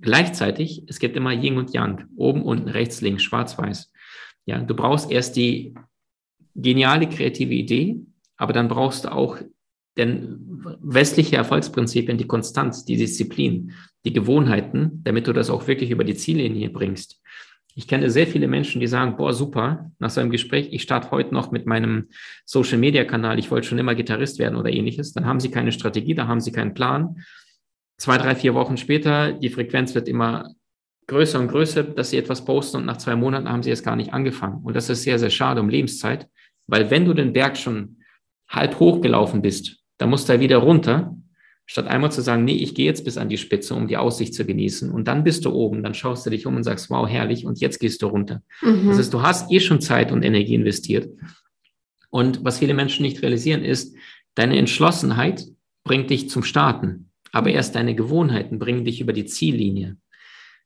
Gleichzeitig, 0.02 0.84
es 0.88 1.00
gibt 1.00 1.16
immer 1.16 1.32
Yin 1.32 1.58
und 1.58 1.74
Yang, 1.74 2.06
oben, 2.16 2.44
unten, 2.44 2.68
rechts, 2.68 3.02
links, 3.02 3.24
schwarz, 3.24 3.58
weiß. 3.58 3.92
Ja, 4.46 4.60
du 4.60 4.76
brauchst 4.76 5.10
erst 5.10 5.36
die 5.36 5.74
geniale 6.54 7.08
kreative 7.08 7.54
Idee, 7.54 8.02
aber 8.38 8.54
dann 8.54 8.68
brauchst 8.68 9.06
du 9.06 9.12
auch 9.12 9.40
denn 9.98 10.40
westliche 10.82 11.38
Erfolgsprinzipien, 11.38 12.18
die 12.18 12.28
Konstanz, 12.28 12.84
die 12.84 12.98
Disziplin, 12.98 13.72
die 14.04 14.14
Gewohnheiten, 14.14 15.02
damit 15.04 15.28
du 15.28 15.34
das 15.34 15.50
auch 15.50 15.68
wirklich 15.68 15.90
über 15.90 16.04
die 16.04 16.16
Ziellinie 16.16 16.70
bringst. 16.70 17.22
Ich 17.78 17.90
kenne 17.90 18.10
sehr 18.10 18.26
viele 18.26 18.48
Menschen, 18.48 18.80
die 18.80 18.88
sagen, 18.88 19.18
boah, 19.18 19.34
super, 19.34 19.92
nach 20.00 20.10
so 20.10 20.22
einem 20.22 20.30
Gespräch, 20.30 20.70
ich 20.72 20.82
starte 20.82 21.12
heute 21.12 21.34
noch 21.34 21.52
mit 21.52 21.66
meinem 21.66 22.08
Social-Media-Kanal, 22.46 23.38
ich 23.38 23.52
wollte 23.52 23.68
schon 23.68 23.78
immer 23.78 23.96
Gitarrist 23.96 24.40
werden 24.40 24.56
oder 24.56 24.72
ähnliches. 24.72 25.12
Dann 25.12 25.26
haben 25.26 25.42
sie 25.42 25.52
keine 25.52 25.74
Strategie, 25.74 26.16
da 26.16 26.28
haben 26.28 26.40
sie 26.40 26.54
keinen 26.54 26.74
Plan. 26.74 27.18
Zwei, 27.98 28.18
drei, 28.18 28.34
vier 28.36 28.54
Wochen 28.54 28.78
später, 28.78 29.34
die 29.34 29.50
Frequenz 29.50 29.94
wird 29.94 30.08
immer 30.08 30.54
größer 31.08 31.38
und 31.38 31.50
größer, 31.50 31.84
dass 31.84 32.12
sie 32.12 32.18
etwas 32.18 32.46
posten 32.46 32.78
und 32.78 32.86
nach 32.86 32.98
zwei 32.98 33.18
Monaten 33.18 33.50
haben 33.50 33.62
sie 33.62 33.72
es 33.72 33.84
gar 33.84 33.98
nicht 33.98 34.14
angefangen. 34.14 34.64
Und 34.64 34.74
das 34.74 34.90
ist 34.90 35.04
sehr, 35.04 35.20
sehr 35.20 35.30
schade 35.30 35.60
um 35.60 35.68
Lebenszeit, 35.68 36.30
weil 36.68 36.90
wenn 36.90 37.04
du 37.04 37.14
den 37.14 37.34
Berg 37.34 37.58
schon 37.58 37.98
halb 38.48 38.80
hochgelaufen 38.80 39.42
bist, 39.42 39.84
dann 39.98 40.10
musst 40.10 40.30
du 40.30 40.40
wieder 40.40 40.58
runter 40.58 41.16
Statt 41.68 41.88
einmal 41.88 42.12
zu 42.12 42.22
sagen, 42.22 42.46
nee, 42.46 42.56
ich 42.56 42.76
gehe 42.76 42.86
jetzt 42.86 43.06
bis 43.06 43.18
an 43.18 43.30
die 43.30 43.38
Spitze, 43.38 43.74
um 43.74 43.88
die 43.88 43.98
Aussicht 43.98 44.36
zu 44.36 44.46
genießen. 44.46 44.92
Und 44.92 45.08
dann 45.08 45.24
bist 45.24 45.46
du 45.46 45.52
oben, 45.52 45.82
dann 45.82 45.96
schaust 45.96 46.26
du 46.26 46.30
dich 46.30 46.46
um 46.46 46.56
und 46.56 46.64
sagst, 46.64 46.90
wow, 46.90 47.08
herrlich, 47.08 47.46
und 47.46 47.60
jetzt 47.60 47.80
gehst 47.80 48.02
du 48.02 48.08
runter. 48.08 48.44
Mhm. 48.62 48.90
Das 48.90 49.00
heißt, 49.00 49.14
du 49.14 49.22
hast 49.24 49.52
eh 49.52 49.60
schon 49.60 49.82
Zeit 49.82 50.12
und 50.12 50.24
Energie 50.24 50.56
investiert. 50.56 51.10
Und 52.12 52.44
was 52.46 52.60
viele 52.60 52.76
Menschen 52.76 53.04
nicht 53.04 53.22
realisieren, 53.24 53.64
ist, 53.64 53.96
deine 54.36 54.58
Entschlossenheit 54.58 55.46
bringt 55.84 56.10
dich 56.12 56.30
zum 56.30 56.44
Starten. 56.44 57.10
Aber 57.32 57.50
erst 57.50 57.76
deine 57.76 57.96
Gewohnheiten 57.96 58.60
bringen 58.60 58.86
dich 58.86 59.02
über 59.02 59.12
die 59.12 59.26
Ziellinie. 59.26 59.98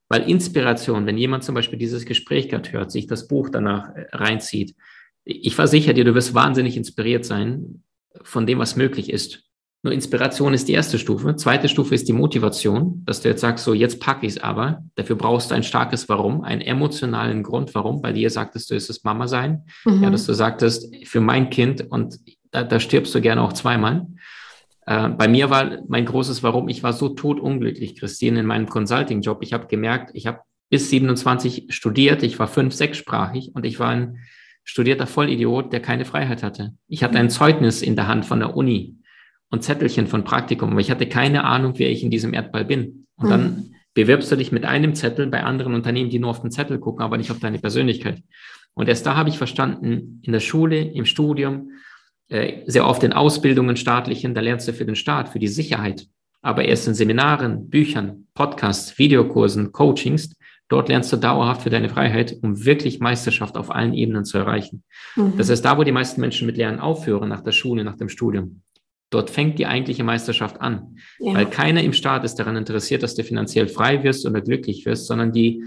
Weil 0.10 0.30
Inspiration, 0.30 1.06
wenn 1.06 1.18
jemand 1.18 1.44
zum 1.44 1.56
Beispiel 1.56 1.80
dieses 1.80 2.06
Gespräch 2.06 2.50
gerade 2.50 2.72
hört, 2.72 2.92
sich 2.92 3.08
das 3.08 3.28
Buch 3.28 3.50
danach 3.50 3.96
äh, 3.96 4.08
reinzieht, 4.12 4.76
ich 5.24 5.56
versichere 5.56 5.94
dir, 5.94 6.04
du 6.04 6.16
wirst 6.16 6.34
wahnsinnig 6.34 6.76
inspiriert 6.76 7.26
sein 7.26 7.84
von 8.24 8.48
dem, 8.48 8.58
was 8.58 8.76
möglich 8.76 9.12
ist. 9.12 9.49
Nur 9.82 9.94
Inspiration 9.94 10.54
ist 10.54 10.68
die 10.68 10.74
erste 10.74 11.00
Stufe. 11.00 11.38
Zweite 11.38 11.70
Stufe 11.70 11.96
ist 11.96 12.08
die 12.10 12.14
Motivation, 12.14 13.02
dass 13.06 13.22
du 13.22 13.30
jetzt 13.30 13.40
sagst, 13.40 13.64
so 13.64 13.74
jetzt 13.74 14.02
packe 14.02 14.26
ich 14.26 14.34
es 14.34 14.44
aber. 14.44 14.84
Dafür 14.96 15.16
brauchst 15.16 15.52
du 15.52 15.56
ein 15.56 15.64
starkes 15.64 16.10
Warum, 16.10 16.44
einen 16.44 16.60
emotionalen 16.60 17.44
Grund, 17.44 17.74
warum. 17.76 18.02
Bei 18.02 18.12
dir 18.12 18.30
sagtest 18.30 18.70
du, 18.70 18.76
ist 18.76 18.90
es 18.90 19.06
Mama 19.06 19.30
sein. 19.30 19.64
Mhm. 19.86 20.04
Ja, 20.04 20.10
dass 20.10 20.26
du 20.26 20.34
sagtest, 20.34 20.94
für 21.08 21.22
mein 21.22 21.50
Kind 21.50 21.90
und 21.90 22.20
da, 22.52 22.64
da 22.64 22.80
stirbst 22.82 23.16
du 23.16 23.22
gerne 23.22 23.42
auch 23.42 23.54
zweimal. 23.54 24.08
Äh, 24.86 25.10
bei 25.10 25.30
mir 25.30 25.50
war 25.50 25.78
mein 25.88 26.06
großes 26.06 26.44
Warum, 26.44 26.68
ich 26.68 26.84
war 26.84 26.92
so 26.92 27.10
totunglücklich, 27.10 27.98
Christine, 27.98 28.42
in 28.42 28.46
meinem 28.46 28.68
Consulting-Job. 28.68 29.40
Ich 29.44 29.54
habe 29.54 29.68
gemerkt, 29.68 30.12
ich 30.14 30.28
habe 30.28 30.40
bis 30.70 30.90
27 30.90 31.68
studiert, 31.70 32.22
ich 32.22 32.38
war 32.38 32.48
fünf, 32.48 32.74
sechssprachig 32.74 33.52
und 33.54 33.66
ich 33.66 33.80
war 33.80 33.90
ein 33.90 34.18
studierter 34.66 35.08
Vollidiot, 35.08 35.72
der 35.72 35.80
keine 35.80 36.04
Freiheit 36.04 36.44
hatte. 36.44 36.74
Ich 36.88 37.02
hatte 37.02 37.18
ein 37.18 37.30
Zeugnis 37.30 37.82
in 37.82 37.96
der 37.96 38.08
Hand 38.08 38.26
von 38.26 38.40
der 38.40 38.58
Uni 38.58 38.99
und 39.50 39.64
Zettelchen 39.64 40.08
von 40.08 40.24
Praktikum, 40.24 40.72
aber 40.72 40.80
ich 40.80 40.92
hatte 40.92 41.08
keine 41.08 41.44
Ahnung, 41.44 41.74
wer 41.78 41.90
ich 41.90 42.04
in 42.04 42.12
diesem 42.12 42.34
Erdball 42.34 42.66
bin. 42.66 43.08
Und 43.16 43.26
mhm. 43.26 43.30
dann 43.30 43.76
bewirbst 43.94 44.32
du 44.32 44.36
dich 44.36 44.52
mit 44.52 44.66
einem 44.66 44.96
Zettel 44.96 45.28
bei 45.28 45.44
anderen 45.44 45.74
Unternehmen, 45.74 46.10
die 46.10 46.20
nur 46.20 46.30
auf 46.30 46.42
den 46.42 46.52
Zettel 46.52 46.80
gucken, 46.80 47.04
aber 47.04 47.18
nicht 47.18 47.32
auf 47.32 47.40
deine 47.40 47.60
Persönlichkeit. 47.60 48.22
Und 48.76 48.88
erst 48.88 49.06
da 49.06 49.16
habe 49.16 49.30
ich 49.30 49.38
verstanden, 49.38 50.22
in 50.24 50.32
der 50.32 50.40
Schule, 50.40 50.80
im 50.80 51.06
Studium, 51.06 51.72
äh, 52.30 52.62
sehr 52.68 52.88
oft 52.88 53.04
in 53.04 53.12
Ausbildungen 53.12 53.76
staatlichen, 53.76 54.36
da 54.36 54.42
lernst 54.42 54.68
du 54.68 54.74
für 54.74 54.86
den 54.86 54.96
Staat, 54.96 55.30
für 55.30 55.40
die 55.40 55.48
Sicherheit. 55.48 56.08
aber 56.42 56.66
erst 56.66 56.88
in 56.88 56.94
Seminaren, 56.94 57.70
Büchern, 57.70 58.28
Podcasts, 58.34 58.98
Videokursen, 58.98 59.72
Coachings. 59.72 60.36
Dort 60.70 60.88
lernst 60.88 61.12
du 61.12 61.18
dauerhaft 61.18 61.64
für 61.64 61.70
deine 61.70 61.90
Freiheit, 61.90 62.38
um 62.42 62.64
wirklich 62.64 63.00
Meisterschaft 63.00 63.58
auf 63.58 63.72
allen 63.72 63.94
Ebenen 63.94 64.24
zu 64.24 64.38
erreichen. 64.38 64.84
Mhm. 65.16 65.34
Das 65.38 65.50
ist 65.50 65.66
da, 65.66 65.78
wo 65.78 65.84
die 65.84 65.92
meisten 65.92 66.22
Menschen 66.22 66.46
mit 66.46 66.58
Lernen 66.58 66.80
aufhören, 66.80 67.28
nach 67.28 67.42
der 67.42 67.52
Schule, 67.52 67.84
nach 67.84 67.98
dem 67.98 68.08
Studium. 68.08 68.62
Dort 69.10 69.30
fängt 69.30 69.58
die 69.58 69.66
eigentliche 69.66 70.04
Meisterschaft 70.04 70.62
an, 70.62 70.98
ja. 71.20 71.34
weil 71.34 71.48
keiner 71.48 71.84
im 71.84 71.94
Staat 71.94 72.24
ist 72.24 72.36
daran 72.36 72.56
interessiert, 72.56 73.02
dass 73.02 73.16
du 73.16 73.24
finanziell 73.24 73.68
frei 73.68 74.04
wirst 74.04 74.26
oder 74.26 74.42
glücklich 74.42 74.86
wirst, 74.86 75.08
sondern 75.08 75.32
die 75.32 75.64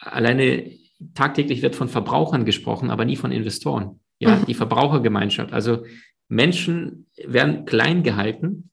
alleine 0.00 0.70
tagtäglich 1.14 1.62
wird 1.62 1.74
von 1.74 1.88
Verbrauchern 1.88 2.44
gesprochen, 2.44 2.90
aber 2.90 3.04
nie 3.04 3.16
von 3.16 3.32
Investoren. 3.32 4.00
Ja, 4.18 4.36
mhm. 4.36 4.46
die 4.46 4.54
Verbrauchergemeinschaft. 4.54 5.52
Also 5.52 5.84
Menschen 6.28 7.06
werden 7.16 7.64
klein 7.64 8.04
gehalten 8.04 8.70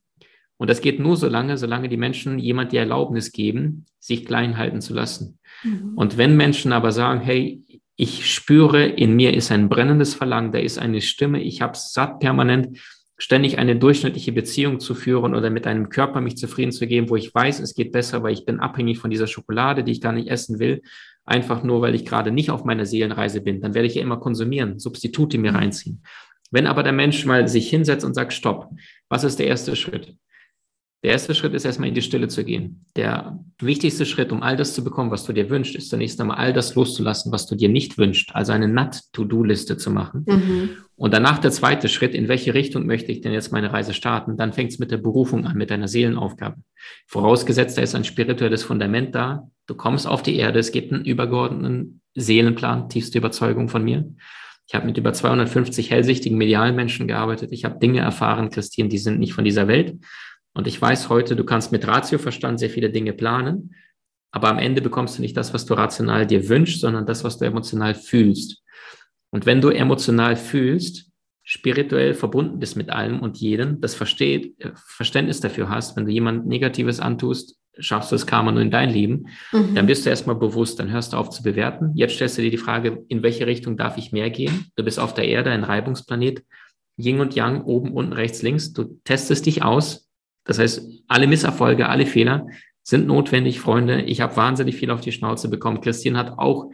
und 0.58 0.70
das 0.70 0.82
geht 0.82 1.00
nur 1.00 1.18
so 1.18 1.28
lange, 1.28 1.58
solange 1.58 1.90
die 1.90 1.98
Menschen 1.98 2.38
jemand 2.38 2.72
die 2.74 2.78
Erlaubnis 2.78 3.32
geben, 3.32 3.86
sich 3.98 4.26
klein 4.26 4.58
halten 4.58 4.82
zu 4.82 4.94
lassen. 4.94 5.40
Mhm. 5.64 5.94
Und 5.96 6.18
wenn 6.18 6.38
Menschen 6.38 6.74
aber 6.74 6.92
sagen, 6.92 7.22
hey, 7.22 7.64
ich 7.96 8.34
spüre, 8.34 8.86
in 8.86 9.16
mir 9.16 9.34
ist 9.34 9.52
ein 9.52 9.70
brennendes 9.70 10.14
Verlangen, 10.14 10.52
da 10.52 10.60
ist 10.60 10.78
eine 10.78 11.02
Stimme, 11.02 11.42
ich 11.42 11.62
habe 11.62 11.74
satt 11.76 12.20
permanent, 12.20 12.78
ständig 13.20 13.60
eine 13.60 13.76
durchschnittliche 13.76 14.32
Beziehung 14.32 14.80
zu 14.80 14.96
führen 14.96 15.36
oder 15.36 15.50
mit 15.50 15.68
einem 15.68 15.90
Körper 15.90 16.22
mich 16.22 16.38
zufrieden 16.38 16.72
zu 16.72 16.88
geben, 16.88 17.10
wo 17.10 17.18
ich 17.18 17.36
weiß, 17.36 17.60
es 17.60 17.76
geht 17.76 17.92
besser, 17.92 18.24
weil 18.24 18.34
ich 18.34 18.46
bin 18.46 18.60
abhängig 18.60 18.98
von 18.98 19.12
dieser 19.12 19.28
Schokolade, 19.28 19.84
die 19.84 19.92
ich 19.92 20.02
gar 20.02 20.14
nicht 20.14 20.30
essen 20.30 20.58
will, 20.58 20.82
einfach 21.26 21.62
nur, 21.62 21.82
weil 21.82 21.96
ich 21.96 22.06
gerade 22.06 22.32
nicht 22.32 22.50
auf 22.50 22.64
meiner 22.64 22.86
Seelenreise 22.86 23.42
bin, 23.42 23.62
dann 23.62 23.76
werde 23.76 23.88
ich 23.88 23.96
ja 23.96 24.02
immer 24.02 24.18
konsumieren, 24.18 24.80
Substitute 24.80 25.38
mir 25.38 25.52
mhm. 25.52 25.58
reinziehen. 25.58 26.04
Wenn 26.50 26.66
aber 26.66 26.82
der 26.82 26.94
Mensch 26.94 27.26
mal 27.26 27.48
sich 27.48 27.70
hinsetzt 27.70 28.06
und 28.06 28.16
sagt, 28.16 28.34
stopp, 28.34 28.70
was 29.10 29.26
ist 29.26 29.38
der 29.38 29.48
erste 29.48 29.76
Schritt? 29.76 30.16
Der 31.02 31.12
erste 31.12 31.34
Schritt 31.34 31.54
ist 31.54 31.64
erstmal 31.64 31.88
in 31.88 31.96
die 31.96 32.02
Stille 32.02 32.28
zu 32.28 32.44
gehen. 32.44 32.86
Der 32.98 33.40
wichtigste 33.62 34.06
Schritt, 34.06 34.34
um 34.34 34.44
all 34.44 34.58
das 34.58 34.74
zu 34.74 34.84
bekommen, 34.84 35.12
was 35.12 35.24
du 35.24 35.32
dir 35.32 35.50
wünschst, 35.50 35.76
ist 35.76 35.90
zunächst 35.90 36.20
einmal 36.20 36.38
all 36.38 36.52
das 36.52 36.76
loszulassen, 36.76 37.32
was 37.32 37.48
du 37.48 37.56
dir 37.56 37.70
nicht 37.70 37.98
wünschst, 37.98 38.36
also 38.36 38.52
eine 38.52 38.68
NAT-To-Do-Liste 38.68 39.78
zu 39.78 39.92
machen. 39.92 40.26
Mhm. 40.28 40.70
Und 40.98 41.14
danach 41.14 41.40
der 41.40 41.52
zweite 41.52 41.88
Schritt, 41.88 42.14
in 42.14 42.28
welche 42.28 42.54
Richtung 42.54 42.86
möchte 42.86 43.14
ich 43.14 43.22
denn 43.22 43.32
jetzt 43.32 43.54
meine 43.54 43.72
Reise 43.72 43.94
starten? 43.94 44.36
Dann 44.36 44.52
fängt 44.52 44.72
es 44.72 44.80
mit 44.80 44.92
der 44.92 44.98
Berufung 44.98 45.46
an, 45.46 45.56
mit 45.56 45.72
deiner 45.72 45.88
Seelenaufgabe. 45.88 46.58
Vorausgesetzt, 47.08 47.78
da 47.78 47.82
ist 47.82 47.96
ein 47.96 48.04
spirituelles 48.04 48.64
Fundament 48.64 49.16
da. 49.16 49.50
Du 49.68 49.76
kommst 49.76 50.06
auf 50.06 50.22
die 50.22 50.36
Erde, 50.36 50.60
es 50.60 50.74
gibt 50.74 50.92
einen 50.92 51.06
übergeordneten 51.06 52.02
Seelenplan, 52.16 52.90
tiefste 52.90 53.20
Überzeugung 53.20 53.70
von 53.70 53.86
mir. 53.86 54.14
Ich 54.68 54.76
habe 54.76 54.86
mit 54.86 54.98
über 54.98 55.14
250 55.14 55.90
hellsichtigen 55.90 56.38
medialen 56.38 56.76
Menschen 56.76 57.08
gearbeitet. 57.08 57.52
Ich 57.54 57.66
habe 57.66 57.80
Dinge 57.80 58.02
erfahren, 58.02 58.50
Christine, 58.50 58.90
die 58.90 58.98
sind 58.98 59.20
nicht 59.20 59.34
von 59.34 59.46
dieser 59.46 59.68
Welt. 59.68 59.96
Und 60.54 60.68
ich 60.68 60.82
weiß 60.82 61.10
heute, 61.10 61.36
du 61.36 61.44
kannst 61.44 61.72
mit 61.72 61.88
Ratioverstand 61.88 62.60
sehr 62.60 62.70
viele 62.70 62.90
Dinge 62.90 63.14
planen, 63.14 63.76
aber 64.32 64.50
am 64.50 64.60
Ende 64.60 64.82
bekommst 64.82 65.18
du 65.18 65.22
nicht 65.22 65.38
das, 65.38 65.54
was 65.54 65.66
du 65.66 65.74
rational 65.74 66.28
dir 66.28 66.50
wünschst, 66.50 66.82
sondern 66.82 67.06
das, 67.06 67.24
was 67.24 67.38
du 67.38 67.46
emotional 67.46 67.96
fühlst. 67.96 68.64
Und 69.32 69.46
wenn 69.46 69.62
du 69.62 69.70
emotional 69.70 70.36
fühlst, 70.36 71.10
spirituell 71.44 72.14
verbunden 72.14 72.60
bist 72.60 72.76
mit 72.76 72.90
allem 72.90 73.22
und 73.22 73.38
jedem, 73.38 73.82
das 73.82 73.96
versteht, 73.96 74.60
äh, 74.60 74.72
Verständnis 74.76 75.40
dafür 75.40 75.70
hast, 75.70 75.96
wenn 75.96 76.06
du 76.06 76.12
jemand 76.12 76.46
Negatives 76.46 77.00
antust, 77.00 77.58
schaffst 77.80 78.12
du 78.12 78.16
das 78.16 78.28
Karma 78.28 78.52
nur 78.52 78.62
in 78.62 78.72
dein 78.72 78.92
Leben, 78.92 79.28
mhm. 79.52 79.74
dann 79.74 79.88
bist 79.88 80.06
du 80.06 80.10
erstmal 80.10 80.36
bewusst, 80.36 80.80
dann 80.80 80.92
hörst 80.92 81.14
du 81.14 81.18
auf 81.18 81.30
zu 81.30 81.42
bewerten. 81.42 81.92
Jetzt 81.96 82.16
stellst 82.16 82.38
du 82.38 82.42
dir 82.42 82.52
die 82.52 82.58
Frage, 82.58 83.04
in 83.08 83.24
welche 83.24 83.48
Richtung 83.48 83.78
darf 83.78 83.98
ich 83.98 84.12
mehr 84.12 84.30
gehen? 84.30 84.72
Du 84.76 84.84
bist 84.84 85.00
auf 85.00 85.14
der 85.14 85.28
Erde, 85.28 85.50
ein 85.50 85.64
Reibungsplanet, 85.64 86.44
Yin 86.98 87.22
und 87.22 87.36
Yang, 87.36 87.64
oben, 87.64 87.94
unten, 87.94 88.14
rechts, 88.14 88.42
links. 88.42 88.74
Du 88.74 89.00
testest 89.06 89.46
dich 89.46 89.64
aus, 89.64 90.09
das 90.50 90.58
heißt, 90.58 90.82
alle 91.08 91.28
Misserfolge, 91.28 91.88
alle 91.88 92.08
Fehler 92.08 92.48
sind 92.82 93.06
notwendig, 93.06 93.60
Freunde. 93.60 94.02
Ich 94.02 94.20
habe 94.20 94.36
wahnsinnig 94.36 94.78
viel 94.78 94.90
auf 94.90 95.00
die 95.00 95.12
Schnauze 95.12 95.48
bekommen. 95.48 95.80
Christine 95.80 96.18
hat 96.18 96.40
auch 96.40 96.72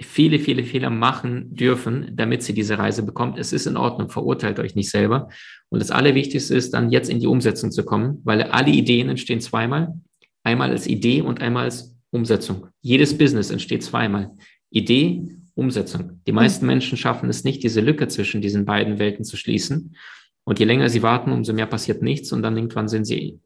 viele, 0.00 0.40
viele 0.40 0.64
Fehler 0.64 0.90
machen 0.90 1.54
dürfen, 1.54 2.10
damit 2.16 2.42
sie 2.42 2.52
diese 2.52 2.78
Reise 2.78 3.04
bekommt. 3.04 3.38
Es 3.38 3.52
ist 3.52 3.66
in 3.66 3.76
Ordnung, 3.76 4.08
verurteilt 4.08 4.58
euch 4.58 4.74
nicht 4.74 4.90
selber. 4.90 5.28
Und 5.68 5.80
das 5.80 5.92
Allerwichtigste 5.92 6.56
ist 6.56 6.74
dann 6.74 6.90
jetzt 6.90 7.08
in 7.08 7.20
die 7.20 7.28
Umsetzung 7.28 7.70
zu 7.70 7.84
kommen, 7.84 8.20
weil 8.24 8.42
alle 8.42 8.72
Ideen 8.72 9.08
entstehen 9.08 9.40
zweimal. 9.40 9.94
Einmal 10.42 10.70
als 10.70 10.88
Idee 10.88 11.22
und 11.22 11.40
einmal 11.40 11.66
als 11.66 11.96
Umsetzung. 12.10 12.66
Jedes 12.80 13.16
Business 13.16 13.52
entsteht 13.52 13.84
zweimal. 13.84 14.32
Idee, 14.70 15.28
Umsetzung. 15.54 16.22
Die 16.26 16.32
meisten 16.32 16.66
Menschen 16.66 16.98
schaffen 16.98 17.30
es 17.30 17.44
nicht, 17.44 17.62
diese 17.62 17.82
Lücke 17.82 18.08
zwischen 18.08 18.40
diesen 18.40 18.64
beiden 18.64 18.98
Welten 18.98 19.24
zu 19.24 19.36
schließen. 19.36 19.94
Und 20.44 20.58
je 20.58 20.64
länger 20.64 20.88
sie 20.88 21.02
warten, 21.02 21.32
umso 21.32 21.52
mehr 21.52 21.66
passiert 21.66 22.02
nichts. 22.02 22.32
Und 22.32 22.42
dann 22.42 22.56
irgendwann 22.56 22.88
sind 22.88 23.04
sie 23.04 23.40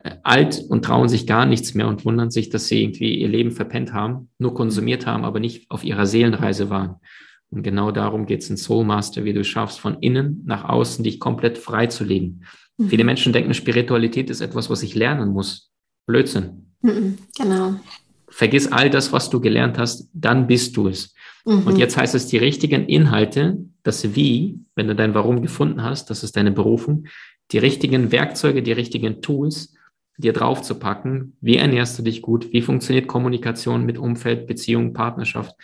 äh, 0.00 0.16
alt 0.22 0.62
und 0.68 0.84
trauen 0.84 1.08
sich 1.08 1.26
gar 1.26 1.46
nichts 1.46 1.74
mehr 1.74 1.88
und 1.88 2.04
wundern 2.04 2.30
sich, 2.30 2.50
dass 2.50 2.66
sie 2.66 2.82
irgendwie 2.82 3.16
ihr 3.18 3.28
Leben 3.28 3.52
verpennt 3.52 3.92
haben, 3.92 4.28
nur 4.38 4.54
konsumiert 4.54 5.06
haben, 5.06 5.24
aber 5.24 5.40
nicht 5.40 5.70
auf 5.70 5.84
ihrer 5.84 6.06
Seelenreise 6.06 6.70
waren. 6.70 6.96
Und 7.50 7.62
genau 7.62 7.90
darum 7.90 8.26
geht 8.26 8.42
es 8.42 8.50
in 8.50 8.56
Soul 8.56 8.84
Master, 8.84 9.24
wie 9.24 9.32
du 9.34 9.44
schaffst, 9.44 9.78
von 9.78 9.98
innen 10.00 10.42
nach 10.46 10.64
außen 10.64 11.04
dich 11.04 11.20
komplett 11.20 11.58
frei 11.58 11.86
zu 11.86 12.02
legen. 12.02 12.44
Mhm. 12.78 12.88
Viele 12.88 13.04
Menschen 13.04 13.32
denken, 13.32 13.54
Spiritualität 13.54 14.30
ist 14.30 14.40
etwas, 14.40 14.70
was 14.70 14.82
ich 14.82 14.94
lernen 14.94 15.30
muss. 15.30 15.70
Blödsinn. 16.06 16.72
Mhm, 16.80 17.18
genau. 17.36 17.74
Vergiss 18.28 18.72
all 18.72 18.88
das, 18.88 19.12
was 19.12 19.28
du 19.28 19.40
gelernt 19.40 19.78
hast, 19.78 20.08
dann 20.14 20.46
bist 20.46 20.76
du 20.76 20.88
es. 20.88 21.14
Mhm. 21.44 21.66
Und 21.66 21.78
jetzt 21.78 21.96
heißt 21.96 22.14
es, 22.14 22.26
die 22.26 22.38
richtigen 22.38 22.86
Inhalte, 22.86 23.58
das 23.82 24.14
Wie, 24.14 24.60
wenn 24.74 24.88
du 24.88 24.94
dein 24.94 25.14
Warum 25.14 25.42
gefunden 25.42 25.82
hast, 25.82 26.10
das 26.10 26.22
ist 26.22 26.36
deine 26.36 26.52
Berufung, 26.52 27.06
die 27.50 27.58
richtigen 27.58 28.12
Werkzeuge, 28.12 28.62
die 28.62 28.72
richtigen 28.72 29.20
Tools 29.20 29.74
dir 30.16 30.32
draufzupacken. 30.32 31.36
Wie 31.40 31.56
ernährst 31.56 31.98
du 31.98 32.02
dich 32.02 32.22
gut? 32.22 32.52
Wie 32.52 32.62
funktioniert 32.62 33.08
Kommunikation 33.08 33.84
mit 33.84 33.98
Umfeld, 33.98 34.46
Beziehung, 34.46 34.92
Partnerschaft? 34.92 35.54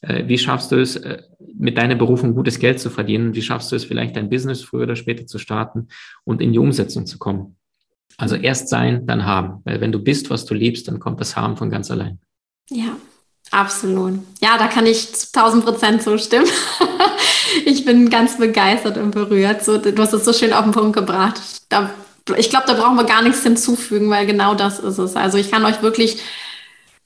Äh, 0.00 0.26
wie 0.26 0.38
schaffst 0.38 0.72
du 0.72 0.76
es, 0.76 0.96
äh, 0.96 1.22
mit 1.54 1.76
deiner 1.76 1.96
Berufung 1.96 2.34
gutes 2.34 2.58
Geld 2.58 2.80
zu 2.80 2.90
verdienen? 2.90 3.34
Wie 3.34 3.42
schaffst 3.42 3.72
du 3.72 3.76
es 3.76 3.84
vielleicht, 3.84 4.16
dein 4.16 4.30
Business 4.30 4.62
früher 4.62 4.84
oder 4.84 4.96
später 4.96 5.26
zu 5.26 5.38
starten 5.38 5.88
und 6.24 6.40
in 6.40 6.52
die 6.52 6.58
Umsetzung 6.58 7.06
zu 7.06 7.18
kommen? 7.18 7.56
Also 8.16 8.36
erst 8.36 8.68
sein, 8.68 9.06
dann 9.06 9.26
haben. 9.26 9.60
Weil 9.64 9.80
wenn 9.80 9.92
du 9.92 9.98
bist, 9.98 10.30
was 10.30 10.46
du 10.46 10.54
liebst, 10.54 10.88
dann 10.88 11.00
kommt 11.00 11.20
das 11.20 11.36
Haben 11.36 11.56
von 11.56 11.70
ganz 11.70 11.90
allein. 11.90 12.18
Ja, 12.70 12.96
Absolut. 13.50 14.18
Ja, 14.40 14.58
da 14.58 14.66
kann 14.66 14.86
ich 14.86 15.14
zu 15.14 15.28
1000 15.32 15.64
Prozent 15.64 16.02
zustimmen. 16.02 16.46
ich 17.66 17.84
bin 17.84 18.10
ganz 18.10 18.38
begeistert 18.38 18.96
und 18.96 19.10
berührt. 19.10 19.64
So, 19.64 19.76
du 19.76 19.98
hast 19.98 20.12
es 20.12 20.24
so 20.24 20.32
schön 20.32 20.52
auf 20.52 20.62
den 20.62 20.70
Punkt 20.70 20.94
gebracht. 20.94 21.40
Da, 21.68 21.90
ich 22.36 22.48
glaube, 22.48 22.66
da 22.68 22.74
brauchen 22.74 22.94
wir 22.94 23.02
gar 23.02 23.22
nichts 23.22 23.42
hinzufügen, 23.42 24.08
weil 24.08 24.24
genau 24.24 24.54
das 24.54 24.78
ist 24.78 24.98
es. 24.98 25.16
Also 25.16 25.36
ich 25.36 25.50
kann 25.50 25.64
euch 25.64 25.82
wirklich 25.82 26.22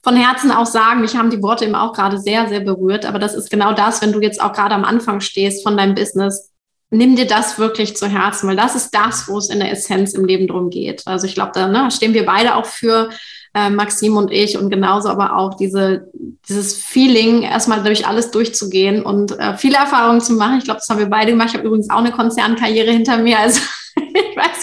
von 0.03 0.17
Herzen 0.17 0.51
auch 0.51 0.67
sagen, 0.67 1.01
mich 1.01 1.17
haben 1.17 1.31
die 1.31 1.43
Worte 1.43 1.65
eben 1.65 1.75
auch 1.75 1.95
gerade 1.95 2.19
sehr, 2.19 2.47
sehr 2.51 2.61
berührt. 2.61 3.07
Aber 3.07 3.19
das 3.19 3.33
ist 3.35 3.51
genau 3.51 3.73
das, 3.73 4.03
wenn 4.03 4.13
du 4.13 4.21
jetzt 4.21 4.43
auch 4.43 4.53
gerade 4.53 4.75
am 4.75 4.85
Anfang 4.85 5.23
stehst 5.23 5.63
von 5.63 5.79
deinem 5.79 5.95
Business. 5.95 6.51
Nimm 6.91 7.17
dir 7.17 7.27
das 7.27 7.59
wirklich 7.59 7.97
zu 7.97 8.07
Herzen, 8.07 8.47
weil 8.47 8.57
das 8.57 8.75
ist 8.75 8.91
das, 8.91 9.29
wo 9.29 9.39
es 9.39 9.49
in 9.49 9.61
der 9.61 9.73
Essenz 9.73 10.13
im 10.13 10.27
Leben 10.27 10.47
drum 10.47 10.69
geht. 10.69 11.07
Also 11.07 11.27
ich 11.27 11.35
glaube, 11.35 11.53
da 11.55 11.69
ne, 11.69 11.91
stehen 11.91 12.13
wir 12.13 12.27
beide 12.27 12.55
auch 12.55 12.67
für 12.67 13.09
äh, 13.55 13.71
Maxim 13.71 14.17
und 14.17 14.31
ich 14.31 14.57
und 14.57 14.71
genauso 14.71 15.09
aber 15.09 15.37
auch 15.37 15.55
diese, 15.55 16.09
dieses 16.49 16.75
Feeling, 16.75 17.43
erstmal 17.43 17.83
durch 17.83 18.07
alles 18.07 18.31
durchzugehen 18.31 19.03
und 19.03 19.39
äh, 19.39 19.57
viele 19.57 19.77
Erfahrungen 19.77 20.21
zu 20.21 20.35
machen. 20.35 20.59
Ich 20.59 20.65
glaube, 20.65 20.79
das 20.81 20.89
haben 20.89 20.99
wir 20.99 21.11
beide 21.11 21.33
gemacht. 21.33 21.49
Ich 21.51 21.55
habe 21.57 21.67
übrigens 21.67 21.91
auch 21.91 21.99
eine 21.99 22.13
Konzernkarriere 22.13 22.93
hinter 22.93 23.19
mir. 23.19 23.39
Also 23.39 23.61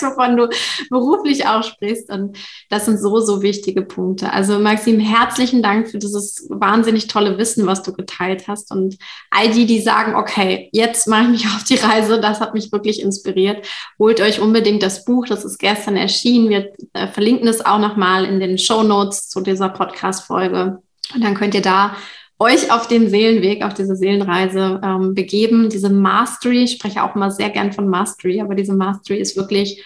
wovon 0.08 0.38
du 0.38 0.50
beruflich 0.89 1.46
auch 1.48 1.63
sprichst. 1.63 2.10
Und 2.10 2.38
das 2.70 2.86
sind 2.86 3.00
so, 3.00 3.20
so 3.20 3.41
wichtige 3.41 3.82
Punkte. 3.82 4.32
Also 4.32 4.60
Maxim, 4.60 5.00
herzlichen 5.00 5.62
Dank 5.62 5.89
für 5.89 5.98
dieses 5.98 6.48
wahnsinnig 6.50 7.08
tolle 7.08 7.38
Wissen, 7.38 7.65
was 7.65 7.84
du 7.84 7.93
geteilt 7.93 8.48
hast. 8.48 8.72
Und 8.72 8.98
all 9.30 9.50
die, 9.50 9.65
die 9.65 9.82
sagen, 9.82 10.15
okay, 10.15 10.70
jetzt 10.72 11.08
mache 11.08 11.24
ich 11.24 11.30
mich 11.30 11.46
auf 11.48 11.63
die 11.63 11.76
Reise, 11.76 12.20
das 12.20 12.39
hat 12.39 12.54
mich 12.54 12.72
wirklich 12.72 13.02
inspiriert. 13.02 13.67
Holt 14.00 14.22
euch 14.22 14.39
unbedingt 14.39 14.84
das 14.84 15.06
Buch, 15.06 15.26
das 15.28 15.46
ist 15.46 15.58
gestern 15.60 15.98
erschienen. 15.98 16.50
Wir 16.50 16.72
äh, 16.93 17.08
verlinken 17.08 17.48
es 17.48 17.65
auch 17.65 17.80
nochmal 17.80 18.26
in 18.26 18.39
den 18.39 18.58
Show 18.58 18.84
Notes 18.84 19.30
zu 19.30 19.41
dieser 19.41 19.70
Podcast-Folge. 19.70 20.80
Und 21.13 21.24
dann 21.24 21.36
könnt 21.36 21.56
ihr 21.56 21.62
da 21.62 21.96
euch 22.39 22.72
auf 22.72 22.88
den 22.88 23.10
Seelenweg, 23.10 23.63
auf 23.63 23.74
diese 23.74 23.96
Seelenreise 23.96 24.80
ähm, 24.84 25.13
begeben. 25.15 25.70
Diese 25.70 25.89
Mastery, 25.89 26.63
ich 26.63 26.74
spreche 26.74 27.04
auch 27.04 27.15
mal 27.15 27.32
sehr 27.32 27.50
gern 27.50 27.74
von 27.74 27.88
Mastery, 27.88 28.41
aber 28.41 28.56
diese 28.56 28.74
Mastery 28.74 29.20
ist 29.20 29.36
wirklich 29.36 29.84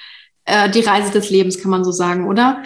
äh, 0.52 0.70
die 0.70 0.82
Reise 0.82 1.12
des 1.12 1.30
Lebens, 1.30 1.60
kann 1.60 1.72
man 1.72 1.84
so 1.84 1.92
sagen, 1.92 2.28
oder? 2.28 2.64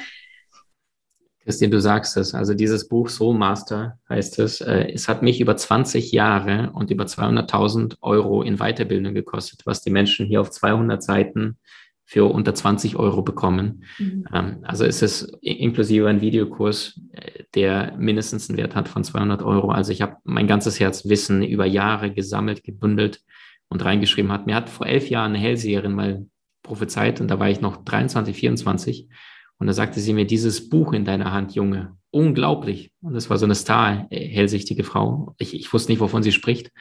Christian, 1.43 1.69
du 1.69 1.79
sagst 1.79 2.17
es. 2.17 2.33
Also 2.33 2.55
dieses 2.55 2.87
Buch 2.87 3.07
Soul 3.07 3.37
Master 3.37 3.99
heißt 4.09 4.39
es. 4.39 4.61
Äh, 4.61 4.91
es 4.91 5.07
hat 5.07 5.21
mich 5.21 5.39
über 5.39 5.55
20 5.55 6.11
Jahre 6.11 6.71
und 6.73 6.89
über 6.89 7.05
200.000 7.05 7.97
Euro 8.01 8.41
in 8.41 8.57
Weiterbildung 8.57 9.13
gekostet, 9.13 9.61
was 9.65 9.81
die 9.81 9.91
Menschen 9.91 10.25
hier 10.25 10.41
auf 10.41 10.49
200 10.49 11.03
Seiten 11.03 11.57
für 12.03 12.25
unter 12.25 12.55
20 12.55 12.95
Euro 12.95 13.21
bekommen. 13.21 13.83
Mhm. 13.99 14.25
Ähm, 14.33 14.57
also 14.63 14.85
ist 14.85 15.03
es 15.03 15.23
inklusive 15.41 16.07
ein 16.07 16.21
Videokurs, 16.21 16.99
äh, 17.11 17.43
der 17.53 17.95
mindestens 17.97 18.49
einen 18.49 18.57
Wert 18.57 18.75
hat 18.75 18.87
von 18.87 19.03
200 19.03 19.43
Euro. 19.43 19.69
Also 19.69 19.91
ich 19.91 20.01
habe 20.01 20.17
mein 20.23 20.47
ganzes 20.47 20.79
Herz 20.79 21.07
Wissen 21.07 21.43
über 21.43 21.65
Jahre 21.67 22.11
gesammelt, 22.11 22.63
gebündelt 22.63 23.21
und 23.69 23.85
reingeschrieben 23.85 24.31
hat. 24.31 24.47
Mir 24.47 24.55
hat 24.55 24.69
vor 24.69 24.87
elf 24.87 25.11
Jahren 25.11 25.35
eine 25.35 25.43
Hellseherin 25.43 25.93
mal 25.93 26.25
prophezeit 26.65 27.21
und 27.21 27.29
da 27.29 27.39
war 27.39 27.49
ich 27.49 27.61
noch 27.61 27.83
23, 27.83 28.35
24 28.35 29.09
Und 29.57 29.67
da 29.67 29.73
sagte 29.73 29.99
sie 29.99 30.13
mir, 30.13 30.25
dieses 30.25 30.69
Buch 30.69 30.91
in 30.91 31.05
deiner 31.05 31.31
Hand, 31.31 31.55
Junge, 31.55 31.95
unglaublich. 32.11 32.91
Und 33.01 33.13
das 33.13 33.29
war 33.29 33.37
so 33.37 33.45
eine 33.45 33.55
star, 33.55 34.07
äh, 34.09 34.27
hellsichtige 34.27 34.83
Frau. 34.83 35.35
Ich, 35.37 35.53
ich 35.53 35.71
wusste 35.71 35.91
nicht, 35.91 36.01
wovon 36.01 36.23
sie 36.23 36.31
spricht. 36.31 36.71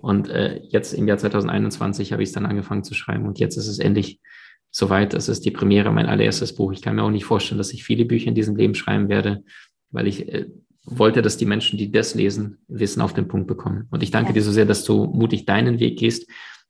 Und 0.00 0.28
äh, 0.28 0.60
jetzt 0.68 0.92
im 0.92 1.06
Jahr 1.06 1.18
2021 1.18 2.12
habe 2.12 2.22
ich 2.22 2.30
es 2.30 2.34
dann 2.34 2.46
angefangen 2.46 2.84
zu 2.84 2.94
schreiben. 2.94 3.26
Und 3.26 3.38
jetzt 3.38 3.56
ist 3.56 3.68
es 3.68 3.78
endlich 3.78 4.20
soweit. 4.70 5.14
Das 5.14 5.28
ist 5.28 5.44
die 5.44 5.50
Premiere, 5.50 5.92
mein 5.92 6.06
allererstes 6.06 6.54
Buch. 6.54 6.72
Ich 6.72 6.82
kann 6.82 6.96
mir 6.96 7.04
auch 7.04 7.10
nicht 7.10 7.24
vorstellen, 7.24 7.58
dass 7.58 7.72
ich 7.72 7.84
viele 7.84 8.04
Bücher 8.04 8.28
in 8.28 8.34
diesem 8.34 8.56
Leben 8.56 8.74
schreiben 8.74 9.08
werde, 9.08 9.44
weil 9.90 10.06
ich 10.06 10.28
äh, 10.28 10.46
wollte, 10.84 11.22
dass 11.22 11.36
die 11.36 11.46
Menschen, 11.46 11.78
die 11.78 11.92
das 11.92 12.14
lesen, 12.14 12.58
Wissen 12.66 13.02
auf 13.02 13.14
den 13.14 13.28
Punkt 13.28 13.46
bekommen. 13.46 13.86
Und 13.90 14.02
ich 14.02 14.10
danke 14.10 14.30
ja. 14.30 14.34
dir 14.34 14.42
so 14.42 14.52
sehr, 14.52 14.66
dass 14.66 14.84
du 14.84 15.04
mutig 15.04 15.44
deinen 15.44 15.78
Weg 15.78 15.98
gehst. 15.98 16.28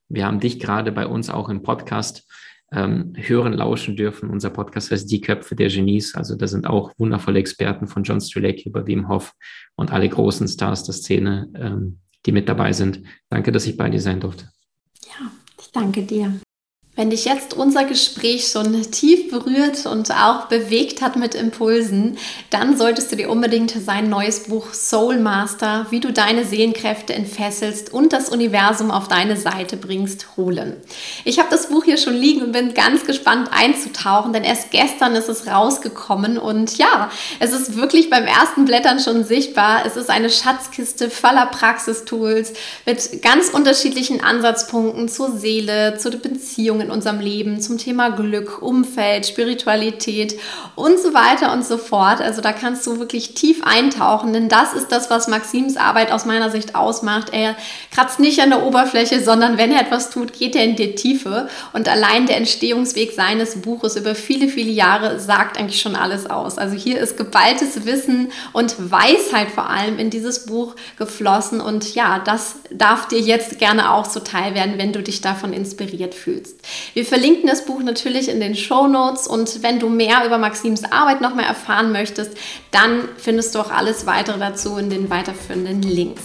Wir 0.08 0.26
haben 0.26 0.40
dich 0.40 0.58
gerade 0.58 0.92
bei 0.92 1.06
uns 1.06 1.30
auch 1.30 1.48
im 1.48 1.62
Podcast 1.62 2.28
ähm, 2.72 3.12
hören, 3.16 3.52
lauschen 3.52 3.96
dürfen. 3.96 4.30
Unser 4.30 4.50
Podcast 4.50 4.90
heißt 4.90 5.10
Die 5.10 5.20
Köpfe 5.20 5.54
der 5.54 5.68
Genies. 5.68 6.14
Also 6.14 6.36
da 6.36 6.46
sind 6.46 6.66
auch 6.66 6.92
wundervolle 6.98 7.38
Experten 7.38 7.86
von 7.86 8.02
John 8.02 8.20
Strelacki 8.20 8.68
über 8.68 8.86
Wim 8.86 9.08
Hof 9.08 9.34
und 9.76 9.92
alle 9.92 10.08
großen 10.08 10.48
Stars 10.48 10.84
der 10.84 10.94
Szene, 10.94 11.50
ähm, 11.54 11.98
die 12.26 12.32
mit 12.32 12.48
dabei 12.48 12.72
sind. 12.72 13.02
Danke, 13.28 13.52
dass 13.52 13.66
ich 13.66 13.76
bei 13.76 13.90
dir 13.90 14.00
sein 14.00 14.20
durfte. 14.20 14.48
Ja, 15.06 15.30
ich 15.60 15.70
danke 15.70 16.02
dir. 16.02 16.40
Wenn 16.94 17.08
dich 17.08 17.24
jetzt 17.24 17.54
unser 17.54 17.84
Gespräch 17.84 18.48
schon 18.48 18.82
tief 18.90 19.30
berührt 19.30 19.86
und 19.86 20.10
auch 20.10 20.48
bewegt 20.48 21.00
hat 21.00 21.16
mit 21.16 21.34
Impulsen, 21.34 22.18
dann 22.50 22.76
solltest 22.76 23.10
du 23.10 23.16
dir 23.16 23.30
unbedingt 23.30 23.70
sein 23.70 24.10
neues 24.10 24.40
Buch 24.40 24.74
Soul 24.74 25.18
Master, 25.18 25.86
wie 25.88 26.00
du 26.00 26.12
deine 26.12 26.44
Seelenkräfte 26.44 27.14
entfesselst 27.14 27.94
und 27.94 28.12
das 28.12 28.28
Universum 28.28 28.90
auf 28.90 29.08
deine 29.08 29.38
Seite 29.38 29.78
bringst, 29.78 30.36
holen. 30.36 30.76
Ich 31.24 31.38
habe 31.38 31.48
das 31.50 31.70
Buch 31.70 31.84
hier 31.84 31.96
schon 31.96 32.12
liegen 32.12 32.42
und 32.42 32.52
bin 32.52 32.74
ganz 32.74 33.06
gespannt 33.06 33.48
einzutauchen, 33.50 34.34
denn 34.34 34.44
erst 34.44 34.70
gestern 34.70 35.14
ist 35.14 35.30
es 35.30 35.46
rausgekommen 35.46 36.36
und 36.36 36.76
ja, 36.76 37.10
es 37.40 37.54
ist 37.54 37.74
wirklich 37.74 38.10
beim 38.10 38.26
ersten 38.26 38.66
Blättern 38.66 39.00
schon 39.00 39.24
sichtbar. 39.24 39.86
Es 39.86 39.96
ist 39.96 40.10
eine 40.10 40.28
Schatzkiste 40.28 41.08
voller 41.08 41.46
Praxistools 41.46 42.52
mit 42.84 43.22
ganz 43.22 43.48
unterschiedlichen 43.48 44.22
Ansatzpunkten 44.22 45.08
zur 45.08 45.38
Seele, 45.38 45.96
zu 45.96 46.10
den 46.10 46.20
Beziehungen 46.20 46.81
in 46.82 46.90
unserem 46.90 47.20
Leben 47.20 47.60
zum 47.60 47.78
Thema 47.78 48.10
Glück, 48.10 48.60
Umfeld, 48.60 49.26
Spiritualität 49.26 50.38
und 50.74 50.98
so 50.98 51.14
weiter 51.14 51.52
und 51.52 51.64
so 51.64 51.78
fort. 51.78 52.20
Also 52.20 52.40
da 52.40 52.52
kannst 52.52 52.86
du 52.86 52.98
wirklich 52.98 53.34
tief 53.34 53.62
eintauchen, 53.64 54.32
denn 54.32 54.48
das 54.48 54.74
ist 54.74 54.92
das, 54.92 55.10
was 55.10 55.28
Maxims 55.28 55.76
Arbeit 55.76 56.12
aus 56.12 56.26
meiner 56.26 56.50
Sicht 56.50 56.74
ausmacht. 56.74 57.28
Er 57.32 57.56
kratzt 57.90 58.20
nicht 58.20 58.40
an 58.40 58.50
der 58.50 58.62
Oberfläche, 58.62 59.22
sondern 59.22 59.58
wenn 59.58 59.72
er 59.72 59.80
etwas 59.80 60.10
tut, 60.10 60.32
geht 60.32 60.56
er 60.56 60.64
in 60.64 60.76
die 60.76 60.94
Tiefe. 60.94 61.48
Und 61.72 61.88
allein 61.88 62.26
der 62.26 62.36
Entstehungsweg 62.36 63.12
seines 63.12 63.62
Buches 63.62 63.96
über 63.96 64.14
viele, 64.14 64.48
viele 64.48 64.70
Jahre 64.70 65.18
sagt 65.20 65.58
eigentlich 65.58 65.80
schon 65.80 65.96
alles 65.96 66.28
aus. 66.28 66.58
Also 66.58 66.74
hier 66.74 67.00
ist 67.00 67.16
geballtes 67.16 67.84
Wissen 67.84 68.32
und 68.52 68.90
Weisheit 68.90 69.50
vor 69.50 69.68
allem 69.68 69.98
in 69.98 70.10
dieses 70.10 70.46
Buch 70.46 70.74
geflossen. 70.98 71.60
Und 71.60 71.94
ja, 71.94 72.18
das 72.18 72.56
darf 72.70 73.08
dir 73.08 73.20
jetzt 73.20 73.58
gerne 73.58 73.92
auch 73.92 74.06
zuteil 74.06 74.54
werden, 74.54 74.74
wenn 74.78 74.92
du 74.92 75.02
dich 75.02 75.20
davon 75.20 75.52
inspiriert 75.52 76.14
fühlst. 76.14 76.60
Wir 76.94 77.04
verlinken 77.04 77.48
das 77.48 77.64
Buch 77.64 77.82
natürlich 77.82 78.28
in 78.28 78.40
den 78.40 78.54
Show 78.54 78.86
Notes 78.86 79.26
und 79.26 79.62
wenn 79.62 79.78
du 79.78 79.88
mehr 79.88 80.24
über 80.26 80.38
Maxims 80.38 80.84
Arbeit 80.84 81.20
noch 81.20 81.34
mehr 81.34 81.46
erfahren 81.46 81.92
möchtest, 81.92 82.36
dann 82.70 83.08
findest 83.16 83.54
du 83.54 83.60
auch 83.60 83.70
alles 83.70 84.06
weitere 84.06 84.38
dazu 84.38 84.76
in 84.76 84.90
den 84.90 85.10
weiterführenden 85.10 85.82
Links. 85.82 86.22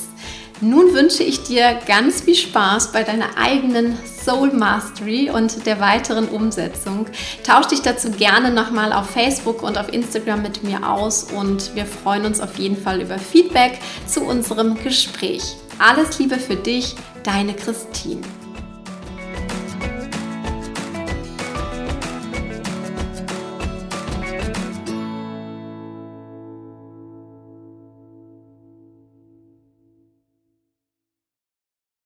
Nun 0.60 0.94
wünsche 0.96 1.22
ich 1.22 1.44
dir 1.44 1.78
ganz 1.86 2.22
viel 2.22 2.34
Spaß 2.34 2.92
bei 2.92 3.04
deiner 3.04 3.38
eigenen 3.38 3.96
Soul 4.06 4.52
Mastery 4.54 5.30
und 5.30 5.68
der 5.68 5.80
weiteren 5.80 6.28
Umsetzung. 6.28 7.06
Tausch 7.44 7.68
dich 7.68 7.84
dazu 7.84 8.10
gerne 8.10 8.50
nochmal 8.50 8.92
auf 8.92 9.12
Facebook 9.12 9.62
und 9.62 9.78
auf 9.78 9.94
Instagram 9.94 10.42
mit 10.42 10.64
mir 10.64 10.90
aus 10.90 11.26
und 11.32 11.76
wir 11.76 11.86
freuen 11.86 12.26
uns 12.26 12.40
auf 12.40 12.58
jeden 12.58 12.78
Fall 12.78 13.02
über 13.02 13.20
Feedback 13.20 13.78
zu 14.08 14.22
unserem 14.22 14.82
Gespräch. 14.82 15.44
Alles 15.78 16.18
Liebe 16.18 16.40
für 16.40 16.56
dich, 16.56 16.96
deine 17.24 17.54
Christine. 17.54 18.22